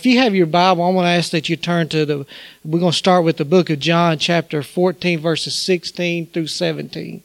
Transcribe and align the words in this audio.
If 0.00 0.06
you 0.06 0.18
have 0.20 0.34
your 0.34 0.46
Bible, 0.46 0.82
I'm 0.82 0.94
going 0.94 1.04
to 1.04 1.10
ask 1.10 1.30
that 1.32 1.50
you 1.50 1.56
turn 1.56 1.90
to 1.90 2.06
the, 2.06 2.26
we're 2.64 2.80
going 2.80 2.92
to 2.92 2.96
start 2.96 3.22
with 3.22 3.36
the 3.36 3.44
book 3.44 3.68
of 3.68 3.80
John, 3.80 4.16
chapter 4.16 4.62
14, 4.62 5.20
verses 5.20 5.54
16 5.54 6.28
through 6.28 6.46
17. 6.46 7.22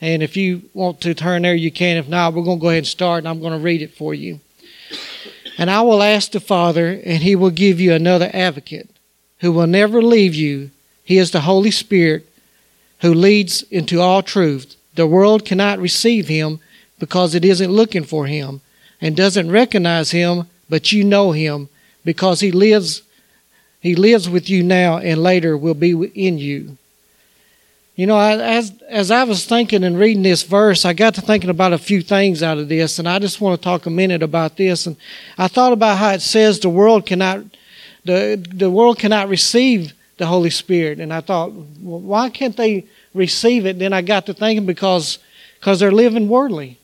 And 0.00 0.22
if 0.22 0.34
you 0.34 0.62
want 0.72 1.02
to 1.02 1.12
turn 1.12 1.42
there, 1.42 1.54
you 1.54 1.70
can. 1.70 1.98
If 1.98 2.08
not, 2.08 2.32
we're 2.32 2.42
going 2.42 2.58
to 2.58 2.62
go 2.62 2.70
ahead 2.70 2.78
and 2.78 2.86
start, 2.86 3.18
and 3.18 3.28
I'm 3.28 3.38
going 3.38 3.52
to 3.52 3.58
read 3.58 3.82
it 3.82 3.92
for 3.92 4.14
you. 4.14 4.40
And 5.58 5.70
I 5.70 5.82
will 5.82 6.02
ask 6.02 6.30
the 6.30 6.40
Father, 6.40 6.98
and 7.04 7.22
he 7.22 7.36
will 7.36 7.50
give 7.50 7.78
you 7.78 7.92
another 7.92 8.30
advocate 8.32 8.88
who 9.40 9.52
will 9.52 9.66
never 9.66 10.00
leave 10.00 10.34
you. 10.34 10.70
He 11.04 11.18
is 11.18 11.32
the 11.32 11.42
Holy 11.42 11.70
Spirit 11.70 12.26
who 13.00 13.12
leads 13.12 13.60
into 13.64 14.00
all 14.00 14.22
truth. 14.22 14.74
The 14.94 15.06
world 15.06 15.44
cannot 15.44 15.78
receive 15.78 16.28
him 16.28 16.60
because 16.98 17.34
it 17.34 17.44
isn't 17.44 17.70
looking 17.70 18.04
for 18.04 18.26
him 18.26 18.62
and 19.02 19.14
doesn't 19.14 19.50
recognize 19.50 20.12
him, 20.12 20.46
but 20.70 20.92
you 20.92 21.04
know 21.04 21.32
him 21.32 21.68
because 22.10 22.40
he 22.40 22.50
lives 22.50 23.02
he 23.78 23.94
lives 23.94 24.28
with 24.28 24.50
you 24.50 24.64
now 24.64 24.98
and 24.98 25.22
later 25.22 25.56
will 25.56 25.74
be 25.74 25.92
in 25.92 26.38
you. 26.38 26.76
You 27.94 28.08
know, 28.08 28.18
as 28.18 28.72
as 28.88 29.12
I 29.12 29.22
was 29.22 29.46
thinking 29.46 29.84
and 29.84 29.96
reading 29.96 30.24
this 30.24 30.42
verse, 30.42 30.84
I 30.84 30.92
got 30.92 31.14
to 31.14 31.20
thinking 31.20 31.50
about 31.50 31.72
a 31.72 31.78
few 31.78 32.02
things 32.02 32.42
out 32.42 32.58
of 32.58 32.68
this, 32.68 32.98
and 32.98 33.08
I 33.08 33.20
just 33.20 33.40
want 33.40 33.60
to 33.60 33.64
talk 33.64 33.86
a 33.86 33.90
minute 33.90 34.24
about 34.24 34.56
this. 34.56 34.88
And 34.88 34.96
I 35.38 35.46
thought 35.46 35.72
about 35.72 35.98
how 35.98 36.10
it 36.10 36.20
says 36.20 36.58
the 36.58 36.68
world 36.68 37.06
cannot 37.06 37.44
the 38.04 38.44
the 38.52 38.70
world 38.70 38.98
cannot 38.98 39.28
receive 39.28 39.92
the 40.16 40.26
Holy 40.26 40.50
Spirit, 40.50 40.98
and 40.98 41.12
I 41.12 41.20
thought, 41.20 41.52
well, 41.52 42.00
why 42.00 42.28
can't 42.28 42.56
they 42.56 42.86
receive 43.14 43.66
it? 43.66 43.78
Then 43.78 43.92
I 43.92 44.02
got 44.02 44.26
to 44.26 44.34
thinking 44.34 44.66
because 44.66 45.20
because 45.60 45.78
they're 45.78 45.92
living 45.92 46.28
worldly. 46.28 46.80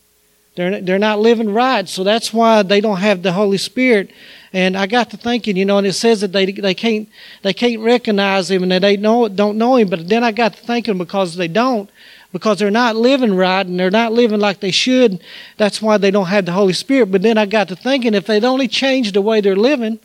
They're, 0.57 0.81
they're 0.81 0.99
not 0.99 1.21
living 1.21 1.53
right, 1.53 1.87
so 1.87 2.03
that's 2.03 2.33
why 2.33 2.63
they 2.63 2.81
don't 2.81 2.97
have 2.97 3.23
the 3.23 3.33
Holy 3.33 3.59
Spirit. 3.59 4.11
And 4.57 4.75
I 4.75 4.87
got 4.87 5.11
to 5.11 5.19
thinking, 5.19 5.55
you 5.55 5.67
know, 5.67 5.77
and 5.77 5.87
it 5.87 5.93
says 5.93 6.23
that 6.23 6.33
they 6.33 6.51
they 6.51 6.73
can't 6.73 7.11
they 7.43 7.53
can't 7.53 7.83
recognize 7.83 8.51
him 8.51 8.63
and 8.63 8.73
that 8.73 8.81
they 8.81 8.97
know 8.97 9.29
don't 9.29 9.59
know 9.59 9.77
him. 9.77 9.91
But 9.91 10.09
then 10.09 10.25
I 10.25 10.33
got 10.33 10.55
to 10.55 10.59
thinking 10.59 10.97
because 10.97 11.37
they 11.37 11.47
don't, 11.47 11.91
because 12.33 12.59
they're 12.59 12.71
not 12.71 12.97
living 12.97 13.37
right 13.37 13.67
and 13.67 13.79
they're 13.79 13.91
not 13.91 14.15
living 14.15 14.41
like 14.41 14.61
they 14.61 14.71
should. 14.71 15.21
That's 15.59 15.83
why 15.83 15.99
they 15.99 16.11
don't 16.11 16.29
have 16.29 16.47
the 16.47 16.53
Holy 16.53 16.73
Spirit. 16.73 17.13
But 17.13 17.21
then 17.21 17.37
I 17.37 17.45
got 17.45 17.69
to 17.69 17.77
thinking, 17.77 18.15
if 18.15 18.25
they'd 18.25 18.47
only 18.47 18.67
changed 18.67 19.13
the 19.13 19.21
way 19.21 19.43
they're 19.43 19.57
living, 19.57 19.99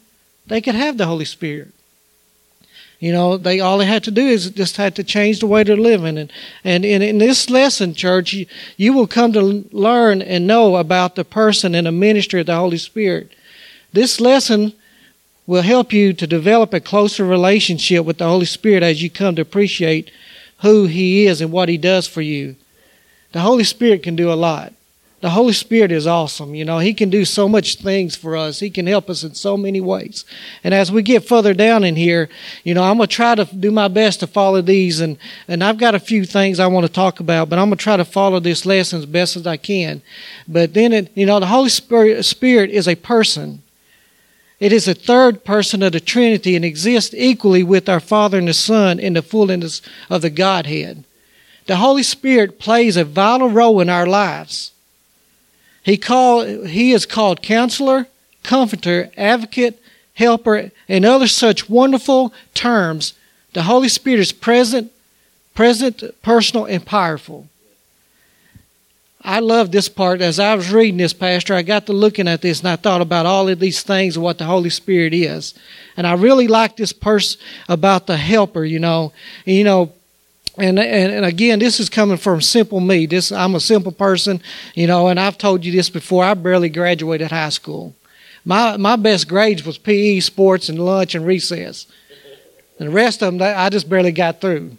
they 0.47 0.59
could 0.59 0.75
have 0.75 0.97
the 0.97 1.05
Holy 1.05 1.23
Spirit. 1.23 1.69
You 2.99 3.13
know, 3.13 3.37
they 3.37 3.61
all 3.61 3.77
they 3.77 3.85
had 3.85 4.03
to 4.03 4.11
do 4.11 4.27
is 4.27 4.49
just 4.49 4.75
had 4.75 4.97
to 4.97 5.03
change 5.05 5.39
the 5.39 5.47
way 5.47 5.63
they're 5.63 5.77
living. 5.77 6.17
And 6.17 6.29
and 6.65 6.83
in, 6.83 7.01
in 7.01 7.19
this 7.19 7.49
lesson, 7.49 7.93
church, 7.93 8.33
you, 8.33 8.47
you 8.75 8.91
will 8.91 9.07
come 9.07 9.31
to 9.31 9.65
learn 9.71 10.21
and 10.21 10.45
know 10.45 10.75
about 10.75 11.15
the 11.15 11.23
person 11.23 11.73
and 11.73 11.87
the 11.87 11.93
ministry 11.93 12.41
of 12.41 12.47
the 12.47 12.57
Holy 12.57 12.77
Spirit. 12.77 13.31
This 13.93 14.19
lesson 14.19 14.73
will 15.47 15.61
help 15.61 15.91
you 15.91 16.13
to 16.13 16.27
develop 16.27 16.73
a 16.73 16.79
closer 16.79 17.25
relationship 17.25 18.05
with 18.05 18.17
the 18.17 18.27
Holy 18.27 18.45
Spirit 18.45 18.83
as 18.83 19.01
you 19.01 19.09
come 19.09 19.35
to 19.35 19.41
appreciate 19.41 20.11
who 20.59 20.85
He 20.85 21.25
is 21.25 21.41
and 21.41 21.51
what 21.51 21.69
He 21.69 21.77
does 21.77 22.07
for 22.07 22.21
you. 22.21 22.55
The 23.31 23.41
Holy 23.41 23.63
Spirit 23.63 24.03
can 24.03 24.15
do 24.15 24.31
a 24.31 24.35
lot 24.35 24.73
the 25.21 25.29
Holy 25.29 25.53
Spirit 25.53 25.91
is 25.91 26.07
awesome. 26.07 26.55
You 26.55 26.65
know, 26.65 26.79
He 26.79 26.95
can 26.95 27.11
do 27.11 27.25
so 27.25 27.47
much 27.47 27.75
things 27.75 28.15
for 28.15 28.35
us. 28.35 28.59
He 28.59 28.71
can 28.71 28.87
help 28.87 29.09
us 29.09 29.23
in 29.23 29.35
so 29.35 29.55
many 29.55 29.79
ways. 29.79 30.25
And 30.63 30.73
as 30.73 30.91
we 30.91 31.03
get 31.03 31.27
further 31.27 31.53
down 31.53 31.83
in 31.83 31.95
here, 31.95 32.27
you 32.63 32.73
know, 32.73 32.83
I'm 32.83 32.97
going 32.97 33.07
to 33.07 33.15
try 33.15 33.35
to 33.35 33.45
do 33.45 33.69
my 33.69 33.87
best 33.87 34.19
to 34.21 34.27
follow 34.27 34.61
these. 34.61 34.99
And, 34.99 35.17
and 35.47 35.63
I've 35.63 35.77
got 35.77 35.93
a 35.93 35.99
few 35.99 36.25
things 36.25 36.59
I 36.59 36.67
want 36.67 36.87
to 36.87 36.91
talk 36.91 37.19
about, 37.19 37.49
but 37.49 37.59
I'm 37.59 37.69
going 37.69 37.77
to 37.77 37.83
try 37.83 37.97
to 37.97 38.05
follow 38.05 38.39
this 38.39 38.65
lesson 38.65 38.99
as 38.99 39.05
best 39.05 39.35
as 39.35 39.45
I 39.45 39.57
can. 39.57 40.01
But 40.47 40.73
then, 40.73 40.91
it, 40.91 41.11
you 41.15 41.27
know, 41.27 41.39
the 41.39 41.45
Holy 41.45 41.69
Spirit, 41.69 42.25
Spirit 42.25 42.71
is 42.71 42.87
a 42.87 42.95
person. 42.95 43.61
It 44.61 44.71
is 44.71 44.87
a 44.87 44.93
third 44.93 45.43
person 45.43 45.81
of 45.81 45.91
the 45.91 45.99
Trinity 45.99 46.55
and 46.55 46.63
exists 46.63 47.15
equally 47.17 47.63
with 47.63 47.89
our 47.89 47.99
Father 47.99 48.37
and 48.37 48.47
the 48.47 48.53
Son 48.53 48.99
in 48.99 49.13
the 49.13 49.23
fullness 49.23 49.81
of 50.07 50.21
the 50.21 50.29
Godhead. 50.29 51.03
The 51.65 51.77
Holy 51.77 52.03
Spirit 52.03 52.59
plays 52.59 52.95
a 52.95 53.03
vital 53.03 53.49
role 53.49 53.81
in 53.81 53.89
our 53.89 54.05
lives. 54.05 54.71
He, 55.81 55.97
call, 55.97 56.45
he 56.45 56.91
is 56.91 57.07
called 57.07 57.41
counselor, 57.41 58.05
comforter, 58.43 59.09
advocate, 59.17 59.81
helper, 60.13 60.69
and 60.87 61.05
other 61.05 61.27
such 61.27 61.67
wonderful 61.67 62.31
terms. 62.53 63.15
The 63.53 63.63
Holy 63.63 63.89
Spirit 63.89 64.19
is 64.19 64.31
present, 64.31 64.91
present, 65.55 66.03
personal, 66.21 66.65
and 66.65 66.85
powerful. 66.85 67.47
I 69.23 69.39
love 69.39 69.71
this 69.71 69.87
part. 69.87 70.21
As 70.21 70.39
I 70.39 70.55
was 70.55 70.71
reading 70.71 70.97
this, 70.97 71.13
Pastor, 71.13 71.53
I 71.53 71.61
got 71.61 71.85
to 71.85 71.93
looking 71.93 72.27
at 72.27 72.41
this 72.41 72.59
and 72.59 72.69
I 72.69 72.75
thought 72.75 73.01
about 73.01 73.25
all 73.25 73.47
of 73.47 73.59
these 73.59 73.83
things 73.83 74.17
what 74.17 74.37
the 74.37 74.45
Holy 74.45 74.69
Spirit 74.69 75.13
is. 75.13 75.53
And 75.95 76.07
I 76.07 76.13
really 76.13 76.47
like 76.47 76.75
this 76.75 76.91
verse 76.91 77.37
about 77.69 78.07
the 78.07 78.17
helper, 78.17 78.65
you 78.65 78.79
know. 78.79 79.13
You 79.45 79.63
know, 79.63 79.91
and, 80.57 80.79
and, 80.79 81.13
and 81.13 81.25
again, 81.25 81.59
this 81.59 81.79
is 81.79 81.89
coming 81.89 82.17
from 82.17 82.41
simple 82.41 82.79
me. 82.79 83.05
This 83.05 83.31
I'm 83.31 83.55
a 83.55 83.59
simple 83.59 83.91
person, 83.91 84.41
you 84.73 84.87
know, 84.87 85.07
and 85.07 85.19
I've 85.19 85.37
told 85.37 85.63
you 85.63 85.71
this 85.71 85.89
before. 85.89 86.23
I 86.23 86.33
barely 86.33 86.69
graduated 86.69 87.31
high 87.31 87.49
school. 87.49 87.93
My 88.43 88.75
my 88.77 88.95
best 88.95 89.27
grades 89.27 89.63
was 89.63 89.77
PE, 89.77 90.19
sports, 90.19 90.67
and 90.67 90.83
lunch 90.83 91.13
and 91.15 91.25
recess. 91.25 91.85
And 92.79 92.89
the 92.89 92.93
rest 92.93 93.21
of 93.21 93.37
them, 93.37 93.55
I 93.55 93.69
just 93.69 93.87
barely 93.87 94.11
got 94.11 94.41
through. 94.41 94.77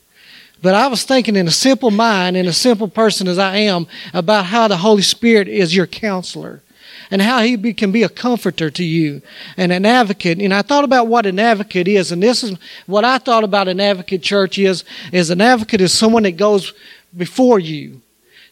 But 0.63 0.75
I 0.75 0.87
was 0.87 1.03
thinking 1.03 1.35
in 1.35 1.49
a 1.49 1.53
simple 1.53 1.91
mind, 1.91 2.37
in 2.37 2.47
a 2.47 2.53
simple 2.53 2.89
person 2.89 3.27
as 3.27 3.39
I 3.39 3.57
am, 3.57 3.89
about 4.15 4.47
how 4.47 4.69
the 4.69 4.77
Holy 4.77 5.03
Spirit 5.03 5.49
is 5.49 5.75
your 5.75 5.89
counselor 5.89 6.63
and 7.11 7.21
how 7.21 7.41
he 7.41 7.57
be, 7.57 7.75
can 7.75 7.91
be 7.91 8.05
a 8.05 8.09
comforter 8.09 8.71
to 8.71 8.85
you 8.85 9.23
and 9.57 9.73
an 9.73 9.85
advocate. 9.85 10.39
And 10.39 10.55
I 10.55 10.63
thought 10.63 10.85
about 10.85 11.09
what 11.09 11.27
an 11.27 11.39
advocate 11.39 11.89
is, 11.89 12.13
and 12.13 12.23
this 12.23 12.45
is 12.45 12.57
what 12.87 13.05
I 13.05 13.19
thought 13.19 13.45
about 13.45 13.69
an 13.69 13.81
advocate 13.81 14.23
church 14.23 14.59
is, 14.59 14.85
is 15.13 15.31
an 15.31 15.41
advocate 15.41 15.81
is 15.81 15.93
someone 15.93 16.23
that 16.23 16.37
goes 16.37 16.73
before 17.17 17.59
you. 17.59 18.02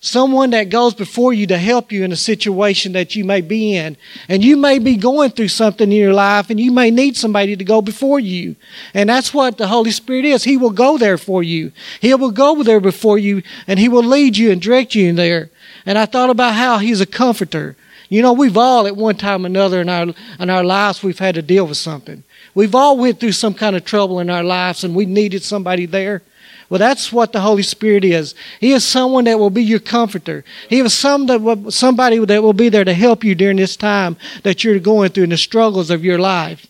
Someone 0.02 0.50
that 0.50 0.70
goes 0.70 0.94
before 0.94 1.34
you 1.34 1.46
to 1.48 1.58
help 1.58 1.92
you 1.92 2.04
in 2.04 2.12
a 2.12 2.16
situation 2.16 2.92
that 2.92 3.14
you 3.14 3.22
may 3.22 3.42
be 3.42 3.76
in. 3.76 3.98
And 4.28 4.42
you 4.42 4.56
may 4.56 4.78
be 4.78 4.96
going 4.96 5.30
through 5.30 5.48
something 5.48 5.92
in 5.92 5.98
your 5.98 6.14
life 6.14 6.48
and 6.48 6.58
you 6.58 6.72
may 6.72 6.90
need 6.90 7.18
somebody 7.18 7.54
to 7.54 7.64
go 7.64 7.82
before 7.82 8.18
you. 8.18 8.56
And 8.94 9.10
that's 9.10 9.34
what 9.34 9.58
the 9.58 9.66
Holy 9.66 9.90
Spirit 9.90 10.24
is. 10.24 10.44
He 10.44 10.56
will 10.56 10.70
go 10.70 10.96
there 10.96 11.18
for 11.18 11.42
you. 11.42 11.72
He 12.00 12.14
will 12.14 12.30
go 12.30 12.62
there 12.62 12.80
before 12.80 13.18
you 13.18 13.42
and 13.66 13.78
He 13.78 13.90
will 13.90 14.02
lead 14.02 14.38
you 14.38 14.50
and 14.50 14.62
direct 14.62 14.94
you 14.94 15.06
in 15.06 15.16
there. 15.16 15.50
And 15.84 15.98
I 15.98 16.06
thought 16.06 16.30
about 16.30 16.54
how 16.54 16.78
He's 16.78 17.02
a 17.02 17.06
comforter. 17.06 17.76
You 18.08 18.22
know, 18.22 18.32
we've 18.32 18.56
all 18.56 18.86
at 18.86 18.96
one 18.96 19.16
time 19.16 19.44
or 19.44 19.46
another 19.46 19.82
in 19.82 19.90
our 19.90 20.14
in 20.38 20.50
our 20.50 20.64
lives 20.64 21.02
we've 21.02 21.18
had 21.18 21.34
to 21.34 21.42
deal 21.42 21.66
with 21.66 21.76
something. 21.76 22.24
We've 22.54 22.74
all 22.74 22.96
went 22.96 23.20
through 23.20 23.32
some 23.32 23.54
kind 23.54 23.76
of 23.76 23.84
trouble 23.84 24.18
in 24.18 24.30
our 24.30 24.42
lives 24.42 24.82
and 24.82 24.96
we 24.96 25.04
needed 25.04 25.42
somebody 25.42 25.84
there. 25.84 26.22
Well, 26.70 26.78
that's 26.78 27.12
what 27.12 27.32
the 27.32 27.40
Holy 27.40 27.64
Spirit 27.64 28.04
is. 28.04 28.36
He 28.60 28.72
is 28.72 28.86
someone 28.86 29.24
that 29.24 29.40
will 29.40 29.50
be 29.50 29.62
your 29.62 29.80
comforter. 29.80 30.44
He 30.68 30.78
is 30.78 30.94
some 30.94 31.26
that 31.26 31.42
will, 31.42 31.72
somebody 31.72 32.24
that 32.24 32.42
will 32.44 32.52
be 32.52 32.68
there 32.68 32.84
to 32.84 32.94
help 32.94 33.24
you 33.24 33.34
during 33.34 33.56
this 33.56 33.76
time 33.76 34.16
that 34.44 34.62
you're 34.62 34.78
going 34.78 35.10
through 35.10 35.24
in 35.24 35.30
the 35.30 35.36
struggles 35.36 35.90
of 35.90 36.04
your 36.04 36.18
life. 36.18 36.68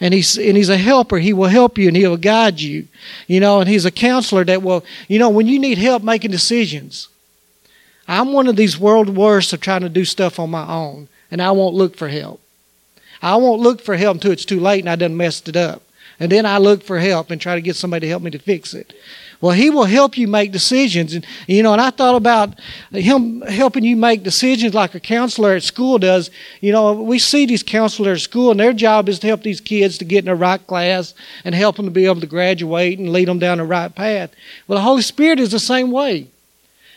And 0.00 0.14
he's, 0.14 0.38
and 0.38 0.56
he's 0.56 0.70
a 0.70 0.78
helper. 0.78 1.18
He 1.18 1.34
will 1.34 1.50
help 1.50 1.76
you 1.76 1.88
and 1.88 1.96
he 1.96 2.06
will 2.06 2.16
guide 2.16 2.58
you. 2.58 2.88
You 3.26 3.38
know, 3.38 3.60
and 3.60 3.68
he's 3.68 3.84
a 3.84 3.90
counselor 3.90 4.44
that 4.44 4.62
will, 4.62 4.82
you 5.08 5.18
know, 5.18 5.28
when 5.28 5.46
you 5.46 5.58
need 5.58 5.76
help 5.76 6.02
making 6.02 6.30
decisions, 6.30 7.08
I'm 8.08 8.32
one 8.32 8.48
of 8.48 8.56
these 8.56 8.80
world 8.80 9.14
worst 9.14 9.52
of 9.52 9.60
trying 9.60 9.82
to 9.82 9.90
do 9.90 10.06
stuff 10.06 10.38
on 10.38 10.50
my 10.50 10.66
own, 10.66 11.08
and 11.30 11.40
I 11.40 11.50
won't 11.52 11.74
look 11.74 11.96
for 11.96 12.08
help. 12.08 12.40
I 13.20 13.36
won't 13.36 13.62
look 13.62 13.82
for 13.82 13.96
help 13.96 14.16
until 14.16 14.32
it's 14.32 14.44
too 14.44 14.60
late 14.60 14.80
and 14.80 14.88
I 14.88 14.96
done 14.96 15.16
messed 15.16 15.48
it 15.48 15.56
up. 15.56 15.82
And 16.18 16.32
then 16.32 16.46
I 16.46 16.58
look 16.58 16.82
for 16.82 16.98
help 16.98 17.30
and 17.30 17.40
try 17.40 17.54
to 17.54 17.60
get 17.60 17.76
somebody 17.76 18.06
to 18.06 18.08
help 18.08 18.22
me 18.22 18.30
to 18.30 18.38
fix 18.38 18.72
it. 18.74 18.94
Well, 19.44 19.52
he 19.52 19.68
will 19.68 19.84
help 19.84 20.16
you 20.16 20.26
make 20.26 20.52
decisions. 20.52 21.12
And, 21.12 21.26
you 21.46 21.62
know, 21.62 21.74
and 21.74 21.82
I 21.82 21.90
thought 21.90 22.14
about 22.14 22.58
him 22.90 23.42
helping 23.42 23.84
you 23.84 23.94
make 23.94 24.22
decisions 24.22 24.72
like 24.72 24.94
a 24.94 25.00
counselor 25.00 25.52
at 25.52 25.62
school 25.62 25.98
does. 25.98 26.30
You 26.62 26.72
know, 26.72 26.94
we 26.94 27.18
see 27.18 27.44
these 27.44 27.62
counselors 27.62 28.20
at 28.20 28.22
school 28.22 28.52
and 28.52 28.58
their 28.58 28.72
job 28.72 29.06
is 29.06 29.18
to 29.18 29.26
help 29.26 29.42
these 29.42 29.60
kids 29.60 29.98
to 29.98 30.06
get 30.06 30.20
in 30.20 30.30
the 30.30 30.34
right 30.34 30.66
class 30.66 31.12
and 31.44 31.54
help 31.54 31.76
them 31.76 31.84
to 31.84 31.90
be 31.90 32.06
able 32.06 32.22
to 32.22 32.26
graduate 32.26 32.98
and 32.98 33.12
lead 33.12 33.28
them 33.28 33.38
down 33.38 33.58
the 33.58 33.64
right 33.64 33.94
path. 33.94 34.30
Well, 34.66 34.78
the 34.78 34.82
Holy 34.82 35.02
Spirit 35.02 35.38
is 35.38 35.50
the 35.50 35.60
same 35.60 35.90
way. 35.90 36.28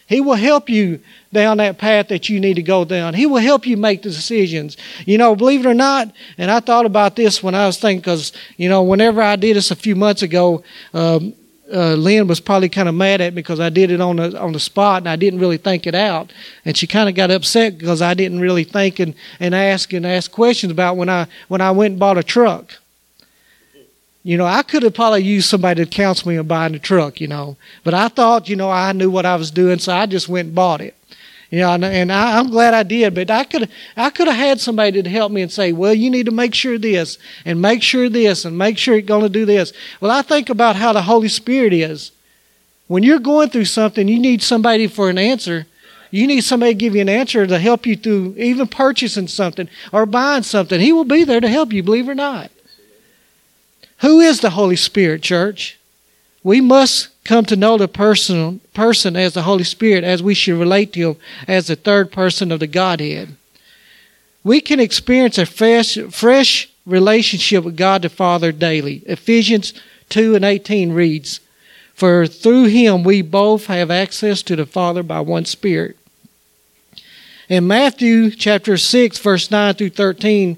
He 0.07 0.21
will 0.21 0.36
help 0.36 0.69
you 0.69 1.01
down 1.33 1.57
that 1.57 1.77
path 1.77 2.07
that 2.07 2.30
you 2.30 2.39
need 2.39 2.54
to 2.54 2.63
go 2.63 2.86
down. 2.86 3.13
He 3.13 3.25
will 3.25 3.42
help 3.42 3.68
you 3.68 3.75
make 3.75 4.04
the 4.04 4.10
decisions. 4.10 4.77
You 5.06 5.18
know, 5.18 5.36
believe 5.36 5.66
it 5.66 5.69
or 5.69 5.74
not, 5.74 6.13
and 6.38 6.50
I 6.50 6.62
thought 6.62 6.86
about 6.86 7.18
this 7.18 7.44
when 7.44 7.56
I 7.56 7.66
was 7.66 7.77
thinking, 7.77 8.00
because, 8.00 8.31
you 8.56 8.69
know, 8.69 8.83
whenever 8.83 9.21
I 9.21 9.36
did 9.36 9.57
this 9.57 9.69
a 9.69 9.75
few 9.75 9.98
months 9.98 10.21
ago, 10.21 10.63
um, 10.94 11.33
uh, 11.74 11.94
Lynn 11.94 12.28
was 12.28 12.40
probably 12.40 12.69
kind 12.69 12.88
of 12.88 12.96
mad 12.96 13.22
at 13.22 13.34
me 13.34 13.42
because 13.42 13.60
I 13.60 13.69
did 13.69 13.92
it 13.92 14.02
on 14.02 14.18
the 14.18 14.40
on 14.40 14.54
the 14.54 14.60
spot 14.60 15.02
and 15.02 15.10
I 15.10 15.16
didn't 15.16 15.40
really 15.40 15.58
think 15.58 15.88
it 15.88 15.96
out, 15.96 16.31
and 16.66 16.78
she 16.78 16.88
kind 16.88 17.10
of 17.10 17.16
got 17.16 17.31
upset 17.31 17.78
because 17.78 18.02
I 18.02 18.14
didn't 18.14 18.40
really 18.40 18.64
think 18.64 19.00
and, 19.00 19.14
and 19.40 19.54
ask 19.54 19.94
and 19.94 20.06
ask 20.06 20.31
questions 20.31 20.72
about 20.72 20.98
when 20.98 21.10
I 21.10 21.28
when 21.48 21.62
I 21.62 21.72
went 21.72 21.94
and 21.94 22.00
bought 22.00 22.18
a 22.18 22.24
truck. 22.24 22.78
You 24.24 24.36
know, 24.36 24.46
I 24.46 24.62
could 24.62 24.84
have 24.84 24.94
probably 24.94 25.24
used 25.24 25.48
somebody 25.48 25.86
to 25.86 25.90
counsel 25.90 26.28
me 26.28 26.38
on 26.38 26.48
buying 26.48 26.74
the 26.74 26.80
truck, 26.80 27.22
you 27.22 27.28
know. 27.28 27.56
But 27.86 27.94
I 27.94 28.10
thought, 28.10 28.50
you 28.50 28.58
know, 28.58 28.69
I 28.69 28.92
knew 28.92 29.10
what 29.10 29.25
I 29.25 29.38
was 29.38 29.52
doing, 29.52 29.80
so 29.80 29.94
I 29.94 30.06
just 30.06 30.28
went 30.28 30.48
and 30.48 30.56
bought 30.56 30.81
it. 30.81 30.96
Know, 31.51 31.71
and, 31.71 31.85
and 31.85 32.11
I, 32.11 32.39
am 32.39 32.49
glad 32.49 32.73
I 32.73 32.83
did, 32.83 33.15
but 33.15 33.31
I 33.31 33.45
could 33.45 33.69
I 33.95 34.09
could 34.09 34.27
have 34.27 34.35
had 34.35 34.59
somebody 34.59 35.01
to 35.01 35.09
help 35.09 35.31
me 35.31 35.41
and 35.41 35.51
say, 35.51 35.71
well, 35.71 35.94
you 35.94 36.09
need 36.09 36.25
to 36.25 36.31
make 36.31 36.53
sure 36.53 36.77
this 36.77 37.17
and 37.45 37.61
make 37.61 37.81
sure 37.81 38.09
this 38.09 38.44
and 38.44 38.57
make 38.57 38.77
sure 38.77 38.95
you're 38.95 39.01
going 39.01 39.23
to 39.23 39.29
do 39.29 39.45
this. 39.45 39.71
Well, 40.01 40.11
I 40.11 40.21
think 40.23 40.49
about 40.49 40.75
how 40.75 40.91
the 40.91 41.03
Holy 41.03 41.29
Spirit 41.29 41.71
is. 41.71 42.11
When 42.88 43.03
you're 43.03 43.19
going 43.19 43.49
through 43.49 43.65
something, 43.65 44.07
you 44.07 44.19
need 44.19 44.41
somebody 44.41 44.88
for 44.88 45.09
an 45.09 45.17
answer. 45.17 45.67
You 46.11 46.27
need 46.27 46.44
somebody 46.44 46.73
to 46.73 46.77
give 46.77 46.95
you 46.95 47.01
an 47.01 47.09
answer 47.09 47.45
to 47.45 47.59
help 47.59 47.85
you 47.85 47.95
through 47.95 48.35
even 48.38 48.67
purchasing 48.67 49.27
something 49.27 49.69
or 49.91 50.05
buying 50.05 50.44
something. 50.44 50.79
He 50.79 50.94
will 50.94 51.05
be 51.05 51.23
there 51.23 51.41
to 51.41 51.49
help 51.49 51.73
you, 51.73 51.83
believe 51.83 52.07
it 52.07 52.11
or 52.11 52.15
not. 52.15 52.51
Who 53.99 54.19
is 54.19 54.39
the 54.39 54.51
Holy 54.51 54.75
Spirit, 54.75 55.21
church? 55.21 55.77
We 56.44 56.61
must 56.61 57.09
come 57.27 57.45
to 57.45 57.57
know 57.57 57.77
the 57.77 57.89
person, 57.89 58.62
person 58.74 59.15
as 59.15 59.33
the 59.33 59.44
Holy 59.44 59.65
Spirit 59.65 60.03
as 60.03 60.24
we 60.24 60.33
should 60.33 60.57
relate 60.57 60.94
to 60.94 61.12
Him 61.12 61.18
as 61.47 61.68
the 61.68 61.75
third 61.75 62.12
person 62.12 62.51
of 62.51 62.62
the 62.62 62.68
Godhead. 62.68 63.35
We 64.44 64.62
can 64.62 64.79
experience 64.79 65.38
a 65.38 65.45
fresh, 65.45 65.97
fresh 66.09 66.69
relationship 66.85 67.65
with 67.65 67.75
God 67.75 68.01
the 68.01 68.09
Father 68.09 68.53
daily. 68.53 69.03
Ephesians 69.06 69.74
2 70.09 70.35
and 70.35 70.45
18 70.45 70.94
reads, 70.94 71.41
For 71.94 72.25
through 72.25 72.65
Him 72.65 73.03
we 73.03 73.21
both 73.21 73.65
have 73.65 73.91
access 73.91 74.41
to 74.44 74.56
the 74.56 74.65
Father 74.65 75.03
by 75.03 75.19
one 75.19 75.45
Spirit. 75.45 75.97
In 77.50 77.68
Matthew 77.68 78.31
chapter 78.31 78.77
6, 78.77 79.19
verse 79.19 79.51
9 79.51 79.73
through 79.73 79.89
13, 79.89 80.57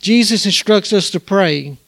Jesus 0.00 0.44
instructs 0.44 0.92
us 0.92 1.10
to 1.10 1.20
pray. 1.20 1.78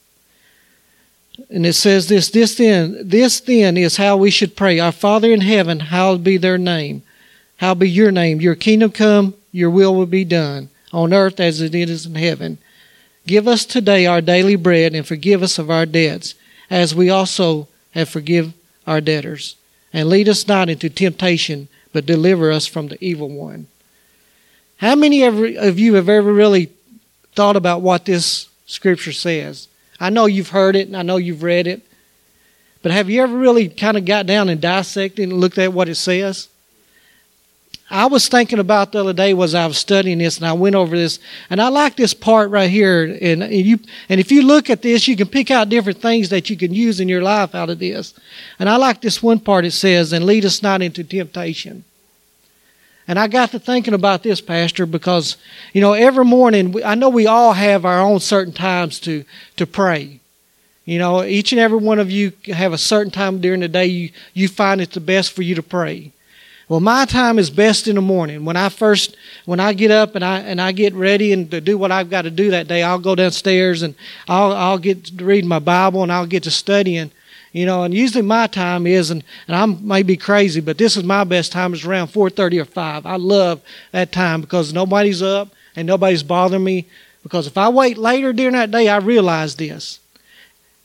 And 1.50 1.66
it 1.66 1.74
says 1.74 2.08
this, 2.08 2.30
this 2.30 2.56
then, 2.56 2.96
this 3.08 3.40
then 3.40 3.76
is 3.76 3.96
how 3.96 4.16
we 4.16 4.30
should 4.30 4.56
pray. 4.56 4.78
Our 4.78 4.92
Father 4.92 5.32
in 5.32 5.42
heaven, 5.42 5.80
hallowed 5.80 6.24
be 6.24 6.36
their 6.36 6.58
name. 6.58 7.02
How 7.58 7.74
be 7.74 7.88
your 7.88 8.10
name. 8.10 8.40
Your 8.40 8.54
kingdom 8.54 8.90
come, 8.90 9.34
your 9.52 9.70
will 9.70 9.94
will 9.94 10.06
be 10.06 10.24
done, 10.24 10.70
on 10.92 11.12
earth 11.12 11.38
as 11.40 11.60
it 11.60 11.74
is 11.74 12.06
in 12.06 12.14
heaven. 12.14 12.58
Give 13.26 13.48
us 13.48 13.64
today 13.64 14.06
our 14.06 14.20
daily 14.20 14.56
bread 14.56 14.94
and 14.94 15.06
forgive 15.06 15.42
us 15.42 15.58
of 15.58 15.70
our 15.70 15.86
debts, 15.86 16.34
as 16.70 16.94
we 16.94 17.10
also 17.10 17.68
have 17.92 18.08
forgive 18.08 18.52
our 18.86 19.00
debtors. 19.00 19.56
And 19.92 20.08
lead 20.08 20.28
us 20.28 20.46
not 20.46 20.68
into 20.68 20.90
temptation, 20.90 21.68
but 21.92 22.06
deliver 22.06 22.50
us 22.50 22.66
from 22.66 22.88
the 22.88 23.02
evil 23.02 23.28
one. 23.28 23.66
How 24.78 24.94
many 24.94 25.22
of 25.22 25.78
you 25.78 25.94
have 25.94 26.08
ever 26.08 26.32
really 26.32 26.70
thought 27.34 27.56
about 27.56 27.80
what 27.80 28.04
this 28.04 28.48
scripture 28.66 29.12
says? 29.12 29.68
I 29.98 30.10
know 30.10 30.26
you've 30.26 30.50
heard 30.50 30.76
it 30.76 30.88
and 30.88 30.96
I 30.96 31.02
know 31.02 31.16
you've 31.16 31.42
read 31.42 31.66
it. 31.66 31.82
But 32.82 32.92
have 32.92 33.10
you 33.10 33.22
ever 33.22 33.36
really 33.36 33.68
kind 33.68 33.96
of 33.96 34.04
got 34.04 34.26
down 34.26 34.48
and 34.48 34.60
dissected 34.60 35.28
and 35.28 35.40
looked 35.40 35.58
at 35.58 35.72
what 35.72 35.88
it 35.88 35.96
says? 35.96 36.48
I 37.88 38.06
was 38.06 38.28
thinking 38.28 38.58
about 38.58 38.90
the 38.90 39.00
other 39.00 39.12
day 39.12 39.32
was 39.32 39.54
I 39.54 39.66
was 39.66 39.78
studying 39.78 40.18
this 40.18 40.38
and 40.38 40.46
I 40.46 40.52
went 40.52 40.74
over 40.74 40.96
this 40.96 41.20
and 41.50 41.62
I 41.62 41.68
like 41.68 41.96
this 41.96 42.14
part 42.14 42.50
right 42.50 42.68
here 42.68 43.16
and, 43.22 43.44
you 43.52 43.78
and 44.08 44.18
if 44.18 44.32
you 44.32 44.42
look 44.42 44.70
at 44.70 44.82
this 44.82 45.06
you 45.06 45.16
can 45.16 45.28
pick 45.28 45.52
out 45.52 45.68
different 45.68 46.02
things 46.02 46.28
that 46.30 46.50
you 46.50 46.56
can 46.56 46.74
use 46.74 46.98
in 46.98 47.08
your 47.08 47.22
life 47.22 47.54
out 47.54 47.70
of 47.70 47.78
this. 47.78 48.12
And 48.58 48.68
I 48.68 48.76
like 48.76 49.00
this 49.00 49.22
one 49.22 49.38
part 49.38 49.64
it 49.64 49.70
says 49.70 50.12
and 50.12 50.26
lead 50.26 50.44
us 50.44 50.62
not 50.62 50.82
into 50.82 51.04
temptation. 51.04 51.84
And 53.08 53.18
I 53.18 53.28
got 53.28 53.52
to 53.52 53.58
thinking 53.58 53.94
about 53.94 54.22
this, 54.22 54.40
Pastor, 54.40 54.84
because, 54.84 55.36
you 55.72 55.80
know, 55.80 55.92
every 55.92 56.24
morning, 56.24 56.84
I 56.84 56.96
know 56.96 57.08
we 57.08 57.26
all 57.26 57.52
have 57.52 57.84
our 57.84 58.00
own 58.00 58.18
certain 58.18 58.52
times 58.52 58.98
to, 59.00 59.24
to 59.56 59.66
pray. 59.66 60.20
You 60.84 60.98
know, 60.98 61.22
each 61.24 61.52
and 61.52 61.60
every 61.60 61.78
one 61.78 61.98
of 61.98 62.10
you 62.10 62.32
have 62.46 62.72
a 62.72 62.78
certain 62.78 63.12
time 63.12 63.40
during 63.40 63.60
the 63.60 63.68
day 63.68 63.86
you, 63.86 64.10
you 64.34 64.48
find 64.48 64.80
it's 64.80 64.94
the 64.94 65.00
best 65.00 65.32
for 65.32 65.42
you 65.42 65.54
to 65.54 65.62
pray. 65.62 66.12
Well, 66.68 66.80
my 66.80 67.04
time 67.04 67.38
is 67.38 67.48
best 67.48 67.86
in 67.86 67.94
the 67.94 68.02
morning. 68.02 68.44
When 68.44 68.56
I 68.56 68.70
first, 68.70 69.16
when 69.44 69.60
I 69.60 69.72
get 69.72 69.92
up 69.92 70.16
and 70.16 70.24
I 70.24 70.40
and 70.40 70.60
I 70.60 70.72
get 70.72 70.94
ready 70.94 71.32
and 71.32 71.48
to 71.52 71.60
do 71.60 71.78
what 71.78 71.92
I've 71.92 72.10
got 72.10 72.22
to 72.22 72.30
do 72.30 72.50
that 72.50 72.66
day, 72.66 72.82
I'll 72.82 72.98
go 72.98 73.14
downstairs 73.14 73.82
and 73.82 73.94
I'll 74.26 74.52
I'll 74.52 74.78
get 74.78 75.04
to 75.04 75.24
read 75.24 75.44
my 75.44 75.60
Bible 75.60 76.02
and 76.02 76.12
I'll 76.12 76.26
get 76.26 76.42
to 76.42 76.50
studying. 76.50 77.12
You 77.56 77.64
know, 77.64 77.84
and 77.84 77.94
usually 77.94 78.20
my 78.20 78.48
time 78.48 78.86
is, 78.86 79.10
and, 79.10 79.24
and 79.48 79.56
I 79.56 79.64
may 79.64 80.02
be 80.02 80.18
crazy, 80.18 80.60
but 80.60 80.76
this 80.76 80.94
is 80.94 81.04
my 81.04 81.24
best 81.24 81.52
time 81.52 81.72
is 81.72 81.86
around 81.86 82.08
4.30 82.08 82.60
or 82.60 82.66
5. 82.66 83.06
I 83.06 83.16
love 83.16 83.62
that 83.92 84.12
time 84.12 84.42
because 84.42 84.74
nobody's 84.74 85.22
up 85.22 85.48
and 85.74 85.86
nobody's 85.86 86.22
bothering 86.22 86.62
me. 86.62 86.86
Because 87.22 87.46
if 87.46 87.56
I 87.56 87.70
wait 87.70 87.96
later 87.96 88.34
during 88.34 88.52
that 88.52 88.70
day, 88.70 88.90
I 88.90 88.98
realize 88.98 89.56
this. 89.56 90.00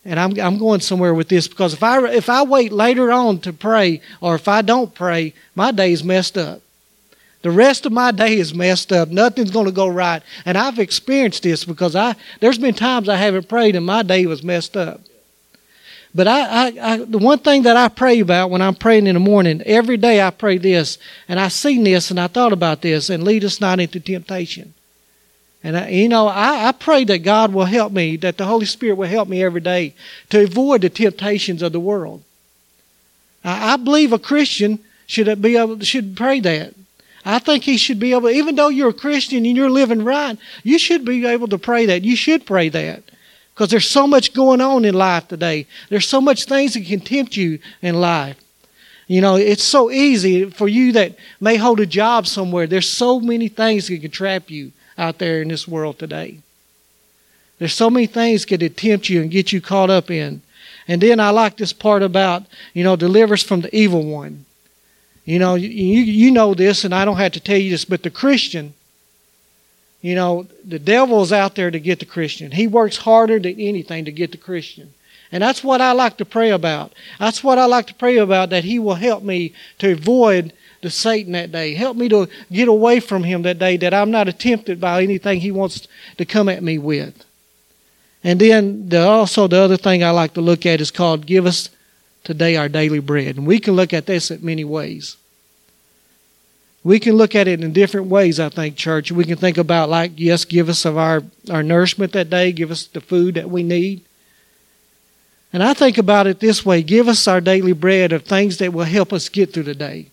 And 0.05 0.17
I'm, 0.17 0.39
I'm 0.39 0.57
going 0.57 0.79
somewhere 0.79 1.13
with 1.13 1.27
this 1.27 1.45
because 1.45 1.73
if 1.73 1.83
I, 1.83 2.07
if 2.07 2.29
I 2.29 2.43
wait 2.43 2.71
later 2.71 3.11
on 3.11 3.39
to 3.39 3.51
pray 3.51 3.99
or 4.21 4.35
if 4.35 4.47
I 4.47 4.61
don't 4.61 4.95
pray, 4.95 5.33
my 5.55 5.71
day 5.71 5.91
is 5.91 6.05
messed 6.05 6.37
up. 6.37 6.61
The 7.41 7.51
rest 7.51 7.85
of 7.85 7.91
my 7.91 8.11
day 8.11 8.35
is 8.37 8.53
messed 8.53 8.93
up. 8.93 9.09
Nothing's 9.09 9.51
going 9.51 9.65
to 9.65 9.73
go 9.73 9.89
right. 9.89 10.23
And 10.45 10.57
I've 10.57 10.79
experienced 10.79 11.43
this 11.43 11.65
because 11.65 11.97
I 11.97 12.15
there's 12.39 12.57
been 12.57 12.75
times 12.75 13.09
I 13.09 13.17
haven't 13.17 13.49
prayed 13.49 13.75
and 13.75 13.85
my 13.85 14.03
day 14.03 14.25
was 14.25 14.41
messed 14.41 14.77
up. 14.77 15.01
But 16.13 16.27
I, 16.27 16.41
I, 16.41 16.73
I, 16.81 16.97
the 16.97 17.17
one 17.17 17.39
thing 17.39 17.63
that 17.63 17.77
I 17.77 17.87
pray 17.87 18.19
about 18.19 18.49
when 18.49 18.61
I'm 18.61 18.75
praying 18.75 19.07
in 19.07 19.13
the 19.13 19.19
morning, 19.19 19.61
every 19.65 19.95
day 19.95 20.21
I 20.21 20.29
pray 20.29 20.57
this, 20.57 20.97
and 21.27 21.39
I 21.39 21.47
seen 21.47 21.83
this, 21.83 22.11
and 22.11 22.19
I 22.19 22.27
thought 22.27 22.51
about 22.51 22.81
this, 22.81 23.09
and 23.09 23.23
lead 23.23 23.45
us 23.45 23.61
not 23.61 23.79
into 23.79 23.99
temptation. 23.99 24.73
And 25.63 25.77
I, 25.77 25.89
you 25.89 26.09
know, 26.09 26.27
I, 26.27 26.67
I 26.67 26.71
pray 26.73 27.05
that 27.05 27.19
God 27.19 27.53
will 27.53 27.65
help 27.65 27.93
me, 27.93 28.17
that 28.17 28.37
the 28.37 28.45
Holy 28.45 28.65
Spirit 28.65 28.95
will 28.95 29.07
help 29.07 29.29
me 29.29 29.41
every 29.41 29.61
day 29.61 29.93
to 30.29 30.43
avoid 30.43 30.81
the 30.81 30.89
temptations 30.89 31.61
of 31.61 31.71
the 31.71 31.79
world. 31.79 32.23
I, 33.43 33.73
I 33.73 33.77
believe 33.77 34.11
a 34.11 34.19
Christian 34.19 34.79
should 35.07 35.41
be 35.41 35.55
able 35.55 35.79
should 35.81 36.17
pray 36.17 36.39
that. 36.41 36.73
I 37.23 37.39
think 37.39 37.63
he 37.63 37.77
should 37.77 37.99
be 37.99 38.13
able, 38.13 38.29
even 38.29 38.55
though 38.55 38.69
you're 38.69 38.89
a 38.89 38.93
Christian 38.93 39.45
and 39.45 39.55
you're 39.55 39.69
living 39.69 40.03
right, 40.03 40.37
you 40.63 40.79
should 40.79 41.05
be 41.05 41.25
able 41.25 41.47
to 41.49 41.57
pray 41.59 41.85
that. 41.85 42.03
You 42.03 42.15
should 42.15 42.45
pray 42.45 42.69
that. 42.69 43.03
Because 43.53 43.69
there's 43.69 43.89
so 43.89 44.07
much 44.07 44.33
going 44.33 44.61
on 44.61 44.85
in 44.85 44.93
life 44.93 45.27
today. 45.27 45.67
There's 45.89 46.07
so 46.07 46.21
much 46.21 46.45
things 46.45 46.73
that 46.73 46.85
can 46.85 47.01
tempt 47.01 47.35
you 47.35 47.59
in 47.81 47.99
life. 47.99 48.37
You 49.07 49.19
know, 49.19 49.35
it's 49.35 49.63
so 49.63 49.91
easy 49.91 50.49
for 50.49 50.69
you 50.69 50.93
that 50.93 51.15
may 51.39 51.57
hold 51.57 51.81
a 51.81 51.85
job 51.85 52.27
somewhere. 52.27 52.65
There's 52.65 52.87
so 52.87 53.19
many 53.19 53.49
things 53.49 53.87
that 53.87 54.01
can 54.01 54.11
trap 54.11 54.49
you 54.49 54.71
out 54.97 55.17
there 55.17 55.41
in 55.41 55.49
this 55.49 55.67
world 55.67 55.99
today. 55.99 56.37
There's 57.59 57.73
so 57.73 57.89
many 57.89 58.07
things 58.07 58.45
that 58.45 58.59
can 58.59 58.73
tempt 58.73 59.09
you 59.09 59.21
and 59.21 59.29
get 59.29 59.51
you 59.51 59.61
caught 59.61 59.89
up 59.89 60.09
in. 60.09 60.41
And 60.87 61.01
then 61.01 61.19
I 61.19 61.29
like 61.29 61.57
this 61.57 61.73
part 61.73 62.03
about, 62.03 62.43
you 62.73 62.83
know, 62.83 62.95
delivers 62.95 63.43
from 63.43 63.61
the 63.61 63.75
evil 63.75 64.03
one. 64.03 64.45
You 65.25 65.39
know, 65.39 65.55
you, 65.55 65.69
you 65.69 66.31
know 66.31 66.53
this, 66.53 66.83
and 66.83 66.95
I 66.95 67.05
don't 67.05 67.17
have 67.17 67.33
to 67.33 67.39
tell 67.39 67.57
you 67.57 67.69
this, 67.69 67.85
but 67.85 68.03
the 68.03 68.09
Christian 68.09 68.73
you 70.01 70.15
know, 70.15 70.47
the 70.65 70.79
devil 70.79 71.21
is 71.21 71.31
out 71.31 71.55
there 71.55 71.71
to 71.71 71.79
get 71.79 71.99
the 71.99 72.05
Christian. 72.05 72.51
He 72.51 72.67
works 72.67 72.97
harder 72.97 73.39
than 73.39 73.59
anything 73.59 74.05
to 74.05 74.11
get 74.11 74.31
the 74.31 74.37
Christian. 74.37 74.93
And 75.31 75.41
that's 75.41 75.63
what 75.63 75.79
I 75.79 75.93
like 75.93 76.17
to 76.17 76.25
pray 76.25 76.49
about. 76.49 76.91
That's 77.19 77.43
what 77.43 77.57
I 77.57 77.65
like 77.65 77.87
to 77.87 77.93
pray 77.93 78.17
about, 78.17 78.49
that 78.49 78.65
he 78.65 78.79
will 78.79 78.95
help 78.95 79.23
me 79.23 79.53
to 79.79 79.93
avoid 79.93 80.53
the 80.81 80.89
Satan 80.89 81.33
that 81.33 81.51
day. 81.51 81.73
Help 81.75 81.95
me 81.95 82.09
to 82.09 82.27
get 82.51 82.67
away 82.67 82.99
from 82.99 83.23
him 83.23 83.43
that 83.43 83.59
day, 83.59 83.77
that 83.77 83.93
I'm 83.93 84.11
not 84.11 84.27
tempted 84.39 84.81
by 84.81 85.03
anything 85.03 85.39
he 85.39 85.51
wants 85.51 85.87
to 86.17 86.25
come 86.25 86.49
at 86.49 86.63
me 86.63 86.77
with. 86.77 87.23
And 88.23 88.39
then 88.39 88.89
the, 88.89 89.07
also 89.07 89.47
the 89.47 89.59
other 89.59 89.77
thing 89.77 90.03
I 90.03 90.09
like 90.09 90.33
to 90.33 90.41
look 90.41 90.65
at 90.65 90.81
is 90.81 90.91
called 90.91 91.25
Give 91.25 91.45
Us 91.45 91.69
Today 92.23 92.57
Our 92.57 92.69
Daily 92.69 92.99
Bread. 92.99 93.37
And 93.37 93.47
we 93.47 93.59
can 93.59 93.75
look 93.75 93.93
at 93.93 94.07
this 94.07 94.31
in 94.31 94.43
many 94.43 94.63
ways. 94.63 95.15
We 96.83 96.99
can 96.99 97.15
look 97.15 97.35
at 97.35 97.47
it 97.47 97.63
in 97.63 97.73
different 97.73 98.07
ways, 98.07 98.39
I 98.39 98.49
think, 98.49 98.75
church. 98.75 99.11
We 99.11 99.25
can 99.25 99.37
think 99.37 99.57
about, 99.57 99.89
like, 99.89 100.13
yes, 100.15 100.45
give 100.45 100.67
us 100.67 100.83
of 100.83 100.97
our, 100.97 101.21
our 101.49 101.61
nourishment 101.61 102.13
that 102.13 102.29
day, 102.29 102.51
give 102.51 102.71
us 102.71 102.85
the 102.87 103.01
food 103.01 103.35
that 103.35 103.49
we 103.49 103.61
need. 103.61 104.03
And 105.53 105.61
I 105.61 105.73
think 105.73 105.97
about 105.97 106.27
it 106.27 106.39
this 106.39 106.65
way 106.65 106.81
give 106.81 107.07
us 107.07 107.27
our 107.27 107.41
daily 107.41 107.73
bread 107.73 108.13
of 108.13 108.23
things 108.23 108.57
that 108.57 108.73
will 108.73 108.85
help 108.85 109.11
us 109.11 109.29
get 109.29 109.53
through 109.53 109.63
the 109.63 109.75
day. 109.75 110.07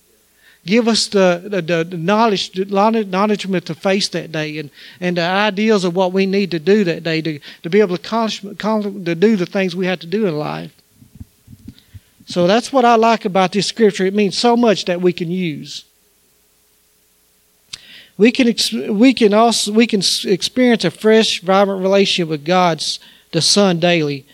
Give 0.66 0.88
us 0.88 1.06
the, 1.06 1.40
the, 1.44 1.62
the 1.62 1.96
knowledge, 1.96 2.50
the 2.52 3.60
to 3.60 3.74
face 3.74 4.08
that 4.08 4.32
day 4.32 4.58
and, 4.58 4.70
and 5.00 5.16
the 5.16 5.22
ideals 5.22 5.84
of 5.84 5.94
what 5.94 6.12
we 6.12 6.26
need 6.26 6.50
to 6.50 6.58
do 6.58 6.84
that 6.84 7.04
day 7.04 7.22
to, 7.22 7.38
to 7.62 7.70
be 7.70 7.80
able 7.80 7.96
to, 7.96 8.02
accomplish, 8.02 9.04
to 9.04 9.14
do 9.14 9.36
the 9.36 9.46
things 9.46 9.74
we 9.74 9.86
have 9.86 10.00
to 10.00 10.06
do 10.06 10.26
in 10.26 10.36
life. 10.36 10.72
So 12.26 12.46
that's 12.46 12.70
what 12.72 12.84
I 12.84 12.96
like 12.96 13.24
about 13.24 13.52
this 13.52 13.66
scripture. 13.66 14.04
It 14.04 14.12
means 14.12 14.36
so 14.36 14.56
much 14.56 14.84
that 14.86 15.00
we 15.00 15.14
can 15.14 15.30
use 15.30 15.84
we 18.18 18.32
can 18.32 18.98
we 18.98 19.14
can 19.14 19.32
also 19.32 19.72
we 19.72 19.86
can 19.86 20.02
experience 20.24 20.84
a 20.84 20.90
fresh, 20.90 21.40
vibrant 21.40 21.80
relationship 21.80 22.28
with 22.28 22.44
God's 22.44 22.98
the 23.30 23.40
Son 23.40 23.78
daily. 23.78 24.26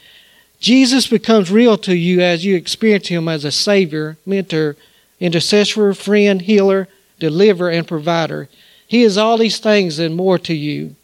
Jesus 0.59 1.07
becomes 1.07 1.51
real 1.51 1.77
to 1.79 1.95
you 1.95 2.21
as 2.21 2.45
you 2.45 2.57
experience 2.57 3.09
Him 3.09 3.29
as 3.29 3.45
a 3.45 3.53
Savior, 3.53 4.17
mentor, 4.25 4.77
intercessor, 5.21 5.93
friend, 5.93 6.41
healer, 6.41 6.89
deliverer, 7.19 7.69
and 7.69 7.87
provider. 7.87 8.49
He 8.87 9.03
is 9.03 9.19
all 9.19 9.37
these 9.37 9.59
things 9.59 9.99
and 9.99 10.17
more 10.17 10.39
to 10.39 10.55
you. 10.55 10.97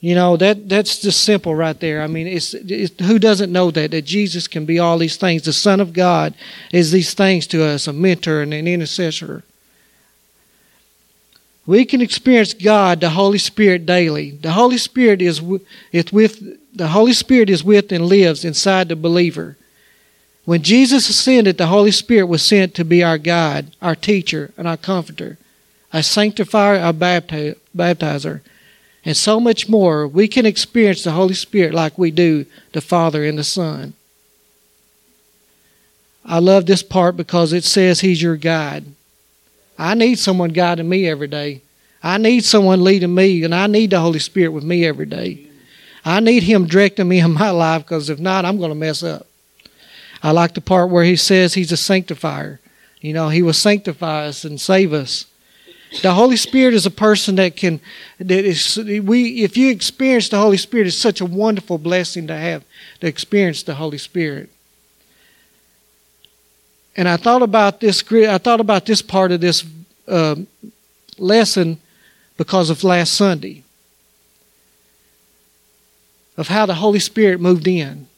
You 0.00 0.14
know 0.14 0.38
that 0.38 0.70
that's 0.70 1.00
just 1.00 1.22
simple 1.22 1.54
right 1.54 1.78
there. 1.78 2.00
I 2.00 2.06
mean, 2.06 2.26
it's, 2.26 2.54
it's, 2.54 2.98
who 3.04 3.18
doesn't 3.18 3.52
know 3.52 3.70
that 3.72 3.90
that 3.90 4.06
Jesus 4.06 4.48
can 4.48 4.64
be 4.64 4.78
all 4.78 4.96
these 4.96 5.16
things. 5.16 5.42
The 5.42 5.52
Son 5.52 5.80
of 5.80 5.92
God 5.92 6.32
is 6.72 6.92
these 6.92 7.12
things 7.12 7.46
to 7.48 7.62
us: 7.62 7.86
a 7.86 7.92
mentor 7.92 8.40
and 8.40 8.54
an 8.54 8.66
intercessor. 8.66 9.42
We 11.66 11.84
can 11.84 12.00
experience 12.00 12.54
God, 12.54 13.00
the 13.00 13.10
Holy 13.10 13.38
Spirit, 13.38 13.86
daily. 13.86 14.30
The 14.30 14.52
Holy 14.52 14.78
Spirit 14.78 15.20
is, 15.20 15.42
with 15.42 15.64
the 15.92 16.88
Holy 16.88 17.12
Spirit 17.12 17.50
is 17.50 17.64
with 17.64 17.90
and 17.90 18.06
lives 18.06 18.44
inside 18.44 18.88
the 18.88 18.96
believer. 18.96 19.56
When 20.44 20.62
Jesus 20.62 21.08
ascended, 21.08 21.58
the 21.58 21.66
Holy 21.66 21.90
Spirit 21.90 22.26
was 22.26 22.42
sent 22.42 22.74
to 22.74 22.84
be 22.84 23.02
our 23.02 23.18
guide, 23.18 23.72
our 23.82 23.96
teacher, 23.96 24.52
and 24.56 24.68
our 24.68 24.76
comforter, 24.76 25.38
our 25.92 26.02
sanctifier, 26.02 26.78
our 26.78 26.92
baptizer, 26.92 28.40
and 29.04 29.16
so 29.16 29.40
much 29.40 29.68
more. 29.68 30.06
We 30.06 30.28
can 30.28 30.46
experience 30.46 31.02
the 31.02 31.12
Holy 31.12 31.34
Spirit 31.34 31.74
like 31.74 31.98
we 31.98 32.12
do 32.12 32.46
the 32.72 32.80
Father 32.80 33.24
and 33.24 33.36
the 33.36 33.44
Son. 33.44 33.94
I 36.24 36.38
love 36.38 36.66
this 36.66 36.82
part 36.82 37.16
because 37.16 37.52
it 37.52 37.64
says 37.64 38.00
He's 38.00 38.22
your 38.22 38.36
guide. 38.36 38.84
I 39.78 39.94
need 39.94 40.18
someone 40.18 40.50
guiding 40.50 40.88
me 40.88 41.08
every 41.08 41.28
day. 41.28 41.62
I 42.02 42.18
need 42.18 42.44
someone 42.44 42.84
leading 42.84 43.14
me, 43.14 43.42
and 43.44 43.54
I 43.54 43.66
need 43.66 43.90
the 43.90 44.00
Holy 44.00 44.18
Spirit 44.18 44.52
with 44.52 44.64
me 44.64 44.86
every 44.86 45.06
day. 45.06 45.46
I 46.04 46.20
need 46.20 46.44
Him 46.44 46.66
directing 46.66 47.08
me 47.08 47.18
in 47.20 47.32
my 47.32 47.50
life 47.50 47.82
because 47.82 48.08
if 48.08 48.18
not, 48.18 48.44
I'm 48.44 48.58
going 48.58 48.70
to 48.70 48.76
mess 48.76 49.02
up. 49.02 49.26
I 50.22 50.30
like 50.30 50.54
the 50.54 50.60
part 50.60 50.90
where 50.90 51.04
He 51.04 51.16
says 51.16 51.54
He's 51.54 51.72
a 51.72 51.76
sanctifier. 51.76 52.60
You 53.00 53.12
know, 53.12 53.28
He 53.28 53.42
will 53.42 53.52
sanctify 53.52 54.26
us 54.26 54.44
and 54.44 54.60
save 54.60 54.92
us. 54.92 55.26
The 56.02 56.14
Holy 56.14 56.36
Spirit 56.36 56.74
is 56.74 56.86
a 56.86 56.90
person 56.90 57.36
that 57.36 57.56
can 57.56 57.80
that 58.18 58.44
is 58.44 58.76
we 58.76 59.42
if 59.42 59.56
you 59.56 59.70
experience 59.70 60.28
the 60.28 60.38
Holy 60.38 60.56
Spirit, 60.56 60.86
it's 60.86 60.96
such 60.96 61.20
a 61.20 61.26
wonderful 61.26 61.78
blessing 61.78 62.26
to 62.26 62.36
have 62.36 62.64
to 63.00 63.06
experience 63.06 63.62
the 63.62 63.74
Holy 63.74 63.98
Spirit. 63.98 64.50
And 66.96 67.08
I 67.08 67.18
thought 67.18 67.42
about 67.42 67.80
this. 67.80 68.02
I 68.10 68.38
thought 68.38 68.60
about 68.60 68.86
this 68.86 69.02
part 69.02 69.30
of 69.30 69.40
this 69.42 69.64
uh, 70.08 70.36
lesson 71.18 71.78
because 72.38 72.70
of 72.70 72.82
last 72.84 73.14
Sunday, 73.14 73.62
of 76.36 76.48
how 76.48 76.64
the 76.66 76.74
Holy 76.74 76.98
Spirit 76.98 77.40
moved 77.40 77.68
in, 77.68 78.08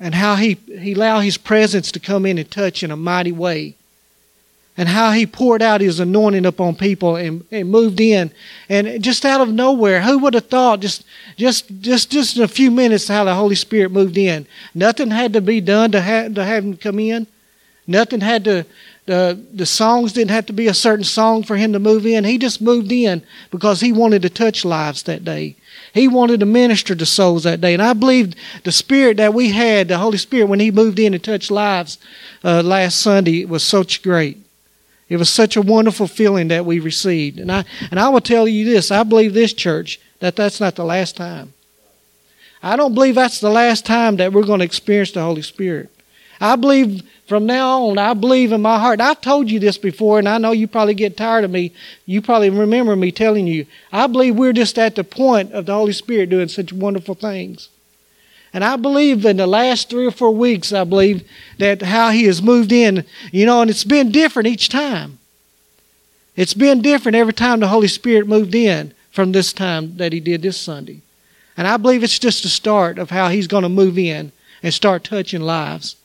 and 0.00 0.14
how 0.16 0.34
he 0.34 0.54
he 0.54 0.92
allowed 0.94 1.20
His 1.20 1.36
presence 1.36 1.92
to 1.92 2.00
come 2.00 2.26
in 2.26 2.36
and 2.36 2.50
touch 2.50 2.82
in 2.82 2.90
a 2.90 2.96
mighty 2.96 3.30
way, 3.30 3.76
and 4.76 4.88
how 4.88 5.12
He 5.12 5.24
poured 5.24 5.62
out 5.62 5.80
His 5.80 6.00
anointing 6.00 6.46
upon 6.46 6.74
people 6.74 7.14
and, 7.14 7.44
and 7.52 7.70
moved 7.70 8.00
in, 8.00 8.32
and 8.68 9.04
just 9.04 9.24
out 9.24 9.40
of 9.40 9.52
nowhere, 9.52 10.02
who 10.02 10.18
would 10.18 10.34
have 10.34 10.46
thought? 10.48 10.80
Just 10.80 11.04
just 11.36 11.66
just 11.80 12.10
just 12.10 12.36
in 12.36 12.42
a 12.42 12.48
few 12.48 12.72
minutes, 12.72 13.06
how 13.06 13.22
the 13.22 13.36
Holy 13.36 13.54
Spirit 13.54 13.92
moved 13.92 14.18
in. 14.18 14.46
Nothing 14.74 15.12
had 15.12 15.32
to 15.34 15.40
be 15.40 15.60
done 15.60 15.92
to 15.92 16.00
have 16.00 16.34
to 16.34 16.44
have 16.44 16.64
Him 16.64 16.76
come 16.76 16.98
in. 16.98 17.28
Nothing 17.86 18.20
had 18.20 18.44
to, 18.44 18.64
the, 19.06 19.38
the 19.52 19.66
songs 19.66 20.12
didn't 20.12 20.30
have 20.30 20.46
to 20.46 20.52
be 20.52 20.68
a 20.68 20.74
certain 20.74 21.04
song 21.04 21.42
for 21.42 21.56
him 21.56 21.72
to 21.74 21.78
move 21.78 22.06
in. 22.06 22.24
He 22.24 22.38
just 22.38 22.62
moved 22.62 22.90
in 22.90 23.22
because 23.50 23.80
he 23.80 23.92
wanted 23.92 24.22
to 24.22 24.30
touch 24.30 24.64
lives 24.64 25.02
that 25.02 25.24
day. 25.24 25.56
He 25.92 26.08
wanted 26.08 26.40
to 26.40 26.46
minister 26.46 26.94
to 26.94 27.06
souls 27.06 27.44
that 27.44 27.60
day. 27.60 27.74
And 27.74 27.82
I 27.82 27.92
believe 27.92 28.34
the 28.64 28.72
spirit 28.72 29.18
that 29.18 29.34
we 29.34 29.50
had, 29.50 29.88
the 29.88 29.98
Holy 29.98 30.18
Spirit, 30.18 30.46
when 30.46 30.60
he 30.60 30.70
moved 30.70 30.98
in 30.98 31.14
and 31.14 31.22
touched 31.22 31.50
lives 31.50 31.98
uh, 32.42 32.62
last 32.62 33.00
Sunday, 33.00 33.44
was 33.44 33.62
such 33.62 34.02
great. 34.02 34.38
It 35.08 35.18
was 35.18 35.28
such 35.28 35.56
a 35.56 35.62
wonderful 35.62 36.06
feeling 36.06 36.48
that 36.48 36.64
we 36.64 36.80
received. 36.80 37.38
And 37.38 37.52
I, 37.52 37.64
and 37.90 38.00
I 38.00 38.08
will 38.08 38.20
tell 38.20 38.48
you 38.48 38.64
this 38.64 38.90
I 38.90 39.02
believe 39.02 39.34
this 39.34 39.52
church 39.52 40.00
that 40.20 40.36
that's 40.36 40.60
not 40.60 40.74
the 40.74 40.84
last 40.84 41.16
time. 41.16 41.52
I 42.62 42.76
don't 42.76 42.94
believe 42.94 43.14
that's 43.14 43.40
the 43.40 43.50
last 43.50 43.84
time 43.84 44.16
that 44.16 44.32
we're 44.32 44.46
going 44.46 44.60
to 44.60 44.64
experience 44.64 45.12
the 45.12 45.22
Holy 45.22 45.42
Spirit. 45.42 45.90
I 46.40 46.56
believe 46.56 47.02
from 47.26 47.46
now 47.46 47.84
on, 47.84 47.98
I 47.98 48.12
believe 48.12 48.52
in 48.52 48.60
my 48.60 48.78
heart. 48.78 49.00
I've 49.00 49.20
told 49.20 49.50
you 49.50 49.58
this 49.58 49.78
before, 49.78 50.18
and 50.18 50.28
I 50.28 50.36
know 50.36 50.52
you 50.52 50.68
probably 50.68 50.94
get 50.94 51.16
tired 51.16 51.44
of 51.44 51.50
me. 51.50 51.72
You 52.04 52.20
probably 52.20 52.50
remember 52.50 52.94
me 52.96 53.12
telling 53.12 53.46
you. 53.46 53.66
I 53.90 54.06
believe 54.06 54.36
we're 54.36 54.52
just 54.52 54.78
at 54.78 54.94
the 54.94 55.04
point 55.04 55.52
of 55.52 55.64
the 55.64 55.74
Holy 55.74 55.92
Spirit 55.92 56.28
doing 56.28 56.48
such 56.48 56.72
wonderful 56.72 57.14
things. 57.14 57.70
And 58.52 58.62
I 58.62 58.76
believe 58.76 59.24
in 59.24 59.38
the 59.38 59.46
last 59.46 59.88
three 59.88 60.06
or 60.06 60.10
four 60.10 60.32
weeks, 60.32 60.72
I 60.72 60.84
believe 60.84 61.26
that 61.58 61.82
how 61.82 62.10
He 62.10 62.24
has 62.24 62.42
moved 62.42 62.72
in, 62.72 63.04
you 63.32 63.46
know, 63.46 63.62
and 63.62 63.70
it's 63.70 63.84
been 63.84 64.12
different 64.12 64.46
each 64.46 64.68
time. 64.68 65.18
It's 66.36 66.54
been 66.54 66.82
different 66.82 67.16
every 67.16 67.32
time 67.32 67.60
the 67.60 67.68
Holy 67.68 67.88
Spirit 67.88 68.28
moved 68.28 68.54
in 68.54 68.92
from 69.10 69.32
this 69.32 69.52
time 69.52 69.96
that 69.96 70.12
He 70.12 70.20
did 70.20 70.42
this 70.42 70.60
Sunday. 70.60 71.00
And 71.56 71.66
I 71.66 71.78
believe 71.78 72.04
it's 72.04 72.18
just 72.18 72.42
the 72.42 72.48
start 72.48 72.98
of 72.98 73.10
how 73.10 73.28
He's 73.28 73.46
going 73.46 73.62
to 73.62 73.68
move 73.68 73.96
in 73.98 74.30
and 74.62 74.74
start 74.74 75.04
touching 75.04 75.40
lives. 75.40 75.96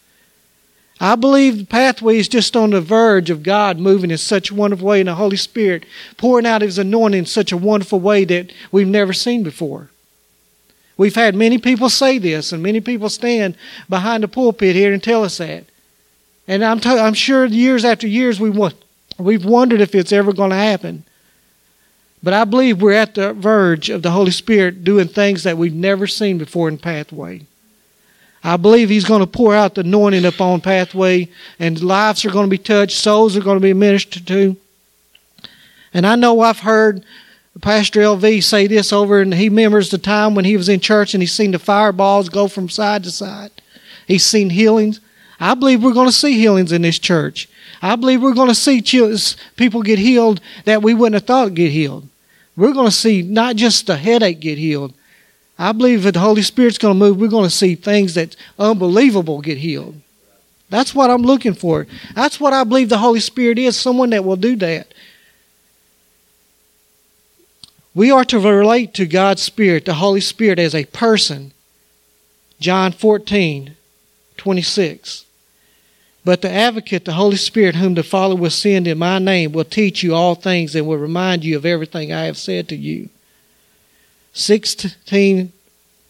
I 1.01 1.15
believe 1.15 1.57
the 1.57 1.65
pathway 1.65 2.17
is 2.17 2.27
just 2.27 2.57
on 2.57 2.71
the 2.71 2.81
verge 2.81 3.29
of 3.29 3.41
God 3.41 3.79
moving 3.79 4.11
in 4.11 4.17
such 4.17 4.51
a 4.51 4.55
wonderful 4.55 4.87
way 4.87 4.99
and 4.99 5.07
the 5.07 5.15
Holy 5.15 5.37
Spirit 5.37 5.85
pouring 6.17 6.45
out 6.45 6.61
His 6.61 6.77
anointing 6.77 7.19
in 7.19 7.25
such 7.25 7.51
a 7.53 7.57
wonderful 7.57 7.99
way 7.99 8.25
that 8.25 8.51
we've 8.71 8.87
never 8.87 9.13
seen 9.13 9.43
before. 9.43 9.89
We've 10.97 11.15
had 11.15 11.35
many 11.35 11.57
people 11.57 11.87
say 11.87 12.17
this, 12.17 12.51
and 12.51 12.61
many 12.61 12.81
people 12.81 13.07
stand 13.07 13.55
behind 13.87 14.23
the 14.23 14.27
pulpit 14.27 14.75
here 14.75 14.91
and 14.91 15.01
tell 15.01 15.23
us 15.23 15.37
that. 15.37 15.63
And 16.45 16.65
I'm, 16.65 16.81
t- 16.81 16.89
I'm 16.89 17.13
sure 17.13 17.45
years 17.45 17.85
after 17.85 18.05
years 18.05 18.37
we 18.37 18.49
want, 18.49 18.75
we've 19.17 19.45
wondered 19.45 19.79
if 19.79 19.95
it's 19.95 20.11
ever 20.11 20.33
going 20.33 20.49
to 20.49 20.57
happen. 20.57 21.03
But 22.21 22.33
I 22.33 22.43
believe 22.43 22.81
we're 22.81 22.91
at 22.91 23.15
the 23.15 23.33
verge 23.33 23.89
of 23.89 24.01
the 24.01 24.11
Holy 24.11 24.31
Spirit 24.31 24.83
doing 24.83 25.07
things 25.07 25.43
that 25.43 25.57
we've 25.57 25.73
never 25.73 26.05
seen 26.05 26.37
before 26.37 26.67
in 26.67 26.77
Pathway. 26.77 27.43
I 28.43 28.57
believe 28.57 28.89
He's 28.89 29.05
going 29.05 29.21
to 29.21 29.27
pour 29.27 29.53
out 29.55 29.75
the 29.75 29.81
anointing 29.81 30.25
upon 30.25 30.61
Pathway, 30.61 31.29
and 31.59 31.81
lives 31.81 32.23
are 32.25 32.31
going 32.31 32.45
to 32.45 32.49
be 32.49 32.57
touched, 32.57 32.97
souls 32.97 33.35
are 33.35 33.41
going 33.41 33.57
to 33.57 33.61
be 33.61 33.73
ministered 33.73 34.25
to. 34.27 34.55
And 35.93 36.05
I 36.05 36.15
know 36.15 36.39
I've 36.41 36.59
heard 36.59 37.03
Pastor 37.61 38.01
LV 38.01 38.43
say 38.43 38.67
this 38.67 38.93
over, 38.93 39.21
and 39.21 39.33
he 39.33 39.49
remembers 39.49 39.89
the 39.89 39.97
time 39.97 40.35
when 40.35 40.45
he 40.45 40.55
was 40.55 40.69
in 40.69 40.79
church 40.79 41.13
and 41.13 41.21
he's 41.21 41.33
seen 41.33 41.51
the 41.51 41.59
fireballs 41.59 42.29
go 42.29 42.47
from 42.47 42.69
side 42.69 43.03
to 43.03 43.11
side. 43.11 43.51
He's 44.07 44.25
seen 44.25 44.49
healings. 44.49 45.01
I 45.39 45.55
believe 45.55 45.83
we're 45.83 45.93
going 45.93 46.07
to 46.07 46.13
see 46.13 46.33
healings 46.33 46.71
in 46.71 46.83
this 46.83 46.99
church. 46.99 47.49
I 47.81 47.95
believe 47.95 48.21
we're 48.21 48.33
going 48.33 48.49
to 48.49 48.55
see 48.55 48.81
people 49.55 49.81
get 49.81 49.99
healed 49.99 50.41
that 50.65 50.81
we 50.81 50.93
wouldn't 50.93 51.15
have 51.15 51.25
thought 51.25 51.53
get 51.53 51.71
healed. 51.71 52.07
We're 52.55 52.73
going 52.73 52.87
to 52.87 52.91
see 52.91 53.21
not 53.21 53.55
just 53.55 53.87
the 53.87 53.97
headache 53.97 54.39
get 54.41 54.57
healed, 54.57 54.93
I 55.61 55.73
believe 55.73 56.03
that 56.03 56.13
the 56.13 56.21
Holy 56.21 56.41
Spirit's 56.41 56.77
going 56.77 56.97
to 56.97 57.05
move. 57.05 57.19
We're 57.19 57.27
going 57.27 57.43
to 57.43 57.55
see 57.55 57.75
things 57.75 58.13
that 58.13 58.37
unbelievable 58.57 59.41
get 59.41 59.57
healed. 59.57 59.99
That's 60.69 60.95
what 60.95 61.09
I'm 61.09 61.23
looking 61.23 61.53
for. 61.53 61.85
That's 62.15 62.39
what 62.39 62.53
I 62.53 62.63
believe 62.63 62.87
the 62.87 62.99
Holy 62.99 63.19
Spirit 63.19 63.59
is 63.59 63.77
someone 63.77 64.11
that 64.11 64.23
will 64.23 64.37
do 64.37 64.55
that. 64.55 64.93
We 67.93 68.09
are 68.09 68.23
to 68.25 68.39
relate 68.39 68.93
to 68.93 69.05
God's 69.05 69.41
Spirit, 69.41 69.83
the 69.83 69.95
Holy 69.95 70.21
Spirit, 70.21 70.59
as 70.59 70.73
a 70.73 70.85
person. 70.85 71.51
John 72.61 72.93
14, 72.93 73.75
26. 74.37 75.25
But 76.23 76.41
the 76.41 76.51
advocate, 76.51 77.03
the 77.03 77.13
Holy 77.13 77.35
Spirit, 77.35 77.75
whom 77.75 77.95
the 77.95 78.03
Father 78.03 78.35
will 78.35 78.49
send 78.49 78.87
in 78.87 78.97
my 78.97 79.19
name, 79.19 79.51
will 79.51 79.65
teach 79.65 80.03
you 80.03 80.15
all 80.15 80.35
things 80.35 80.73
and 80.73 80.87
will 80.87 80.97
remind 80.97 81.43
you 81.43 81.57
of 81.57 81.65
everything 81.65 82.13
I 82.13 82.25
have 82.25 82.37
said 82.37 82.69
to 82.69 82.77
you. 82.77 83.09
16, 84.39 85.51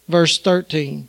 verse 0.08 0.38
13. 0.38 1.08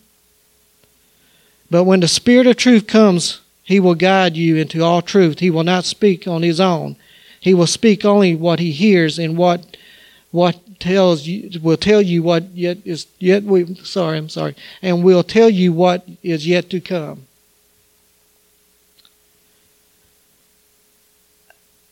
But 1.69 1.83
when 1.85 2.01
the 2.01 2.07
Spirit 2.07 2.47
of 2.47 2.57
truth 2.57 2.87
comes, 2.87 3.39
he 3.63 3.79
will 3.79 3.95
guide 3.95 4.35
you 4.35 4.57
into 4.57 4.83
all 4.83 5.01
truth. 5.01 5.39
He 5.39 5.49
will 5.49 5.63
not 5.63 5.85
speak 5.85 6.27
on 6.27 6.41
his 6.41 6.59
own. 6.59 6.97
He 7.39 7.53
will 7.53 7.67
speak 7.67 8.03
only 8.03 8.35
what 8.35 8.59
he 8.59 8.71
hears 8.71 9.17
and 9.17 9.37
what 9.37 9.77
what 10.31 10.79
tells 10.79 11.27
you 11.27 11.59
will 11.61 11.77
tell 11.77 12.01
you 12.01 12.23
what 12.23 12.43
yet 12.55 12.77
is 12.85 13.07
yet 13.19 13.43
we 13.43 13.75
sorry, 13.75 14.17
I'm 14.17 14.29
sorry. 14.29 14.55
And 14.81 15.03
will 15.03 15.23
tell 15.23 15.49
you 15.49 15.73
what 15.73 16.07
is 16.23 16.47
yet 16.47 16.69
to 16.71 16.79
come. 16.79 17.27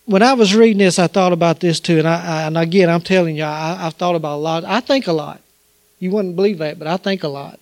When 0.10 0.24
I 0.24 0.34
was 0.34 0.56
reading 0.56 0.80
this, 0.80 0.98
I 0.98 1.06
thought 1.06 1.34
about 1.34 1.60
this 1.60 1.80
too, 1.80 2.00
and 2.00 2.08
I, 2.08 2.16
I 2.26 2.48
and 2.48 2.58
again, 2.58 2.90
I'm 2.90 3.02
telling 3.02 3.36
you, 3.36 3.44
I, 3.44 3.76
have 3.76 3.94
thought 3.94 4.16
about 4.16 4.38
a 4.38 4.42
lot. 4.42 4.64
I 4.66 4.80
think 4.80 5.06
a 5.06 5.14
lot. 5.14 5.40
You 6.00 6.10
wouldn't 6.10 6.36
believe 6.36 6.58
that, 6.58 6.80
but 6.80 6.88
I 6.88 6.98
think 6.98 7.22
a 7.22 7.28
lot. 7.28 7.60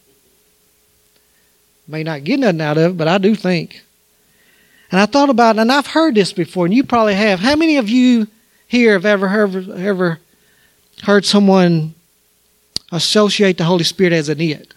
May 1.90 2.04
not 2.04 2.24
get 2.24 2.40
nothing 2.40 2.62
out 2.62 2.78
of 2.78 2.94
it, 2.94 2.98
but 2.98 3.10
I 3.10 3.18
do 3.18 3.36
think. 3.36 3.84
And 4.90 5.02
I 5.02 5.08
thought 5.08 5.30
about, 5.30 5.60
and 5.60 5.70
I've 5.70 5.88
heard 5.88 6.16
this 6.16 6.32
before, 6.32 6.66
and 6.66 6.74
you 6.74 6.86
probably 6.86 7.16
have. 7.16 7.42
How 7.42 7.58
many 7.58 7.76
of 7.76 7.90
you 7.90 8.28
here 8.66 8.94
have 8.94 9.06
ever 9.06 9.28
heard, 9.28 9.70
ever 9.70 10.20
heard 11.04 11.26
someone 11.26 11.96
associate 12.94 13.58
the 13.58 13.66
Holy 13.66 13.84
Spirit 13.84 14.14
as 14.14 14.30
an 14.30 14.40
it? 14.40 14.74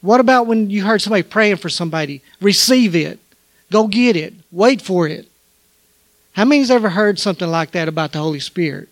What 0.00 0.18
about 0.18 0.48
when 0.48 0.70
you 0.70 0.84
heard 0.84 1.00
somebody 1.00 1.22
praying 1.22 1.56
for 1.56 1.68
somebody? 1.68 2.20
Receive 2.40 2.96
it. 2.96 3.20
Go 3.72 3.86
get 3.86 4.16
it. 4.16 4.34
Wait 4.50 4.82
for 4.82 5.06
it. 5.08 5.28
How 6.32 6.44
many's 6.44 6.70
ever 6.70 6.90
heard 6.90 7.18
something 7.18 7.48
like 7.48 7.72
that 7.72 7.88
about 7.88 8.12
the 8.12 8.18
Holy 8.18 8.40
Spirit? 8.40 8.88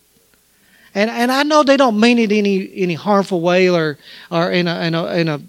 And 0.95 1.09
and 1.09 1.31
I 1.31 1.43
know 1.43 1.63
they 1.63 1.77
don't 1.77 1.99
mean 1.99 2.19
it 2.19 2.31
any 2.31 2.69
any 2.75 2.95
harmful 2.95 3.41
way 3.41 3.69
or 3.69 3.97
or 4.31 4.51
in 4.51 4.67
a 4.67 4.81
in 4.81 4.95
a 4.95 5.05
in 5.13 5.27
a 5.27 5.41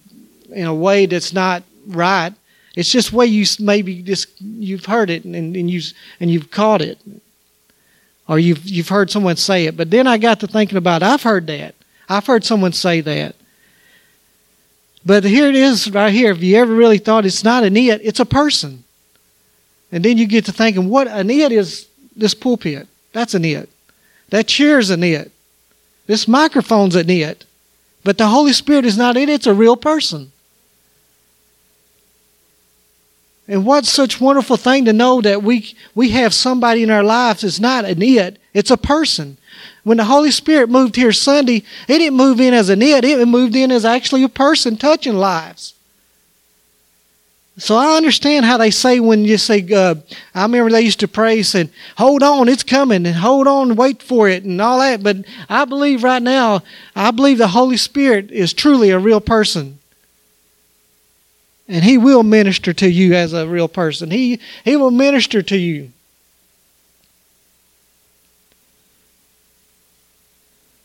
in 0.51 0.67
a 0.67 0.75
way 0.75 1.07
that's 1.07 1.33
not 1.33 1.63
right. 1.87 2.33
It's 2.77 2.91
just 2.93 3.13
way 3.13 3.27
you 3.27 3.45
maybe 3.59 4.03
just 4.03 4.29
you've 4.41 4.85
heard 4.87 5.11
it 5.11 5.25
and, 5.25 5.57
and 5.57 5.71
you 5.71 5.81
and 6.21 6.31
you've 6.31 6.51
caught 6.51 6.83
it. 6.83 6.99
or 8.29 8.39
you've 8.39 8.65
you've 8.65 8.89
heard 8.89 9.11
someone 9.11 9.37
say 9.37 9.67
it. 9.67 9.77
But 9.77 9.91
then 9.91 10.07
I 10.07 10.17
got 10.19 10.39
to 10.41 10.47
thinking 10.47 10.79
about. 10.79 11.03
I've 11.03 11.23
heard 11.25 11.49
that. 11.49 11.75
I've 12.09 12.27
heard 12.27 12.45
someone 12.45 12.73
say 12.73 13.01
that. 13.01 13.35
But 15.05 15.25
here 15.25 15.49
it 15.49 15.57
is 15.57 15.91
right 15.91 16.13
here. 16.13 16.31
If 16.31 16.43
you 16.43 16.57
ever 16.57 16.73
really 16.75 16.99
thought 16.99 17.27
it's 17.27 17.43
not 17.43 17.65
an 17.65 17.77
it, 17.77 18.01
it's 18.05 18.21
a 18.21 18.25
person. 18.27 18.85
And 19.93 20.05
then 20.05 20.19
you 20.19 20.27
get 20.27 20.45
to 20.47 20.53
thinking, 20.53 20.89
what 20.89 21.09
an 21.09 21.31
it 21.31 21.53
is 21.53 21.89
this 22.17 22.35
pulpit. 22.35 22.87
That's 23.13 23.35
an 23.35 23.45
it. 23.45 23.69
That 24.31 24.47
chair's 24.47 24.91
an 24.91 25.03
it. 25.03 25.33
This 26.07 26.29
microphone's 26.29 26.97
an 26.97 27.11
it. 27.11 27.45
But 28.05 28.19
the 28.19 28.29
Holy 28.29 28.53
Spirit 28.53 28.85
is 28.85 28.97
not 28.97 29.17
it, 29.17 29.29
it's 29.29 29.47
a 29.47 29.55
real 29.55 29.77
person. 29.77 30.33
And 33.47 33.67
what 33.67 33.85
such 33.85 34.21
wonderful 34.21 34.57
thing 34.57 34.85
to 34.85 34.93
know 34.93 35.21
that 35.23 35.43
we 35.43 35.75
we 35.95 36.11
have 36.11 36.33
somebody 36.33 36.85
in 36.85 36.91
our 36.91 37.03
lives 37.03 37.43
that's 37.43 37.59
not 37.59 37.85
an 37.85 38.01
it, 38.01 38.39
it's 38.55 38.71
a 38.71 38.77
person. 38.77 39.39
When 39.83 39.97
the 39.97 40.05
Holy 40.05 40.31
Spirit 40.31 40.71
moved 40.71 40.95
here 40.95 41.11
Sunday, 41.11 41.65
it 41.89 41.99
didn't 41.99 42.17
move 42.17 42.41
in 42.41 42.55
as 42.55 42.69
an 42.69 42.81
it, 42.81 43.05
it 43.05 43.27
moved 43.27 43.57
in 43.57 43.73
as 43.73 43.85
actually 43.85 44.23
a 44.23 44.29
person 44.29 44.77
touching 44.77 45.17
lives. 45.17 45.75
So 47.59 47.77
I 47.77 47.97
understand 47.97 48.47
how 48.47 48.57
they 48.57 48.71
say 48.71 49.01
when 49.01 49.25
you 49.25 49.37
say, 49.37 49.67
uh, 49.73 49.97
I 50.35 50.43
remember 50.43 50.71
they 50.71 50.81
used 50.81 51.01
to 51.01 51.09
pray 51.09 51.43
saying, 51.43 51.71
hold 51.97 52.23
on, 52.23 52.49
it's 52.49 52.63
coming, 52.63 53.05
and 53.05 53.17
hold 53.17 53.47
on, 53.47 53.77
wait 53.77 54.03
for 54.03 54.29
it, 54.29 54.45
and 54.45 54.61
all 54.63 54.79
that. 54.79 55.03
But 55.03 55.19
I 55.49 55.65
believe 55.67 56.03
right 56.03 56.23
now, 56.23 56.63
I 56.97 57.11
believe 57.11 57.39
the 57.39 57.49
Holy 57.49 57.77
Spirit 57.77 58.31
is 58.31 58.55
truly 58.55 58.91
a 58.91 58.99
real 58.99 59.21
person. 59.21 59.79
And 61.69 61.85
He 61.85 61.99
will 61.99 62.23
minister 62.23 62.73
to 62.73 62.89
you 62.89 63.15
as 63.15 63.33
a 63.33 63.47
real 63.47 63.69
person. 63.69 64.11
He, 64.11 64.41
he 64.65 64.77
will 64.77 64.91
minister 64.91 65.43
to 65.43 65.57
you. 65.57 65.93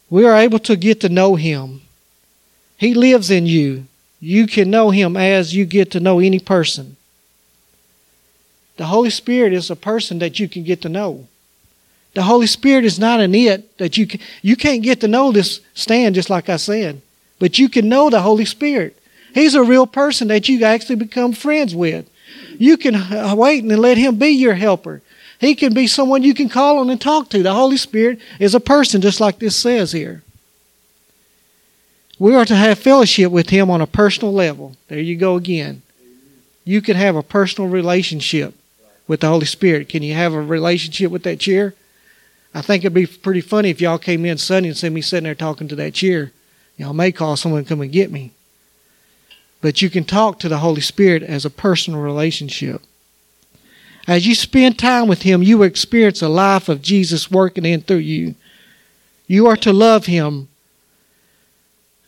We 0.10 0.26
are 0.26 0.36
able 0.36 0.60
to 0.60 0.76
get 0.76 1.02
to 1.02 1.10
know 1.10 1.36
Him. 1.36 1.82
He 2.78 2.94
lives 2.94 3.32
in 3.32 3.46
you. 3.46 3.86
You 4.25 4.48
can 4.48 4.72
know 4.72 4.89
Him 4.89 5.15
as 5.15 5.55
you 5.55 5.65
get 5.65 5.91
to 5.91 6.00
know 6.00 6.20
any 6.20 6.39
person. 6.39 6.98
The 8.77 8.86
Holy 8.86 9.12
Spirit 9.12 9.53
is 9.53 9.70
a 9.70 9.75
person 9.75 10.17
that 10.17 10.39
you 10.39 10.50
can 10.50 10.63
get 10.63 10.82
to 10.82 10.89
know. 10.89 11.27
The 12.15 12.24
Holy 12.24 12.48
Spirit 12.48 12.86
is 12.86 12.98
not 12.98 13.20
an 13.20 13.36
it 13.36 13.77
that 13.77 14.00
you 14.00 14.08
can, 14.08 14.20
you 14.41 14.55
can't 14.55 14.82
get 14.82 15.01
to 15.01 15.08
know 15.08 15.32
this 15.32 15.62
stand 15.75 16.15
just 16.15 16.32
like 16.32 16.50
I 16.50 16.55
said, 16.55 17.03
but 17.38 17.60
you 17.60 17.70
can 17.70 17.88
know 17.88 18.10
the 18.10 18.22
Holy 18.22 18.46
Spirit. 18.46 18.98
He's 19.36 19.53
a 19.53 19.62
real 19.62 19.86
person 19.86 20.29
that 20.29 20.50
you 20.50 20.63
actually 20.63 20.96
become 20.96 21.32
friends 21.32 21.75
with. 21.75 22.10
You 22.58 22.77
can 22.77 22.96
wait 23.38 23.63
and 23.63 23.77
let 23.77 24.00
Him 24.00 24.17
be 24.17 24.29
your 24.29 24.55
helper. 24.55 25.03
He 25.39 25.53
can 25.53 25.75
be 25.75 25.86
someone 25.86 26.24
you 26.24 26.34
can 26.34 26.50
call 26.50 26.79
on 26.79 26.89
and 26.89 27.00
talk 27.00 27.29
to. 27.29 27.44
The 27.44 27.53
Holy 27.53 27.77
Spirit 27.77 28.20
is 28.39 28.55
a 28.55 28.60
person, 28.60 29.01
just 29.01 29.20
like 29.20 29.38
this 29.38 29.55
says 29.55 29.91
here. 29.91 30.24
We 32.18 32.34
are 32.34 32.46
to 32.46 32.56
have 32.56 32.80
fellowship 32.80 33.32
with 33.32 33.50
Him 33.50 33.70
on 33.70 33.82
a 33.82 33.88
personal 33.88 34.34
level. 34.34 34.76
There 34.88 35.00
you 35.00 35.18
go 35.18 35.36
again. 35.36 35.82
You 36.64 36.82
can 36.82 36.96
have 36.96 37.16
a 37.16 37.24
personal 37.24 37.70
relationship 37.70 38.54
with 39.08 39.20
the 39.20 39.28
Holy 39.28 39.46
Spirit. 39.46 39.90
Can 39.90 40.02
you 40.02 40.14
have 40.14 40.34
a 40.34 40.42
relationship 40.42 41.12
with 41.12 41.24
that 41.24 41.40
chair? 41.40 41.76
I 42.54 42.62
think 42.62 42.84
it'd 42.84 42.94
be 42.94 43.06
pretty 43.06 43.42
funny 43.42 43.70
if 43.70 43.82
y'all 43.82 43.98
came 43.98 44.26
in 44.26 44.38
Sunday 44.38 44.70
and 44.70 44.78
see 44.78 44.90
me 44.90 45.02
sitting 45.02 45.26
there 45.26 45.36
talking 45.36 45.68
to 45.68 45.76
that 45.76 45.94
chair. 45.94 46.32
Y'all 46.78 46.94
may 46.94 47.12
call 47.12 47.36
someone 47.36 47.64
to 47.64 47.70
come 47.70 47.82
and 47.82 47.92
get 47.92 48.12
me. 48.12 48.32
But 49.62 49.82
you 49.82 49.90
can 49.90 50.06
talk 50.06 50.40
to 50.40 50.50
the 50.50 50.60
Holy 50.60 50.82
Spirit 50.82 51.22
as 51.22 51.44
a 51.44 51.50
personal 51.50 52.00
relationship. 52.00 52.82
As 54.08 54.26
you 54.26 54.36
spend 54.36 54.80
time 54.80 55.08
with 55.08 55.24
Him, 55.24 55.44
you 55.44 55.64
experience 55.64 56.22
a 56.22 56.30
life 56.30 56.70
of 56.70 56.82
Jesus 56.82 57.30
working 57.30 57.66
in 57.66 57.82
through 57.82 57.98
you. 57.98 58.36
You 59.28 59.48
are 59.48 59.58
to 59.58 59.74
love 59.74 60.06
Him 60.06 60.48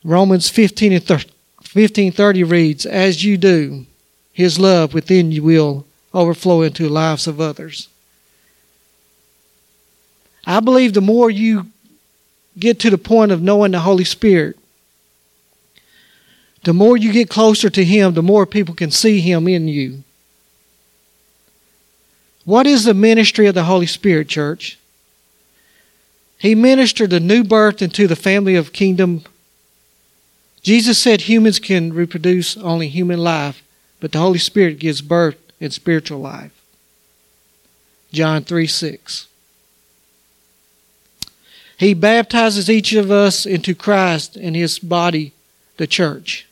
Romans 0.04 0.50
15 0.50 0.94
and 0.94 1.10
1530 1.10 2.44
reads, 2.44 2.86
As 2.86 3.24
you 3.24 3.38
do, 3.38 3.86
his 4.32 4.60
love 4.60 4.94
within 4.94 5.32
you 5.32 5.44
will 5.44 5.86
overflow 6.14 6.62
into 6.62 6.84
the 6.84 6.90
lives 6.90 7.28
of 7.28 7.42
others. 7.42 7.90
I 10.46 10.60
believe 10.60 10.94
the 10.94 11.02
more 11.02 11.30
you 11.30 11.68
get 12.58 12.80
to 12.80 12.90
the 12.90 12.98
point 12.98 13.32
of 13.32 13.42
knowing 13.42 13.72
the 13.72 13.80
Holy 13.80 14.04
Spirit, 14.04 14.58
the 16.64 16.74
more 16.74 16.98
you 16.98 17.12
get 17.12 17.30
closer 17.30 17.70
to 17.70 17.84
Him, 17.84 18.14
the 18.14 18.22
more 18.22 18.46
people 18.46 18.76
can 18.76 18.92
see 18.92 19.22
Him 19.22 19.48
in 19.48 19.68
you. 19.68 20.04
What 22.46 22.68
is 22.68 22.86
the 22.86 22.94
ministry 22.94 23.48
of 23.48 23.56
the 23.56 23.64
Holy 23.64 23.86
Spirit, 23.86 24.30
church? 24.30 24.80
He 26.38 26.56
ministered 26.56 27.12
a 27.12 27.20
new 27.20 27.44
birth 27.44 27.82
into 27.82 28.08
the 28.08 28.16
family 28.16 28.56
of 28.56 28.72
kingdom 28.72 29.24
Jesus 30.62 30.98
said 30.98 31.22
humans 31.22 31.60
can 31.60 31.94
reproduce 31.94 32.58
only 32.58 32.88
human 32.88 33.20
life, 33.20 33.64
but 34.00 34.12
the 34.12 34.20
Holy 34.20 34.40
Spirit 34.40 34.80
gives 34.80 35.02
birth 35.02 35.38
in 35.60 35.72
spiritual 35.72 36.20
life. 36.20 36.52
John 38.12 38.44
3 38.44 38.68
6. 38.68 39.28
He 41.78 41.94
baptizes 41.94 42.70
each 42.70 42.94
of 42.94 43.12
us 43.12 43.46
into 43.46 43.76
Christ 43.76 44.36
and 44.36 44.56
his 44.56 44.80
body, 44.80 45.34
the 45.78 45.88
church. 45.88 46.48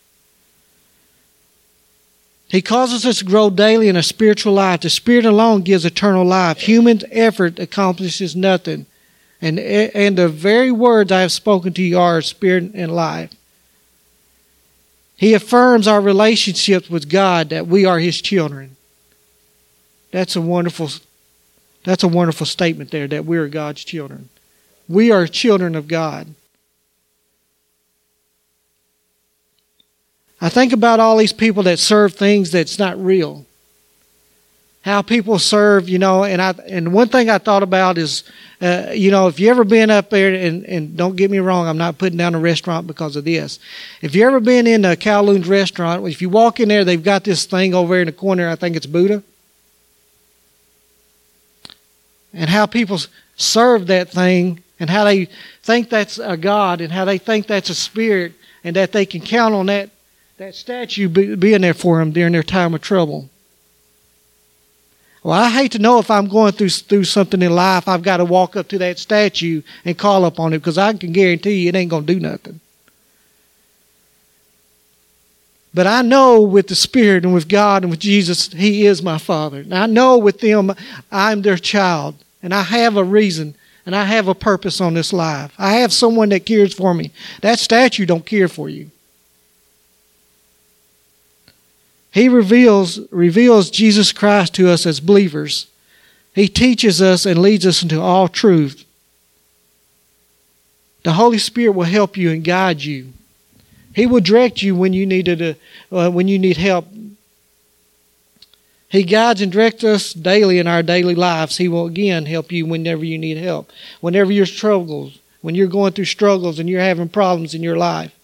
He 2.48 2.62
causes 2.62 3.06
us 3.06 3.20
to 3.20 3.26
grow 3.26 3.50
daily 3.50 3.89
in 3.89 3.96
a 3.96 4.04
spiritual 4.04 4.54
life. 4.54 4.82
The 4.82 4.89
Spirit 4.89 5.26
alone 5.26 5.63
gives 5.63 5.84
eternal 5.84 6.24
life. 6.24 6.60
Human 6.60 7.02
effort 7.12 7.58
accomplishes 7.60 8.36
nothing. 8.36 8.86
And, 9.41 9.60
and 9.60 10.18
the 10.18 10.30
very 10.30 10.72
words 10.72 11.12
I 11.12 11.22
have 11.22 11.32
spoken 11.32 11.74
to 11.74 11.82
you 11.82 12.00
are 12.00 12.22
spirit 12.22 12.72
and 12.74 12.96
life. 12.96 13.32
He 15.15 15.34
affirms 15.34 15.88
our 15.88 16.01
relationships 16.01 16.89
with 16.89 17.10
God 17.10 17.49
that 17.49 17.67
we 17.67 17.86
are 17.86 17.99
his 17.99 18.21
children. 18.21 18.75
That's 20.12 20.36
a 20.36 20.41
wonderful 20.41 20.89
that's 21.84 22.04
a 22.04 22.08
wonderful 22.08 22.47
statement 22.47 22.89
there 22.89 23.08
that 23.08 23.25
we 23.25 23.38
are 23.38 23.47
God's 23.47 23.84
children. 23.84 24.30
We 24.89 25.12
are 25.12 25.28
children 25.28 25.75
of 25.75 25.88
God. 25.88 26.34
I 30.41 30.49
think 30.49 30.73
about 30.73 30.99
all 30.99 31.17
these 31.17 31.32
people 31.34 31.63
that 31.63 31.78
serve 31.78 32.13
things 32.13 32.51
that's 32.51 32.80
not 32.80 32.97
real 32.97 33.45
how 34.86 35.02
people 35.02 35.39
serve, 35.39 35.89
you 35.89 35.98
know, 35.98 36.24
and 36.24 36.39
I 36.39 36.52
and 36.67 36.93
one 36.93 37.10
thing 37.10 37.28
I 37.28 37.39
thought 37.39 37.63
about 37.63 37.98
is, 37.98 38.24
uh, 38.62 38.91
you 38.93 39.10
know, 39.10 39.28
if 39.28 39.39
you 39.39 39.50
ever 39.50 39.63
been 39.63 39.89
up 39.89 40.12
there 40.12 40.32
and 40.32 40.63
and 40.65 40.95
don't 40.95 41.15
get 41.15 41.32
me 41.32 41.39
wrong, 41.39 41.67
I'm 41.67 41.80
not 41.80 41.98
putting 41.98 42.19
down 42.19 42.36
a 42.36 42.39
restaurant 42.39 42.86
because 42.86 43.15
of 43.15 43.26
this. 43.26 43.58
If 44.04 44.13
you 44.13 44.28
ever 44.28 44.39
been 44.39 44.67
in 44.67 44.86
a 44.86 44.95
Kowloon's 44.95 45.48
restaurant, 45.48 46.08
if 46.08 46.21
you 46.21 46.30
walk 46.30 46.60
in 46.60 46.69
there, 46.69 46.86
they've 46.86 47.04
got 47.04 47.24
this 47.24 47.45
thing 47.45 47.74
over 47.74 48.00
in 48.00 48.06
the 48.06 48.12
corner. 48.12 48.48
I 48.48 48.56
think 48.56 48.76
it's 48.76 48.86
Buddha, 48.86 49.24
and 52.32 52.48
how 52.48 52.67
people 52.67 53.00
serve 53.38 53.88
that 53.88 54.12
thing, 54.12 54.62
and 54.80 54.88
how 54.88 55.04
they 55.04 55.30
think 55.63 55.89
that's 55.89 56.19
a 56.19 56.38
god, 56.38 56.80
and 56.80 56.93
how 56.93 57.06
they 57.06 57.17
think 57.17 57.48
that's 57.48 57.71
a 57.71 57.76
spirit, 57.76 58.34
and 58.63 58.76
that 58.76 58.91
they 58.91 59.08
can 59.08 59.21
count 59.21 59.56
on 59.56 59.65
that 59.65 59.89
that 60.38 60.54
statue 60.54 61.10
being 61.36 61.62
there 61.62 61.74
for 61.74 61.98
them 61.98 62.12
during 62.12 62.34
their 62.34 62.43
time 62.43 62.76
of 62.76 62.82
trouble. 62.82 63.32
Well, 65.26 65.34
I 65.34 65.50
hate 65.50 65.72
to 65.72 65.80
know 65.80 65.98
if 65.98 66.12
I'm 66.12 66.28
going 66.28 66.52
through 66.52 66.70
through 66.70 67.06
something 67.06 67.42
in 67.42 67.52
life, 67.52 67.88
I've 67.88 68.04
got 68.04 68.18
to 68.18 68.26
walk 68.26 68.56
up 68.56 68.68
to 68.68 68.78
that 68.78 69.00
statue 69.00 69.64
and 69.84 69.98
call 69.98 70.24
upon 70.24 70.54
it 70.54 70.60
because 70.60 70.78
I 70.78 70.94
can 70.94 71.14
guarantee 71.14 71.64
you 71.64 71.70
it 71.70 71.76
ain't 71.76 71.90
going 71.90 72.06
to 72.06 72.14
do 72.14 72.20
nothing. 72.20 72.60
But 75.74 75.88
I 75.88 76.04
know 76.04 76.42
with 76.42 76.68
the 76.68 76.76
Spirit 76.76 77.26
and 77.26 77.34
with 77.34 77.50
God 77.50 77.82
and 77.82 77.90
with 77.90 78.02
Jesus, 78.02 78.54
He 78.54 78.86
is 78.86 79.02
my 79.02 79.18
Father. 79.18 79.62
And 79.62 79.74
I 79.74 79.88
know 79.88 80.16
with 80.16 80.42
them, 80.42 80.76
I'm 81.12 81.42
their 81.42 81.58
child. 81.58 82.24
And 82.44 82.54
I 82.54 82.62
have 82.62 82.96
a 82.96 83.04
reason 83.04 83.56
and 83.88 83.96
I 83.96 84.04
have 84.04 84.28
a 84.28 84.36
purpose 84.36 84.80
on 84.80 84.94
this 84.94 85.12
life. 85.12 85.52
I 85.58 85.78
have 85.78 85.92
someone 85.92 86.30
that 86.30 86.46
cares 86.46 86.76
for 86.76 86.94
me. 86.94 87.10
That 87.42 87.58
statue 87.58 88.06
don't 88.06 88.28
care 88.28 88.48
for 88.48 88.70
you. 88.70 88.92
He 92.15 92.30
reveals, 92.30 92.97
reveals 93.12 93.69
Jesus 93.69 94.13
Christ 94.13 94.54
to 94.54 94.69
us 94.69 94.86
as 94.86 95.01
believers. 95.01 95.67
He 96.34 96.47
teaches 96.47 97.01
us 97.01 97.25
and 97.25 97.41
leads 97.41 97.65
us 97.65 97.84
into 97.84 97.99
all 97.99 98.30
truth. 98.30 98.86
The 101.04 101.12
Holy 101.12 101.38
Spirit 101.38 101.73
will 101.73 101.84
help 101.84 102.15
you 102.15 102.32
and 102.32 102.41
guide 102.41 102.82
you. 102.82 103.12
He 103.93 104.06
will 104.06 104.21
direct 104.21 104.62
you 104.62 104.78
when 104.78 104.93
you 104.93 105.06
need 105.06 105.25
to, 105.25 105.56
uh, 105.91 106.10
when 106.10 106.30
you 106.30 106.39
need 106.39 106.56
help. 106.56 106.88
He 108.88 109.04
guides 109.04 109.41
and 109.41 109.51
directs 109.51 109.84
us 109.84 110.13
daily 110.13 110.58
in 110.58 110.67
our 110.67 110.84
daily 110.84 111.15
lives. 111.15 111.58
He 111.58 111.67
will 111.67 111.86
again 111.86 112.28
help 112.28 112.49
you 112.49 112.65
whenever 112.65 113.04
you 113.04 113.17
need 113.17 113.36
help. 113.36 113.73
Whenever 113.99 114.32
you're 114.32 114.45
struggles, 114.45 115.19
when 115.41 115.54
you're 115.54 115.67
going 115.67 115.91
through 115.91 116.06
struggles 116.06 116.60
and 116.60 116.69
you're 116.69 116.80
having 116.80 117.10
problems 117.10 117.54
in 117.54 117.62
your 117.62 117.75
life. 117.75 118.14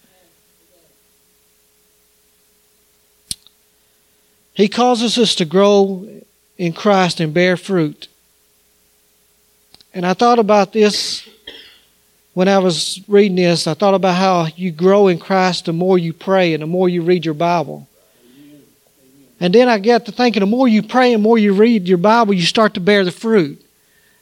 He 4.54 4.68
causes 4.68 5.16
us 5.18 5.34
to 5.36 5.44
grow 5.44 6.06
in 6.58 6.72
Christ 6.72 7.20
and 7.20 7.32
bear 7.32 7.56
fruit. 7.56 8.08
And 9.94 10.06
I 10.06 10.14
thought 10.14 10.38
about 10.38 10.72
this 10.72 11.28
when 12.34 12.48
I 12.48 12.58
was 12.58 13.00
reading 13.08 13.36
this. 13.36 13.66
I 13.66 13.74
thought 13.74 13.94
about 13.94 14.14
how 14.14 14.46
you 14.56 14.70
grow 14.70 15.08
in 15.08 15.18
Christ 15.18 15.66
the 15.66 15.72
more 15.72 15.98
you 15.98 16.12
pray 16.12 16.54
and 16.54 16.62
the 16.62 16.66
more 16.66 16.88
you 16.88 17.02
read 17.02 17.24
your 17.24 17.34
Bible. 17.34 17.88
And 19.40 19.54
then 19.54 19.68
I 19.68 19.78
got 19.78 20.06
to 20.06 20.12
thinking 20.12 20.40
the 20.40 20.46
more 20.46 20.68
you 20.68 20.82
pray 20.82 21.12
and 21.12 21.22
the 21.22 21.28
more 21.28 21.36
you 21.38 21.52
read 21.52 21.88
your 21.88 21.98
Bible, 21.98 22.32
you 22.32 22.42
start 22.42 22.74
to 22.74 22.80
bear 22.80 23.04
the 23.04 23.10
fruit. 23.10 23.60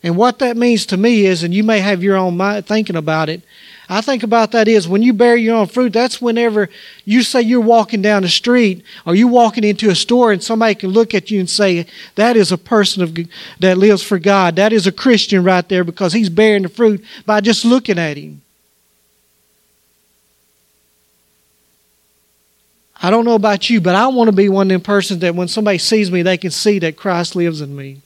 And 0.03 0.16
what 0.16 0.38
that 0.38 0.57
means 0.57 0.87
to 0.87 0.97
me 0.97 1.27
is, 1.27 1.43
and 1.43 1.53
you 1.53 1.62
may 1.62 1.81
have 1.81 2.03
your 2.03 2.16
own 2.16 2.37
mind 2.37 2.66
thinking 2.66 2.97
about 2.97 3.29
it, 3.29 3.43
I 3.92 4.03
think 4.03 4.22
about 4.22 4.53
that 4.53 4.68
is 4.68 4.87
when 4.87 5.03
you 5.03 5.12
bear 5.12 5.35
your 5.35 5.57
own 5.57 5.66
fruit, 5.66 5.92
that's 5.92 6.22
whenever 6.22 6.68
you 7.05 7.24
say 7.24 7.42
you're 7.42 7.61
walking 7.61 8.00
down 8.00 8.22
the 8.22 8.29
street 8.29 8.85
or 9.05 9.16
you're 9.16 9.26
walking 9.26 9.64
into 9.64 9.90
a 9.90 9.96
store 9.96 10.31
and 10.31 10.40
somebody 10.40 10.76
can 10.76 10.90
look 10.90 11.12
at 11.12 11.29
you 11.33 11.40
and 11.40 11.50
say, 11.50 11.87
that 12.14 12.37
is 12.37 12.53
a 12.53 12.57
person 12.57 13.03
of, 13.03 13.18
that 13.59 13.79
lives 13.79 14.00
for 14.00 14.20
God. 14.20 14.55
That 14.55 14.72
is 14.72 14.87
a 14.87 14.92
Christian 14.92 15.42
right 15.42 15.68
there 15.68 15.83
because 15.83 16.12
he's 16.12 16.29
bearing 16.29 16.62
the 16.62 16.68
fruit 16.68 17.05
by 17.26 17.40
just 17.40 17.64
looking 17.64 17.98
at 17.98 18.16
him. 18.16 18.42
I 23.03 23.11
don't 23.11 23.24
know 23.24 23.35
about 23.35 23.68
you, 23.68 23.81
but 23.81 23.96
I 23.96 24.07
want 24.07 24.29
to 24.29 24.37
be 24.37 24.48
one 24.48 24.68
of 24.68 24.68
them 24.68 24.83
persons 24.83 25.18
that 25.20 25.35
when 25.35 25.48
somebody 25.48 25.79
sees 25.79 26.12
me, 26.12 26.22
they 26.22 26.37
can 26.37 26.53
see 26.53 26.79
that 26.79 26.96
Christ 26.96 27.35
lives 27.35 27.61
in 27.61 27.74
me. 27.74 28.03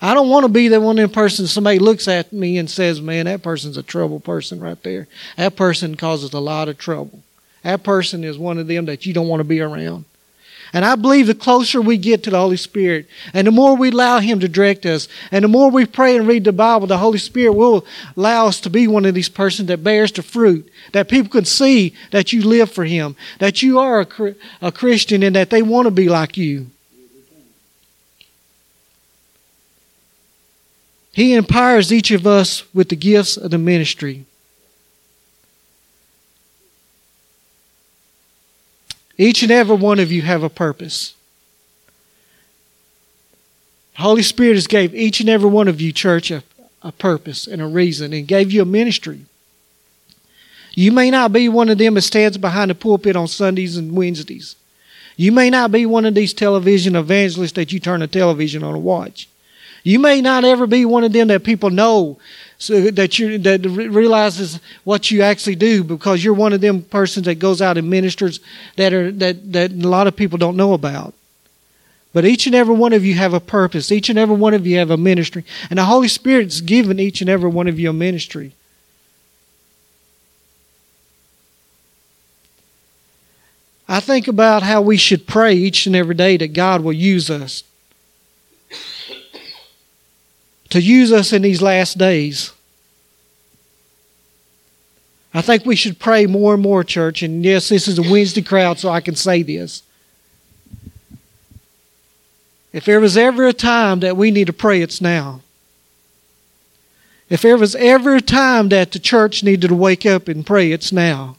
I 0.00 0.14
don't 0.14 0.28
want 0.28 0.44
to 0.44 0.48
be 0.48 0.68
that 0.68 0.80
one 0.80 0.98
of 0.98 1.12
them 1.12 1.28
somebody 1.28 1.78
looks 1.78 2.06
at 2.06 2.32
me 2.32 2.58
and 2.58 2.70
says, 2.70 3.00
man, 3.00 3.26
that 3.26 3.42
person's 3.42 3.76
a 3.76 3.82
trouble 3.82 4.20
person 4.20 4.60
right 4.60 4.80
there. 4.84 5.08
That 5.36 5.56
person 5.56 5.96
causes 5.96 6.32
a 6.32 6.38
lot 6.38 6.68
of 6.68 6.78
trouble. 6.78 7.22
That 7.62 7.82
person 7.82 8.22
is 8.22 8.38
one 8.38 8.58
of 8.58 8.68
them 8.68 8.86
that 8.86 9.06
you 9.06 9.12
don't 9.12 9.28
want 9.28 9.40
to 9.40 9.44
be 9.44 9.60
around. 9.60 10.04
And 10.72 10.84
I 10.84 10.96
believe 10.96 11.26
the 11.26 11.34
closer 11.34 11.80
we 11.80 11.96
get 11.96 12.22
to 12.24 12.30
the 12.30 12.38
Holy 12.38 12.56
Spirit, 12.56 13.06
and 13.32 13.46
the 13.46 13.50
more 13.50 13.74
we 13.74 13.90
allow 13.90 14.20
Him 14.20 14.38
to 14.40 14.48
direct 14.48 14.84
us, 14.84 15.08
and 15.30 15.42
the 15.42 15.48
more 15.48 15.70
we 15.70 15.86
pray 15.86 16.16
and 16.16 16.28
read 16.28 16.44
the 16.44 16.52
Bible, 16.52 16.86
the 16.86 16.98
Holy 16.98 17.18
Spirit 17.18 17.52
will 17.52 17.86
allow 18.16 18.46
us 18.46 18.60
to 18.60 18.70
be 18.70 18.86
one 18.86 19.06
of 19.06 19.14
these 19.14 19.30
persons 19.30 19.68
that 19.68 19.82
bears 19.82 20.12
the 20.12 20.22
fruit, 20.22 20.70
that 20.92 21.08
people 21.08 21.30
can 21.30 21.46
see 21.46 21.94
that 22.10 22.32
you 22.32 22.42
live 22.42 22.70
for 22.70 22.84
Him, 22.84 23.16
that 23.38 23.62
you 23.62 23.78
are 23.78 24.00
a, 24.00 24.34
a 24.60 24.70
Christian, 24.70 25.22
and 25.22 25.34
that 25.36 25.50
they 25.50 25.62
want 25.62 25.86
to 25.86 25.90
be 25.90 26.08
like 26.08 26.36
you. 26.36 26.66
He 31.18 31.34
empowers 31.34 31.92
each 31.92 32.12
of 32.12 32.28
us 32.28 32.62
with 32.72 32.90
the 32.90 32.94
gifts 32.94 33.36
of 33.36 33.50
the 33.50 33.58
ministry. 33.58 34.24
Each 39.16 39.42
and 39.42 39.50
every 39.50 39.74
one 39.74 39.98
of 39.98 40.12
you 40.12 40.22
have 40.22 40.44
a 40.44 40.48
purpose. 40.48 41.14
Holy 43.96 44.22
Spirit 44.22 44.54
has 44.54 44.68
gave 44.68 44.94
each 44.94 45.18
and 45.18 45.28
every 45.28 45.50
one 45.50 45.66
of 45.66 45.80
you, 45.80 45.90
church, 45.90 46.30
a, 46.30 46.44
a 46.84 46.92
purpose 46.92 47.48
and 47.48 47.60
a 47.60 47.66
reason 47.66 48.12
and 48.12 48.28
gave 48.28 48.52
you 48.52 48.62
a 48.62 48.64
ministry. 48.64 49.22
You 50.76 50.92
may 50.92 51.10
not 51.10 51.32
be 51.32 51.48
one 51.48 51.68
of 51.68 51.78
them 51.78 51.94
that 51.94 52.02
stands 52.02 52.38
behind 52.38 52.70
the 52.70 52.76
pulpit 52.76 53.16
on 53.16 53.26
Sundays 53.26 53.76
and 53.76 53.96
Wednesdays. 53.96 54.54
You 55.16 55.32
may 55.32 55.50
not 55.50 55.72
be 55.72 55.84
one 55.84 56.06
of 56.06 56.14
these 56.14 56.32
television 56.32 56.94
evangelists 56.94 57.54
that 57.54 57.72
you 57.72 57.80
turn 57.80 57.98
the 57.98 58.06
television 58.06 58.62
on 58.62 58.74
to 58.74 58.78
watch. 58.78 59.28
You 59.88 59.98
may 59.98 60.20
not 60.20 60.44
ever 60.44 60.66
be 60.66 60.84
one 60.84 61.02
of 61.02 61.14
them 61.14 61.28
that 61.28 61.44
people 61.44 61.70
know 61.70 62.18
so 62.58 62.90
that 62.90 63.18
you 63.18 63.38
that 63.38 63.60
realizes 63.64 64.60
what 64.84 65.10
you 65.10 65.22
actually 65.22 65.56
do 65.56 65.82
because 65.82 66.22
you're 66.22 66.34
one 66.34 66.52
of 66.52 66.60
them 66.60 66.82
persons 66.82 67.24
that 67.24 67.36
goes 67.36 67.62
out 67.62 67.78
and 67.78 67.88
ministers 67.88 68.40
that 68.76 68.92
are 68.92 69.10
that 69.12 69.50
that 69.54 69.72
a 69.72 69.88
lot 69.88 70.06
of 70.06 70.14
people 70.14 70.36
don't 70.36 70.58
know 70.58 70.74
about. 70.74 71.14
But 72.12 72.26
each 72.26 72.44
and 72.44 72.54
every 72.54 72.74
one 72.74 72.92
of 72.92 73.02
you 73.02 73.14
have 73.14 73.32
a 73.32 73.40
purpose. 73.40 73.90
Each 73.90 74.10
and 74.10 74.18
every 74.18 74.36
one 74.36 74.52
of 74.52 74.66
you 74.66 74.76
have 74.76 74.90
a 74.90 74.98
ministry. 74.98 75.42
And 75.70 75.78
the 75.78 75.86
Holy 75.86 76.08
Spirit's 76.08 76.60
given 76.60 77.00
each 77.00 77.22
and 77.22 77.30
every 77.30 77.48
one 77.48 77.66
of 77.66 77.78
you 77.78 77.88
a 77.88 77.94
ministry. 77.94 78.52
I 83.88 84.00
think 84.00 84.28
about 84.28 84.62
how 84.62 84.82
we 84.82 84.98
should 84.98 85.26
pray 85.26 85.54
each 85.54 85.86
and 85.86 85.96
every 85.96 86.14
day 86.14 86.36
that 86.36 86.52
God 86.52 86.82
will 86.82 86.92
use 86.92 87.30
us 87.30 87.62
to 90.70 90.80
use 90.80 91.12
us 91.12 91.32
in 91.32 91.42
these 91.42 91.62
last 91.62 91.96
days. 91.98 92.52
I 95.32 95.42
think 95.42 95.64
we 95.64 95.76
should 95.76 95.98
pray 95.98 96.26
more 96.26 96.54
and 96.54 96.62
more, 96.62 96.84
church. 96.84 97.22
And 97.22 97.44
yes, 97.44 97.68
this 97.68 97.88
is 97.88 97.98
a 97.98 98.02
Wednesday 98.02 98.42
crowd, 98.42 98.78
so 98.78 98.88
I 98.88 99.00
can 99.00 99.14
say 99.14 99.42
this. 99.42 99.82
If 102.72 102.84
there 102.84 103.00
was 103.00 103.16
ever 103.16 103.46
a 103.46 103.52
time 103.52 104.00
that 104.00 104.16
we 104.16 104.30
need 104.30 104.46
to 104.46 104.52
pray, 104.52 104.82
it's 104.82 105.00
now. 105.00 105.40
If 107.30 107.42
there 107.42 107.56
was 107.56 107.74
ever 107.74 108.16
a 108.16 108.20
time 108.20 108.68
that 108.68 108.92
the 108.92 108.98
church 108.98 109.42
needed 109.42 109.68
to 109.68 109.74
wake 109.74 110.06
up 110.06 110.28
and 110.28 110.46
pray, 110.46 110.72
it's 110.72 110.92
now. 110.92 111.37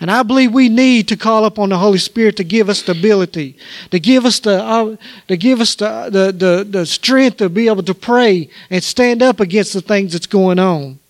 And 0.00 0.10
I 0.10 0.22
believe 0.22 0.52
we 0.52 0.68
need 0.68 1.08
to 1.08 1.16
call 1.16 1.44
upon 1.44 1.70
the 1.70 1.78
Holy 1.78 1.98
Spirit 1.98 2.36
to 2.36 2.44
give 2.44 2.68
us 2.68 2.82
the 2.82 2.92
ability, 2.92 3.56
to 3.90 3.98
give 3.98 4.24
us 4.24 4.38
the, 4.38 4.62
uh, 4.62 4.96
to 5.26 5.36
give 5.36 5.60
us 5.60 5.74
the, 5.74 6.08
the, 6.10 6.32
the, 6.32 6.64
the 6.64 6.86
strength 6.86 7.38
to 7.38 7.48
be 7.48 7.66
able 7.66 7.82
to 7.82 7.94
pray 7.94 8.48
and 8.70 8.82
stand 8.84 9.22
up 9.22 9.40
against 9.40 9.72
the 9.72 9.80
things 9.80 10.12
that's 10.12 10.26
going 10.26 10.60
on. 10.60 11.00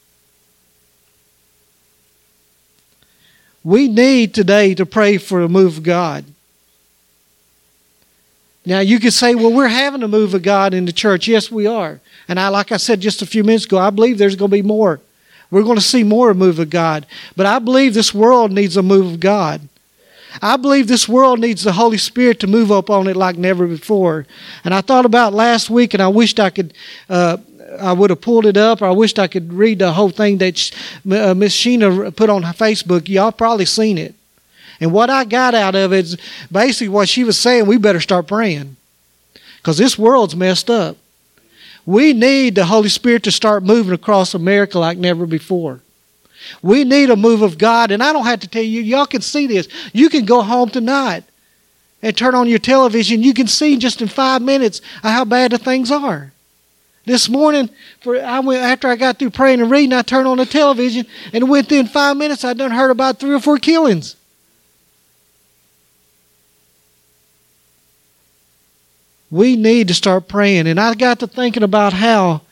We 3.62 3.88
need 3.88 4.32
today 4.32 4.74
to 4.76 4.86
pray 4.86 5.18
for 5.18 5.42
a 5.42 5.48
move 5.48 5.78
of 5.78 5.82
God. 5.82 6.24
Now 8.64 8.80
you 8.80 8.98
could 9.00 9.12
say, 9.12 9.34
well, 9.34 9.52
we're 9.52 9.68
having 9.68 10.02
a 10.02 10.08
move 10.08 10.32
of 10.32 10.42
God 10.42 10.72
in 10.72 10.86
the 10.86 10.92
church. 10.92 11.28
Yes, 11.28 11.50
we 11.50 11.66
are. 11.66 12.00
And 12.26 12.40
I, 12.40 12.48
like 12.48 12.72
I 12.72 12.78
said 12.78 13.00
just 13.00 13.20
a 13.20 13.26
few 13.26 13.44
minutes 13.44 13.66
ago, 13.66 13.78
I 13.78 13.90
believe 13.90 14.16
there's 14.16 14.36
going 14.36 14.50
to 14.50 14.56
be 14.56 14.62
more. 14.62 15.00
We're 15.50 15.62
going 15.62 15.76
to 15.76 15.82
see 15.82 16.04
more 16.04 16.34
move 16.34 16.58
of 16.58 16.70
God. 16.70 17.06
But 17.36 17.46
I 17.46 17.58
believe 17.58 17.94
this 17.94 18.12
world 18.12 18.52
needs 18.52 18.76
a 18.76 18.82
move 18.82 19.14
of 19.14 19.20
God. 19.20 19.62
I 20.42 20.56
believe 20.56 20.88
this 20.88 21.08
world 21.08 21.40
needs 21.40 21.64
the 21.64 21.72
Holy 21.72 21.98
Spirit 21.98 22.40
to 22.40 22.46
move 22.46 22.70
up 22.70 22.90
on 22.90 23.06
it 23.08 23.16
like 23.16 23.36
never 23.36 23.66
before. 23.66 24.26
And 24.62 24.74
I 24.74 24.82
thought 24.82 25.06
about 25.06 25.32
last 25.32 25.70
week, 25.70 25.94
and 25.94 26.02
I 26.02 26.08
wished 26.08 26.38
I 26.38 26.50
could. 26.50 26.74
Uh, 27.08 27.38
I 27.80 27.92
would 27.92 28.10
have 28.10 28.22
pulled 28.22 28.46
it 28.46 28.56
up, 28.56 28.80
or 28.80 28.86
I 28.86 28.92
wished 28.92 29.18
I 29.18 29.26
could 29.26 29.52
read 29.52 29.78
the 29.78 29.92
whole 29.92 30.08
thing 30.08 30.38
that 30.38 30.70
uh, 31.04 31.34
Miss 31.34 31.54
Sheena 31.54 32.14
put 32.16 32.30
on 32.30 32.42
Facebook. 32.42 33.08
Y'all 33.08 33.30
probably 33.30 33.66
seen 33.66 33.98
it. 33.98 34.14
And 34.80 34.92
what 34.92 35.10
I 35.10 35.24
got 35.24 35.54
out 35.54 35.74
of 35.74 35.92
it 35.92 36.06
is 36.06 36.16
basically 36.50 36.88
what 36.88 37.08
she 37.08 37.24
was 37.24 37.38
saying. 37.38 37.66
We 37.66 37.76
better 37.76 38.00
start 38.00 38.26
praying 38.26 38.76
because 39.58 39.76
this 39.76 39.98
world's 39.98 40.34
messed 40.34 40.70
up. 40.70 40.96
We 41.88 42.12
need 42.12 42.54
the 42.54 42.66
Holy 42.66 42.90
Spirit 42.90 43.22
to 43.22 43.32
start 43.32 43.62
moving 43.62 43.94
across 43.94 44.34
America 44.34 44.78
like 44.78 44.98
never 44.98 45.24
before. 45.24 45.80
We 46.60 46.84
need 46.84 47.08
a 47.08 47.16
move 47.16 47.40
of 47.40 47.56
God, 47.56 47.90
and 47.90 48.02
I 48.02 48.12
don't 48.12 48.26
have 48.26 48.40
to 48.40 48.46
tell 48.46 48.62
you, 48.62 48.82
y'all 48.82 49.06
can 49.06 49.22
see 49.22 49.46
this. 49.46 49.68
You 49.94 50.10
can 50.10 50.26
go 50.26 50.42
home 50.42 50.68
tonight 50.68 51.24
and 52.02 52.14
turn 52.14 52.34
on 52.34 52.46
your 52.46 52.58
television. 52.58 53.22
You 53.22 53.32
can 53.32 53.46
see 53.46 53.78
just 53.78 54.02
in 54.02 54.08
five 54.08 54.42
minutes 54.42 54.82
how 55.02 55.24
bad 55.24 55.52
the 55.52 55.56
things 55.56 55.90
are. 55.90 56.30
This 57.06 57.26
morning, 57.26 57.70
for 58.02 58.22
I 58.22 58.40
went 58.40 58.62
after 58.62 58.88
I 58.88 58.96
got 58.96 59.18
through 59.18 59.30
praying 59.30 59.62
and 59.62 59.70
reading, 59.70 59.94
I 59.94 60.02
turned 60.02 60.28
on 60.28 60.36
the 60.36 60.44
television, 60.44 61.06
and 61.32 61.48
within 61.48 61.86
five 61.86 62.18
minutes, 62.18 62.44
I 62.44 62.52
done 62.52 62.70
heard 62.70 62.90
about 62.90 63.18
three 63.18 63.32
or 63.32 63.40
four 63.40 63.56
killings. 63.56 64.14
We 69.30 69.56
need 69.56 69.88
to 69.88 69.94
start 69.94 70.28
praying. 70.28 70.66
And 70.66 70.80
I 70.80 70.94
got 70.94 71.20
to 71.20 71.26
thinking 71.26 71.62
about 71.62 71.92
how 71.92 72.42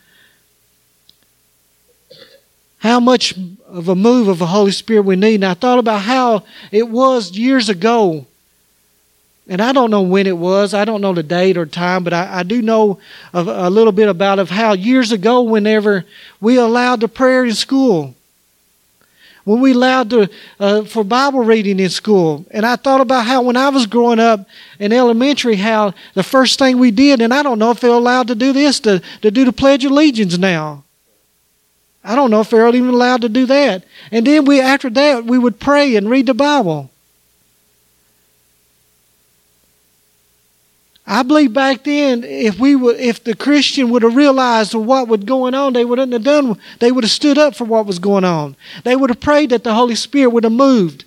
how 2.79 3.01
much 3.01 3.35
of 3.67 3.89
a 3.89 3.95
move 3.95 4.29
of 4.29 4.39
the 4.39 4.47
Holy 4.47 4.71
Spirit 4.71 5.03
we 5.03 5.17
need. 5.17 5.37
And 5.37 5.45
I 5.45 5.55
thought 5.55 5.79
about 5.79 6.03
how 6.03 6.45
it 6.71 6.89
was 6.89 7.37
years 7.37 7.69
ago. 7.69 8.27
And 9.49 9.61
I 9.61 9.73
don't 9.73 9.91
know 9.91 10.03
when 10.03 10.27
it 10.27 10.37
was. 10.37 10.75
I 10.75 10.85
don't 10.85 11.01
know 11.01 11.15
the 11.15 11.23
date 11.23 11.57
or 11.57 11.67
time, 11.67 12.03
but 12.03 12.12
I, 12.12 12.41
I 12.41 12.43
do 12.43 12.61
know 12.61 12.99
a, 13.33 13.41
a 13.41 13.71
little 13.71 13.93
bit 13.93 14.09
about 14.09 14.41
of 14.41 14.51
how 14.51 14.73
years 14.73 15.12
ago, 15.12 15.43
whenever 15.43 16.05
we 16.41 16.57
allowed 16.57 17.01
the 17.01 17.09
prayer 17.09 17.45
in 17.45 17.55
school, 17.55 18.16
when 19.47 19.61
we 19.61 19.73
allowed 19.73 20.11
to, 20.11 20.29
uh, 20.59 20.83
for 20.83 21.05
Bible 21.05 21.45
reading 21.45 21.79
in 21.79 21.89
school. 21.89 22.45
And 22.51 22.67
I 22.67 22.75
thought 22.75 23.01
about 23.01 23.27
how 23.27 23.43
when 23.43 23.57
I 23.57 23.69
was 23.69 23.87
growing 23.87 24.19
up 24.19 24.45
in 24.81 24.93
elementary, 24.93 25.55
how 25.55 25.95
the 26.15 26.25
first 26.25 26.59
thing 26.59 26.79
we 26.79 26.91
did, 26.91 27.23
and 27.23 27.33
I 27.33 27.45
don't 27.45 27.61
know 27.61 27.71
if 27.71 27.79
they're 27.79 27.93
allowed 27.93 28.27
to 28.27 28.35
do 28.35 28.53
this, 28.53 28.81
to, 28.81 29.01
to 29.23 29.31
do 29.31 29.45
the 29.45 29.53
Pledge 29.53 29.85
of 29.85 29.93
Allegiance 29.93 30.37
now. 30.37 30.83
I 32.03 32.17
don't 32.17 32.33
know 32.33 32.41
if 32.41 32.51
they're 32.51 32.67
even 32.75 32.89
allowed 32.89 33.21
to 33.21 33.29
do 33.29 33.47
that. 33.47 33.85
And 34.11 34.27
then 34.27 34.47
we, 34.47 34.61
after 34.61 34.91
that, 34.91 35.25
we 35.25 35.39
would 35.39 35.61
pray 35.61 35.95
and 35.95 36.11
read 36.11 36.27
the 36.27 36.35
Bible. 36.35 36.91
I 41.07 41.23
believe 41.23 41.53
back 41.53 41.85
then, 41.85 42.25
if 42.25 42.59
we 42.59 42.75
would, 42.75 42.99
if 42.99 43.23
the 43.23 43.37
Christian 43.37 43.90
would 43.90 44.03
have 44.03 44.16
realized 44.16 44.75
what 44.75 45.07
was 45.07 45.23
going 45.23 45.55
on, 45.55 45.73
they 45.73 45.85
wouldn't 45.85 46.12
have 46.12 46.25
done. 46.25 46.59
They 46.81 46.90
would 46.90 47.05
have 47.05 47.11
stood 47.12 47.38
up 47.38 47.55
for 47.55 47.64
what 47.64 47.87
was 47.87 48.01
going 48.01 48.25
on. 48.25 48.57
They 48.83 48.97
would 48.97 49.11
have 49.11 49.21
prayed 49.21 49.51
that 49.51 49.62
the 49.62 49.75
Holy 49.75 49.95
Spirit 49.95 50.31
would 50.31 50.42
have 50.42 50.53
moved. 50.53 51.05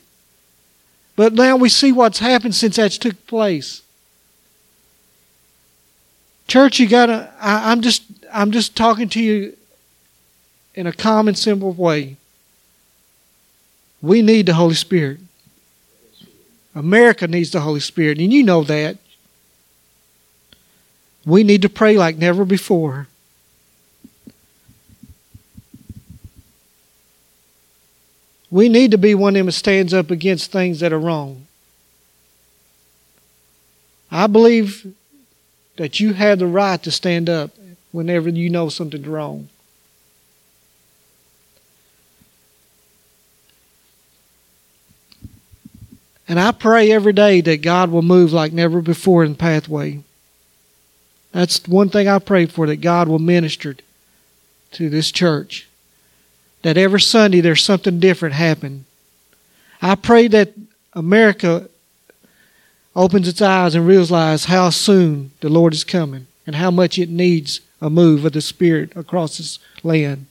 But 1.18 1.34
now 1.34 1.58
we 1.58 1.68
see 1.68 1.92
what's 1.92 2.20
happened 2.20 2.56
since 2.56 2.78
that 2.78 2.92
took 2.94 3.28
place. 3.28 3.82
Church, 6.48 6.80
you 6.80 6.88
gotta. 6.88 7.34
I, 7.40 7.72
I'm 7.72 7.82
just. 7.82 8.04
I'm 8.32 8.52
just 8.52 8.78
talking 8.78 9.10
to 9.10 9.22
you 9.22 9.58
in 10.76 10.88
a 10.88 10.94
common, 10.94 11.36
simple 11.36 11.74
way. 11.74 12.16
We 14.02 14.22
need 14.22 14.46
the 14.46 14.54
Holy 14.54 14.76
Spirit. 14.76 15.20
America 16.74 17.28
needs 17.28 17.52
the 17.52 17.60
Holy 17.60 17.82
Spirit, 17.82 18.18
and 18.20 18.32
you 18.32 18.44
know 18.44 18.64
that. 18.64 18.98
We 21.26 21.44
need 21.44 21.62
to 21.62 21.70
pray 21.70 21.98
like 21.98 22.18
never 22.18 22.46
before. 22.46 23.08
We 28.52 28.68
need 28.68 28.92
to 28.92 28.98
be 28.98 29.14
one 29.14 29.36
of 29.36 29.40
them 29.40 29.46
that 29.48 29.52
stands 29.52 29.94
up 29.94 30.10
against 30.10 30.52
things 30.52 30.80
that 30.80 30.92
are 30.92 31.00
wrong. 31.00 31.46
I 34.12 34.26
believe 34.28 34.94
that 35.78 36.00
you 36.00 36.14
have 36.14 36.40
the 36.40 36.48
right 36.48 36.82
to 36.84 36.92
stand 36.92 37.30
up 37.30 37.52
whenever 37.92 38.30
you 38.30 38.50
know 38.50 38.70
something's 38.70 39.08
wrong. 39.08 39.50
And 46.28 46.40
I 46.40 46.52
pray 46.52 46.92
every 46.92 47.14
day 47.14 47.42
that 47.42 47.64
God 47.64 47.92
will 47.92 48.04
move 48.04 48.32
like 48.32 48.54
never 48.54 48.82
before 48.82 49.24
in 49.24 49.32
the 49.32 49.38
Pathway. 49.38 50.04
That's 51.32 51.68
one 51.68 51.90
thing 51.90 52.08
I 52.08 52.20
pray 52.20 52.46
for, 52.46 52.68
that 52.68 52.78
God 52.78 53.08
will 53.08 53.20
minister 53.20 53.76
to 54.72 54.90
this 54.90 55.12
church. 55.12 55.68
That 56.64 56.78
every 56.78 57.02
Sunday 57.02 57.42
there's 57.42 57.64
something 57.64 58.00
different 58.00 58.36
happen. 58.36 58.86
I 59.82 59.96
pray 59.96 60.28
that 60.28 60.54
America 60.94 61.70
opens 62.96 63.28
its 63.28 63.42
eyes 63.42 63.76
and 63.76 63.88
realizes 63.88 64.46
how 64.46 64.70
soon 64.72 65.32
the 65.40 65.50
Lord 65.50 65.74
is 65.74 65.84
coming 65.84 66.28
and 66.46 66.56
how 66.56 66.72
much 66.72 66.98
it 66.98 67.10
needs 67.10 67.62
a 67.82 67.90
move 67.90 68.26
of 68.26 68.34
the 68.34 68.42
Spirit 68.42 68.92
across 68.96 69.38
this 69.38 69.60
land. 69.84 70.26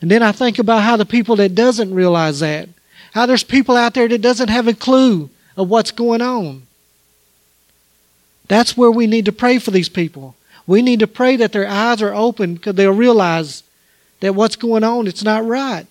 And 0.00 0.10
then 0.10 0.22
I 0.22 0.32
think 0.32 0.58
about 0.58 0.82
how 0.82 0.96
the 0.96 1.06
people 1.06 1.36
that 1.36 1.54
doesn't 1.54 1.94
realize 1.94 2.40
that 2.40 2.68
how 3.12 3.26
there's 3.26 3.44
people 3.44 3.76
out 3.76 3.94
there 3.94 4.08
that 4.08 4.22
doesn't 4.22 4.48
have 4.48 4.68
a 4.68 4.74
clue 4.74 5.30
of 5.56 5.68
what's 5.68 5.90
going 5.90 6.22
on. 6.22 6.62
That's 8.50 8.76
where 8.76 8.90
we 8.90 9.06
need 9.06 9.26
to 9.26 9.32
pray 9.32 9.60
for 9.60 9.70
these 9.70 9.88
people. 9.88 10.34
We 10.66 10.82
need 10.82 10.98
to 10.98 11.06
pray 11.06 11.36
that 11.36 11.52
their 11.52 11.68
eyes 11.68 12.02
are 12.02 12.12
open 12.12 12.54
because 12.54 12.74
they'll 12.74 12.90
realize 12.90 13.62
that 14.18 14.34
what's 14.34 14.56
going 14.56 14.82
on 14.82 15.06
it's 15.06 15.22
not 15.22 15.46
right. 15.46 15.86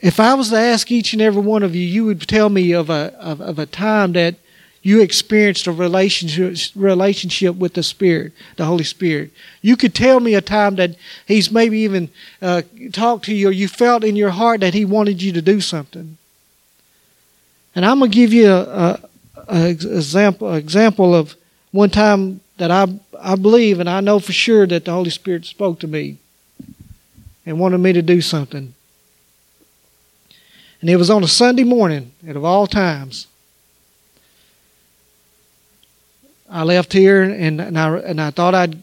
If 0.00 0.18
I 0.18 0.34
was 0.34 0.50
to 0.50 0.58
ask 0.58 0.90
each 0.90 1.12
and 1.12 1.22
every 1.22 1.42
one 1.42 1.62
of 1.62 1.76
you, 1.76 1.82
you 1.82 2.04
would 2.06 2.22
tell 2.22 2.48
me 2.48 2.72
of 2.72 2.90
a 2.90 3.14
of, 3.20 3.40
of 3.40 3.60
a 3.60 3.66
time 3.66 4.14
that 4.14 4.34
you 4.82 5.00
experienced 5.00 5.68
a 5.68 5.72
relationship 5.72 6.72
relationship 6.74 7.54
with 7.54 7.74
the 7.74 7.84
Spirit, 7.84 8.32
the 8.56 8.64
Holy 8.64 8.82
Spirit. 8.82 9.30
You 9.62 9.76
could 9.76 9.94
tell 9.94 10.18
me 10.18 10.34
a 10.34 10.40
time 10.40 10.74
that 10.74 10.96
He's 11.24 11.52
maybe 11.52 11.78
even 11.78 12.08
uh, 12.42 12.62
talked 12.92 13.26
to 13.26 13.34
you, 13.34 13.50
or 13.50 13.52
you 13.52 13.68
felt 13.68 14.02
in 14.02 14.16
your 14.16 14.30
heart 14.30 14.58
that 14.58 14.74
He 14.74 14.84
wanted 14.84 15.22
you 15.22 15.30
to 15.30 15.40
do 15.40 15.60
something. 15.60 16.18
And 17.74 17.84
I'm 17.84 17.98
gonna 17.98 18.10
give 18.10 18.32
you 18.32 18.50
a, 18.50 19.00
a, 19.48 19.70
example 19.70 20.48
a 20.48 20.56
example 20.56 21.14
of 21.14 21.34
one 21.72 21.90
time 21.90 22.40
that 22.58 22.70
I 22.70 22.86
I 23.20 23.36
believe 23.36 23.80
and 23.80 23.88
I 23.88 24.00
know 24.00 24.20
for 24.20 24.32
sure 24.32 24.66
that 24.66 24.84
the 24.84 24.92
Holy 24.92 25.10
Spirit 25.10 25.44
spoke 25.44 25.80
to 25.80 25.86
me 25.86 26.18
and 27.44 27.58
wanted 27.58 27.78
me 27.78 27.92
to 27.92 28.02
do 28.02 28.20
something. 28.20 28.74
And 30.80 30.90
it 30.90 30.96
was 30.96 31.10
on 31.10 31.24
a 31.24 31.28
Sunday 31.28 31.64
morning, 31.64 32.12
and 32.26 32.36
of 32.36 32.44
all 32.44 32.66
times. 32.66 33.26
I 36.50 36.62
left 36.62 36.92
here 36.92 37.22
and, 37.22 37.60
and 37.60 37.78
I 37.78 37.96
and 37.98 38.20
I 38.20 38.30
thought 38.30 38.54
I'd 38.54 38.80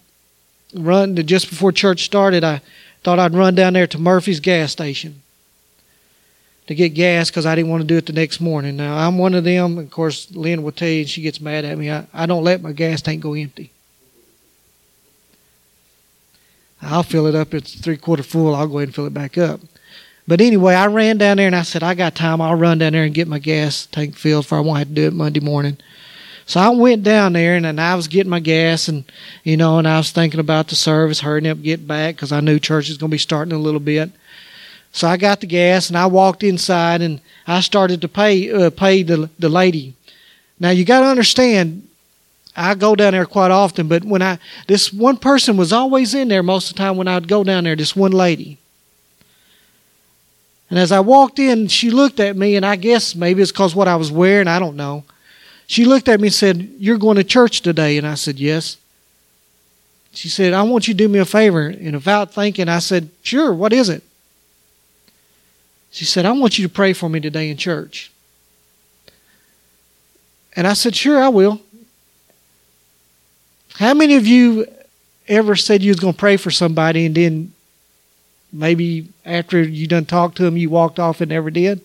run 0.73 1.15
to, 1.15 1.23
just 1.23 1.49
before 1.49 1.71
church 1.71 2.03
started. 2.03 2.43
I 2.43 2.61
thought 3.03 3.19
I'd 3.19 3.33
run 3.33 3.55
down 3.55 3.73
there 3.73 3.87
to 3.87 3.97
Murphy's 3.97 4.41
gas 4.41 4.73
station 4.73 5.21
to 6.67 6.75
get 6.75 6.89
gas 6.89 7.29
because 7.29 7.45
I 7.45 7.55
didn't 7.55 7.71
want 7.71 7.81
to 7.81 7.87
do 7.87 7.97
it 7.97 8.05
the 8.05 8.13
next 8.13 8.39
morning. 8.39 8.77
Now 8.77 8.97
I'm 8.97 9.17
one 9.17 9.33
of 9.33 9.43
them. 9.43 9.77
Of 9.77 9.91
course, 9.91 10.31
Lynn 10.31 10.63
will 10.63 10.71
tell 10.71 10.87
you, 10.87 11.01
and 11.01 11.09
she 11.09 11.21
gets 11.21 11.41
mad 11.41 11.65
at 11.65 11.77
me. 11.77 11.91
I, 11.91 12.05
I 12.13 12.25
don't 12.25 12.43
let 12.43 12.61
my 12.61 12.71
gas 12.71 13.01
tank 13.01 13.21
go 13.21 13.33
empty. 13.33 13.71
I'll 16.81 17.03
fill 17.03 17.27
it 17.27 17.35
up. 17.35 17.53
It's 17.53 17.79
three 17.79 17.97
quarter 17.97 18.23
full. 18.23 18.55
I'll 18.55 18.67
go 18.67 18.79
ahead 18.79 18.89
and 18.89 18.95
fill 18.95 19.05
it 19.05 19.13
back 19.13 19.37
up. 19.37 19.59
But 20.27 20.41
anyway, 20.41 20.75
I 20.75 20.87
ran 20.87 21.17
down 21.17 21.37
there 21.37 21.47
and 21.47 21.55
I 21.55 21.63
said, 21.63 21.83
I 21.83 21.93
got 21.93 22.15
time. 22.15 22.41
I'll 22.41 22.55
run 22.55 22.77
down 22.77 22.93
there 22.93 23.03
and 23.03 23.13
get 23.13 23.27
my 23.27 23.39
gas 23.39 23.85
tank 23.87 24.15
filled 24.15 24.45
for 24.45 24.57
I 24.57 24.61
won't 24.61 24.79
have 24.79 24.87
to 24.87 24.93
do 24.93 25.07
it 25.07 25.13
Monday 25.13 25.39
morning. 25.39 25.77
So 26.45 26.59
I 26.59 26.69
went 26.69 27.03
down 27.03 27.33
there 27.33 27.55
and, 27.55 27.65
and 27.65 27.79
I 27.79 27.95
was 27.95 28.07
getting 28.07 28.29
my 28.29 28.39
gas 28.39 28.87
and, 28.87 29.03
you 29.43 29.57
know, 29.57 29.77
and 29.77 29.87
I 29.87 29.97
was 29.97 30.11
thinking 30.11 30.39
about 30.39 30.67
the 30.67 30.75
service, 30.75 31.21
hurrying 31.21 31.47
up, 31.47 31.61
get 31.61 31.87
back 31.87 32.15
because 32.15 32.31
I 32.31 32.39
knew 32.39 32.59
church 32.59 32.89
was 32.89 32.97
going 32.97 33.09
to 33.09 33.15
be 33.15 33.19
starting 33.19 33.53
a 33.53 33.57
little 33.57 33.79
bit. 33.79 34.11
So 34.91 35.07
I 35.07 35.17
got 35.17 35.39
the 35.39 35.47
gas 35.47 35.89
and 35.89 35.97
I 35.97 36.05
walked 36.05 36.43
inside 36.43 37.01
and 37.01 37.21
I 37.47 37.61
started 37.61 38.01
to 38.01 38.07
pay 38.07 38.51
uh, 38.51 38.69
pay 38.69 39.03
the 39.03 39.29
the 39.39 39.49
lady. 39.49 39.95
Now 40.59 40.69
you 40.69 40.85
got 40.85 41.01
to 41.01 41.07
understand, 41.07 41.87
I 42.55 42.75
go 42.75 42.95
down 42.95 43.13
there 43.13 43.25
quite 43.25 43.51
often, 43.51 43.87
but 43.87 44.03
when 44.03 44.21
I 44.21 44.37
this 44.67 44.91
one 44.91 45.17
person 45.17 45.57
was 45.57 45.73
always 45.73 46.13
in 46.13 46.27
there 46.27 46.43
most 46.43 46.69
of 46.69 46.75
the 46.75 46.79
time 46.79 46.97
when 46.97 47.07
I'd 47.07 47.27
go 47.27 47.43
down 47.43 47.63
there. 47.63 47.75
This 47.75 47.95
one 47.95 48.11
lady. 48.11 48.57
And 50.69 50.79
as 50.79 50.93
I 50.93 51.01
walked 51.01 51.37
in, 51.37 51.67
she 51.67 51.91
looked 51.91 52.21
at 52.21 52.37
me, 52.37 52.55
and 52.55 52.65
I 52.65 52.77
guess 52.77 53.13
maybe 53.13 53.41
it's 53.41 53.51
because 53.51 53.75
what 53.75 53.89
I 53.89 53.97
was 53.97 54.09
wearing. 54.09 54.47
I 54.47 54.57
don't 54.57 54.77
know. 54.77 55.03
She 55.67 55.83
looked 55.83 56.07
at 56.07 56.21
me 56.21 56.29
and 56.29 56.33
said, 56.33 56.75
You're 56.79 56.97
going 56.97 57.17
to 57.17 57.25
church 57.25 57.61
today? 57.61 57.97
And 57.97 58.07
I 58.07 58.15
said, 58.15 58.39
Yes. 58.39 58.77
She 60.13 60.29
said, 60.29 60.53
I 60.53 60.63
want 60.63 60.87
you 60.87 60.93
to 60.93 60.97
do 60.97 61.09
me 61.09 61.19
a 61.19 61.25
favor. 61.25 61.67
And 61.67 61.93
without 61.93 62.33
thinking, 62.33 62.69
I 62.69 62.79
said, 62.79 63.09
Sure, 63.21 63.53
what 63.53 63.73
is 63.73 63.89
it? 63.89 64.01
She 65.91 66.05
said, 66.05 66.25
I 66.25 66.31
want 66.31 66.57
you 66.57 66.67
to 66.67 66.73
pray 66.73 66.93
for 66.93 67.09
me 67.09 67.19
today 67.19 67.49
in 67.49 67.57
church. 67.57 68.11
And 70.55 70.65
I 70.65 70.73
said, 70.73 70.95
Sure, 70.95 71.21
I 71.21 71.29
will. 71.29 71.61
How 73.75 73.93
many 73.93 74.15
of 74.15 74.25
you 74.25 74.67
ever 75.27 75.55
said 75.55 75.81
you 75.81 75.91
was 75.91 75.99
going 75.99 76.13
to 76.13 76.19
pray 76.19 76.37
for 76.37 76.51
somebody 76.51 77.05
and 77.05 77.15
then 77.15 77.53
maybe 78.51 79.07
after 79.25 79.61
you 79.61 79.87
done 79.87 80.05
talked 80.05 80.37
to 80.37 80.43
them, 80.43 80.57
you 80.57 80.69
walked 80.69 80.99
off 80.99 81.21
and 81.21 81.29
never 81.29 81.49
did? 81.49 81.81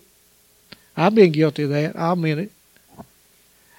I've 0.96 1.14
been 1.14 1.32
guilty 1.32 1.64
of 1.64 1.70
that. 1.70 1.96
I'll 1.96 2.14
admit 2.14 2.38
it. 2.38 2.52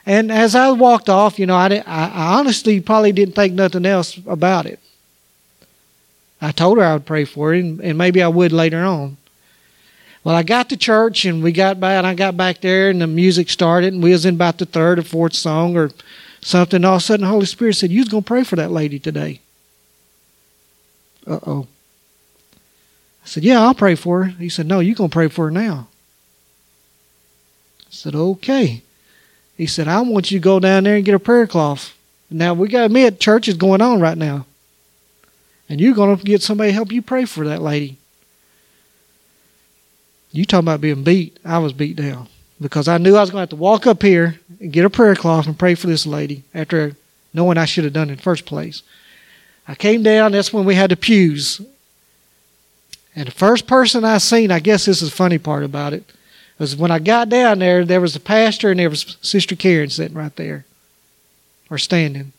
And 0.06 0.32
as 0.32 0.56
I 0.56 0.72
walked 0.72 1.10
off, 1.10 1.38
you 1.38 1.46
know, 1.46 1.56
I, 1.56 1.84
I 1.86 2.38
honestly 2.40 2.80
probably 2.80 3.12
didn't 3.12 3.36
think 3.36 3.54
nothing 3.54 3.86
else 3.86 4.18
about 4.26 4.66
it. 4.66 4.80
I 6.40 6.52
told 6.52 6.78
her 6.78 6.84
I 6.84 6.94
would 6.94 7.06
pray 7.06 7.26
for 7.26 7.50
her, 7.50 7.56
and, 7.56 7.82
and 7.82 7.98
maybe 7.98 8.22
I 8.22 8.28
would 8.28 8.54
later 8.54 8.84
on. 8.84 9.18
Well, 10.28 10.36
I 10.36 10.44
got 10.44 10.68
to 10.72 10.76
church, 10.76 11.24
and 11.24 11.42
we 11.42 11.54
got 11.54 11.80
back, 11.80 12.00
and 12.00 12.06
I 12.06 12.14
got 12.14 12.36
back 12.36 12.60
there, 12.60 12.90
and 12.90 13.02
the 13.02 13.08
music 13.08 13.50
started, 13.50 13.94
and 13.94 14.04
we 14.04 14.12
was 14.12 14.26
in 14.26 14.36
about 14.36 14.58
the 14.58 14.66
third 14.66 15.00
or 15.00 15.04
fourth 15.04 15.34
song 15.34 15.78
or 15.78 15.90
something. 16.42 16.84
All 16.84 16.96
of 16.96 17.02
a 17.02 17.06
sudden, 17.06 17.24
the 17.24 17.32
Holy 17.32 17.46
Spirit 17.46 17.76
said, 17.78 17.94
"You 17.94 18.02
was 18.02 18.10
gonna 18.10 18.24
pray 18.24 18.44
for 18.44 18.58
that 18.58 18.70
lady 18.70 19.00
today." 19.00 19.40
Uh 21.26 21.40
oh. 21.48 21.68
I 23.24 23.28
said, 23.30 23.46
"Yeah, 23.46 23.62
I'll 23.62 23.74
pray 23.74 23.96
for 23.96 24.26
her." 24.26 24.30
He 24.32 24.50
said, 24.50 24.68
"No, 24.68 24.82
you're 24.82 24.96
gonna 24.96 25.08
pray 25.08 25.30
for 25.30 25.46
her 25.46 25.52
now." 25.52 25.88
I 27.84 27.92
said, 27.92 28.14
"Okay." 28.14 28.82
He 29.56 29.66
said, 29.66 29.88
I 29.88 30.02
want 30.02 30.30
you 30.30 30.40
to 30.40 30.44
go 30.44 30.60
down 30.60 30.84
there 30.84 30.98
and 30.98 31.06
get 31.06 31.16
a 31.16 31.20
prayer 31.20 31.48
cloth. 31.48 31.94
Now, 32.30 32.54
we 32.54 32.68
got 32.68 32.80
to 32.80 32.86
admit, 32.88 33.22
church 33.22 33.48
is 33.48 33.56
going 33.56 33.82
on 33.82 34.02
right 34.02 34.18
now. 34.18 34.46
And 35.70 35.80
you're 35.80 35.96
to 35.96 36.22
get 36.22 36.44
somebody 36.44 36.72
to 36.72 36.76
help 36.76 36.92
you 36.92 37.02
pray 37.02 37.24
for 37.24 37.48
that 37.48 37.62
lady. 37.62 37.98
You 40.32 40.46
talking 40.46 40.66
about 40.66 40.82
being 40.82 41.04
beat. 41.04 41.38
I 41.46 41.58
was 41.60 41.74
beat 41.74 41.96
down 41.96 42.28
because 42.60 42.88
I 42.88 42.98
knew 42.98 43.16
I 43.16 43.22
was 43.22 43.30
going 43.30 43.40
to 43.40 43.44
have 43.44 43.50
to 43.50 43.56
walk 43.56 43.88
up 43.88 44.02
here 44.02 44.40
and 44.60 44.72
get 44.72 44.86
a 44.86 44.90
prayer 44.90 45.16
cloth 45.16 45.48
and 45.48 45.58
pray 45.58 45.76
for 45.76 45.88
this 45.88 46.06
lady 46.06 46.44
after 46.54 46.96
knowing 47.34 47.58
I 47.58 47.66
should 47.66 47.84
have 47.84 47.94
done 47.94 48.10
it 48.10 48.14
in 48.14 48.18
the 48.18 48.24
first 48.24 48.46
place. 48.46 48.84
I 49.68 49.76
came 49.76 50.04
down, 50.04 50.32
that's 50.32 50.54
when 50.54 50.66
we 50.66 50.76
had 50.76 50.92
the 50.92 50.96
pews. 50.96 51.62
And 53.16 53.28
the 53.28 53.32
first 53.32 53.68
person 53.68 54.06
I 54.06 54.18
seen, 54.20 54.52
I 54.52 54.60
guess 54.60 54.86
this 54.86 55.02
is 55.02 55.10
the 55.10 55.16
funny 55.16 55.38
part 55.38 55.64
about 55.64 55.94
it, 55.94 56.04
was 56.58 56.76
when 56.76 56.92
I 56.92 57.00
got 57.00 57.30
down 57.30 57.60
there, 57.60 57.86
there 57.86 58.02
was 58.02 58.16
a 58.16 58.20
pastor 58.20 58.72
and 58.72 58.80
there 58.80 58.90
was 58.90 59.18
Sister 59.22 59.56
Karen 59.56 59.90
sitting 59.90 60.18
right 60.18 60.36
there, 60.36 60.66
or 61.70 61.78
standing. 61.78 62.32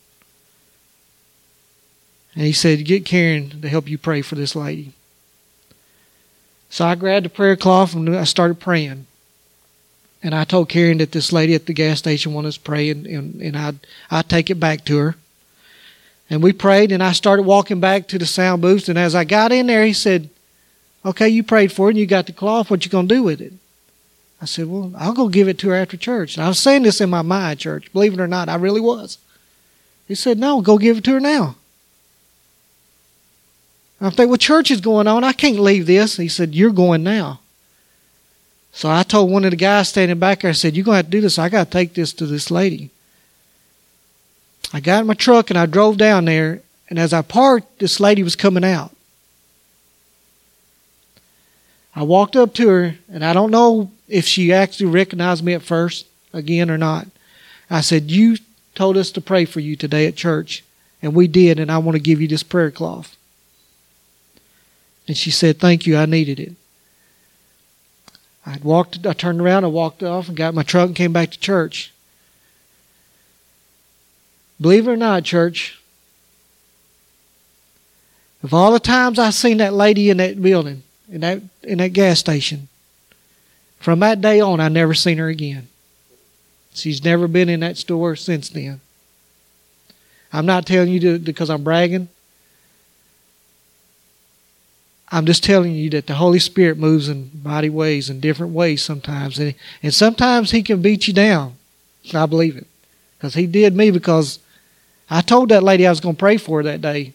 And 2.35 2.44
he 2.44 2.53
said, 2.53 2.85
Get 2.85 3.05
Karen 3.05 3.61
to 3.61 3.68
help 3.68 3.88
you 3.88 3.98
pray 3.98 4.22
for 4.22 4.35
this 4.35 4.57
lady. 4.57 4.92
So 6.71 6.87
I 6.87 6.95
grabbed 6.95 7.27
the 7.27 7.31
prayer 7.31 7.57
cloth 7.57 7.95
and 7.95 8.15
I 8.15 8.25
started 8.25 8.61
praying. 8.61 9.07
And 10.23 10.35
I 10.35 10.45
told 10.45 10.69
Karen 10.69 10.99
that 10.99 11.13
this 11.13 11.33
lady 11.33 11.55
at 11.55 11.67
the 11.67 11.73
gas 11.73 11.99
station 11.99 12.35
wanted 12.35 12.49
us 12.49 12.57
to 12.57 12.63
pray, 12.63 12.91
and, 12.91 13.07
and, 13.07 13.41
and 13.41 13.57
I'd, 13.57 13.79
I'd 14.11 14.29
take 14.29 14.51
it 14.51 14.57
back 14.57 14.85
to 14.87 14.99
her. 14.99 15.17
And 16.29 16.43
we 16.43 16.53
prayed, 16.53 16.93
and 16.93 17.03
I 17.03 17.13
started 17.13 17.45
walking 17.45 17.81
back 17.81 18.09
to 18.09 18.19
the 18.19 18.27
sound 18.27 18.61
booth. 18.61 18.89
And 18.89 18.99
as 18.99 19.15
I 19.15 19.25
got 19.25 19.53
in 19.53 19.69
there, 19.69 19.87
he 19.87 19.93
said, 19.93 20.29
Okay, 21.05 21.29
you 21.29 21.43
prayed 21.45 21.73
for 21.73 21.89
it, 21.89 21.93
and 21.93 21.99
you 21.99 22.07
got 22.07 22.27
the 22.27 22.33
cloth. 22.33 22.71
What 22.71 22.85
you 22.85 22.91
going 22.91 23.09
to 23.09 23.15
do 23.15 23.23
with 23.23 23.41
it? 23.41 23.53
I 24.43 24.45
said, 24.45 24.67
Well, 24.67 24.93
I'll 24.97 25.15
go 25.15 25.29
give 25.29 25.49
it 25.49 25.59
to 25.61 25.69
her 25.69 25.77
after 25.77 25.97
church. 25.97 26.37
And 26.37 26.45
I 26.45 26.49
was 26.49 26.59
saying 26.59 26.83
this 26.83 27.01
in 27.01 27.09
my 27.09 27.23
mind, 27.23 27.61
church. 27.61 27.93
Believe 27.93 28.13
it 28.13 28.21
or 28.21 28.27
not, 28.27 28.49
I 28.49 28.57
really 28.57 28.81
was. 28.81 29.19
He 30.09 30.17
said, 30.17 30.37
No, 30.39 30.61
go 30.61 30.79
give 30.79 30.99
it 30.99 31.05
to 31.05 31.13
her 31.13 31.21
now. 31.21 31.57
I'm 34.01 34.11
thinking, 34.11 34.29
Well, 34.29 34.39
church 34.39 34.71
is 34.71 34.81
going 34.81 35.07
on. 35.07 35.25
I 35.25 35.33
can't 35.33 35.59
leave 35.59 35.87
this. 35.87 36.17
He 36.17 36.29
said, 36.29 36.55
You're 36.55 36.71
going 36.71 37.03
now. 37.03 37.41
So 38.73 38.89
I 38.89 39.03
told 39.03 39.31
one 39.31 39.45
of 39.45 39.51
the 39.51 39.57
guys 39.57 39.89
standing 39.89 40.19
back 40.19 40.41
there, 40.41 40.51
I 40.51 40.55
said, 40.55 40.77
You're 40.77 40.85
going 40.85 40.95
to 40.95 40.99
have 40.99 41.07
to 41.07 41.11
do 41.11 41.21
this. 41.21 41.39
I 41.39 41.49
got 41.49 41.65
to 41.65 41.71
take 41.71 41.95
this 41.95 42.13
to 42.15 42.27
this 42.27 42.51
lady. 42.51 42.91
I 44.73 44.81
got 44.81 45.01
in 45.01 45.07
my 45.07 45.15
truck 45.15 45.51
and 45.51 45.59
I 45.59 45.67
drove 45.67 45.97
down 45.97 46.27
there. 46.27 46.63
And 46.89 46.99
as 46.99 47.13
I 47.13 47.23
parked, 47.23 47.81
this 47.81 48.01
lady 48.01 48.23
was 48.23 48.37
coming 48.37 48.65
out. 48.65 48.93
I 51.95 52.03
walked 52.03 52.37
up 52.37 52.55
to 52.55 52.69
her, 52.69 52.95
and 53.11 53.25
I 53.25 53.33
don't 53.33 53.51
know 53.51 53.91
if 54.09 54.25
she 54.25 54.53
actually 54.53 54.87
recognized 54.87 55.45
me 55.45 55.53
at 55.55 55.63
first 55.63 56.07
again 56.33 56.71
or 56.71 56.79
not. 56.79 57.09
I 57.69 57.81
said, 57.81 58.11
You 58.11 58.37
told 58.75 58.97
us 58.97 59.11
to 59.13 59.21
pray 59.21 59.45
for 59.45 59.61
you 59.61 59.75
today 59.75 60.07
at 60.07 60.15
church, 60.15 60.65
and 61.03 61.13
we 61.13 61.27
did, 61.27 61.59
and 61.59 61.73
I 61.73 61.79
want 61.79 61.97
to 61.97 62.03
give 62.03 62.21
you 62.21 62.29
this 62.29 62.45
prayer 62.45 62.71
cloth. 62.71 63.17
And 65.09 65.16
she 65.16 65.31
said, 65.31 65.59
Thank 65.59 65.87
you, 65.87 65.97
I 65.97 66.07
needed 66.07 66.38
it. 66.38 66.53
I 68.47 68.59
walked 68.62 69.05
I 69.07 69.14
turned 69.14 69.40
around, 69.40 69.64
I 69.64 69.68
walked 69.68 70.03
off 70.03 70.29
and 70.29 70.37
got 70.37 70.55
my 70.55 70.62
truck 70.62 70.87
and 70.87 70.97
came 70.97 71.12
back 71.12 71.31
to 71.33 71.40
church. 71.40 71.92
Believe 74.61 74.87
it 74.87 74.92
or 74.92 74.97
not, 74.97 75.25
church, 75.25 75.81
of 78.42 78.53
all 78.53 78.73
the 78.73 78.81
times 78.81 79.18
I 79.18 79.31
seen 79.31 79.59
that 79.59 79.73
lady 79.73 80.11
in 80.11 80.16
that 80.18 80.40
building, 80.40 80.83
in 81.11 81.23
that 81.23 81.42
in 81.62 81.79
that 81.79 81.92
gas 81.92 82.18
station, 82.18 82.68
from 83.79 84.01
that 84.01 84.21
day 84.21 84.40
on 84.40 84.61
I 84.61 84.68
never 84.68 84.94
seen 84.94 85.18
her 85.18 85.29
again. 85.29 85.68
She's 86.75 87.03
never 87.03 87.27
been 87.27 87.49
in 87.49 87.61
that 87.61 87.77
store 87.77 88.14
since 88.14 88.49
then. 88.49 88.81
I'm 90.33 90.47
not 90.47 90.66
telling 90.66 90.90
you 90.90 91.01
to, 91.01 91.18
because 91.18 91.51
I'm 91.51 91.64
bragging. 91.64 92.09
I'm 95.11 95.25
just 95.25 95.42
telling 95.42 95.73
you 95.73 95.88
that 95.90 96.07
the 96.07 96.14
Holy 96.14 96.38
Spirit 96.38 96.77
moves 96.79 97.09
in 97.09 97.31
mighty 97.42 97.71
ways, 97.71 98.11
in 98.11 98.21
different 98.21 98.53
ways 98.53 98.83
sometimes. 98.83 99.38
And, 99.38 99.55
and 99.83 99.94
sometimes 99.94 100.51
He 100.51 100.62
can 100.62 100.83
beat 100.83 101.09
you 101.09 101.14
down. 101.14 101.55
I 102.12 102.27
believe 102.27 102.57
it. 102.57 102.66
Because 103.16 103.35
He 103.35 103.47
did 103.47 103.75
me 103.75 103.90
because 103.90 104.38
I 105.09 105.23
told 105.23 105.49
that 105.49 105.62
lady 105.62 105.87
I 105.87 105.90
was 105.90 106.01
going 106.01 106.14
to 106.14 106.18
pray 106.18 106.37
for 106.37 106.59
her 106.59 106.62
that 106.64 106.83
day. 106.83 107.14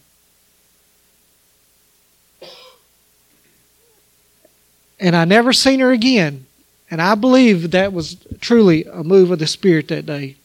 And 5.00 5.16
I 5.16 5.26
never 5.26 5.54
seen 5.54 5.80
her 5.80 5.92
again. 5.92 6.46
And 6.90 7.02
I 7.02 7.16
believe 7.16 7.72
that 7.72 7.94
was 7.94 8.18
truly 8.40 8.86
a 8.86 9.04
move 9.04 9.32
of 9.32 9.40
the 9.40 9.48
Spirit 9.48 9.88
that 9.90 10.06
day. 10.06 10.36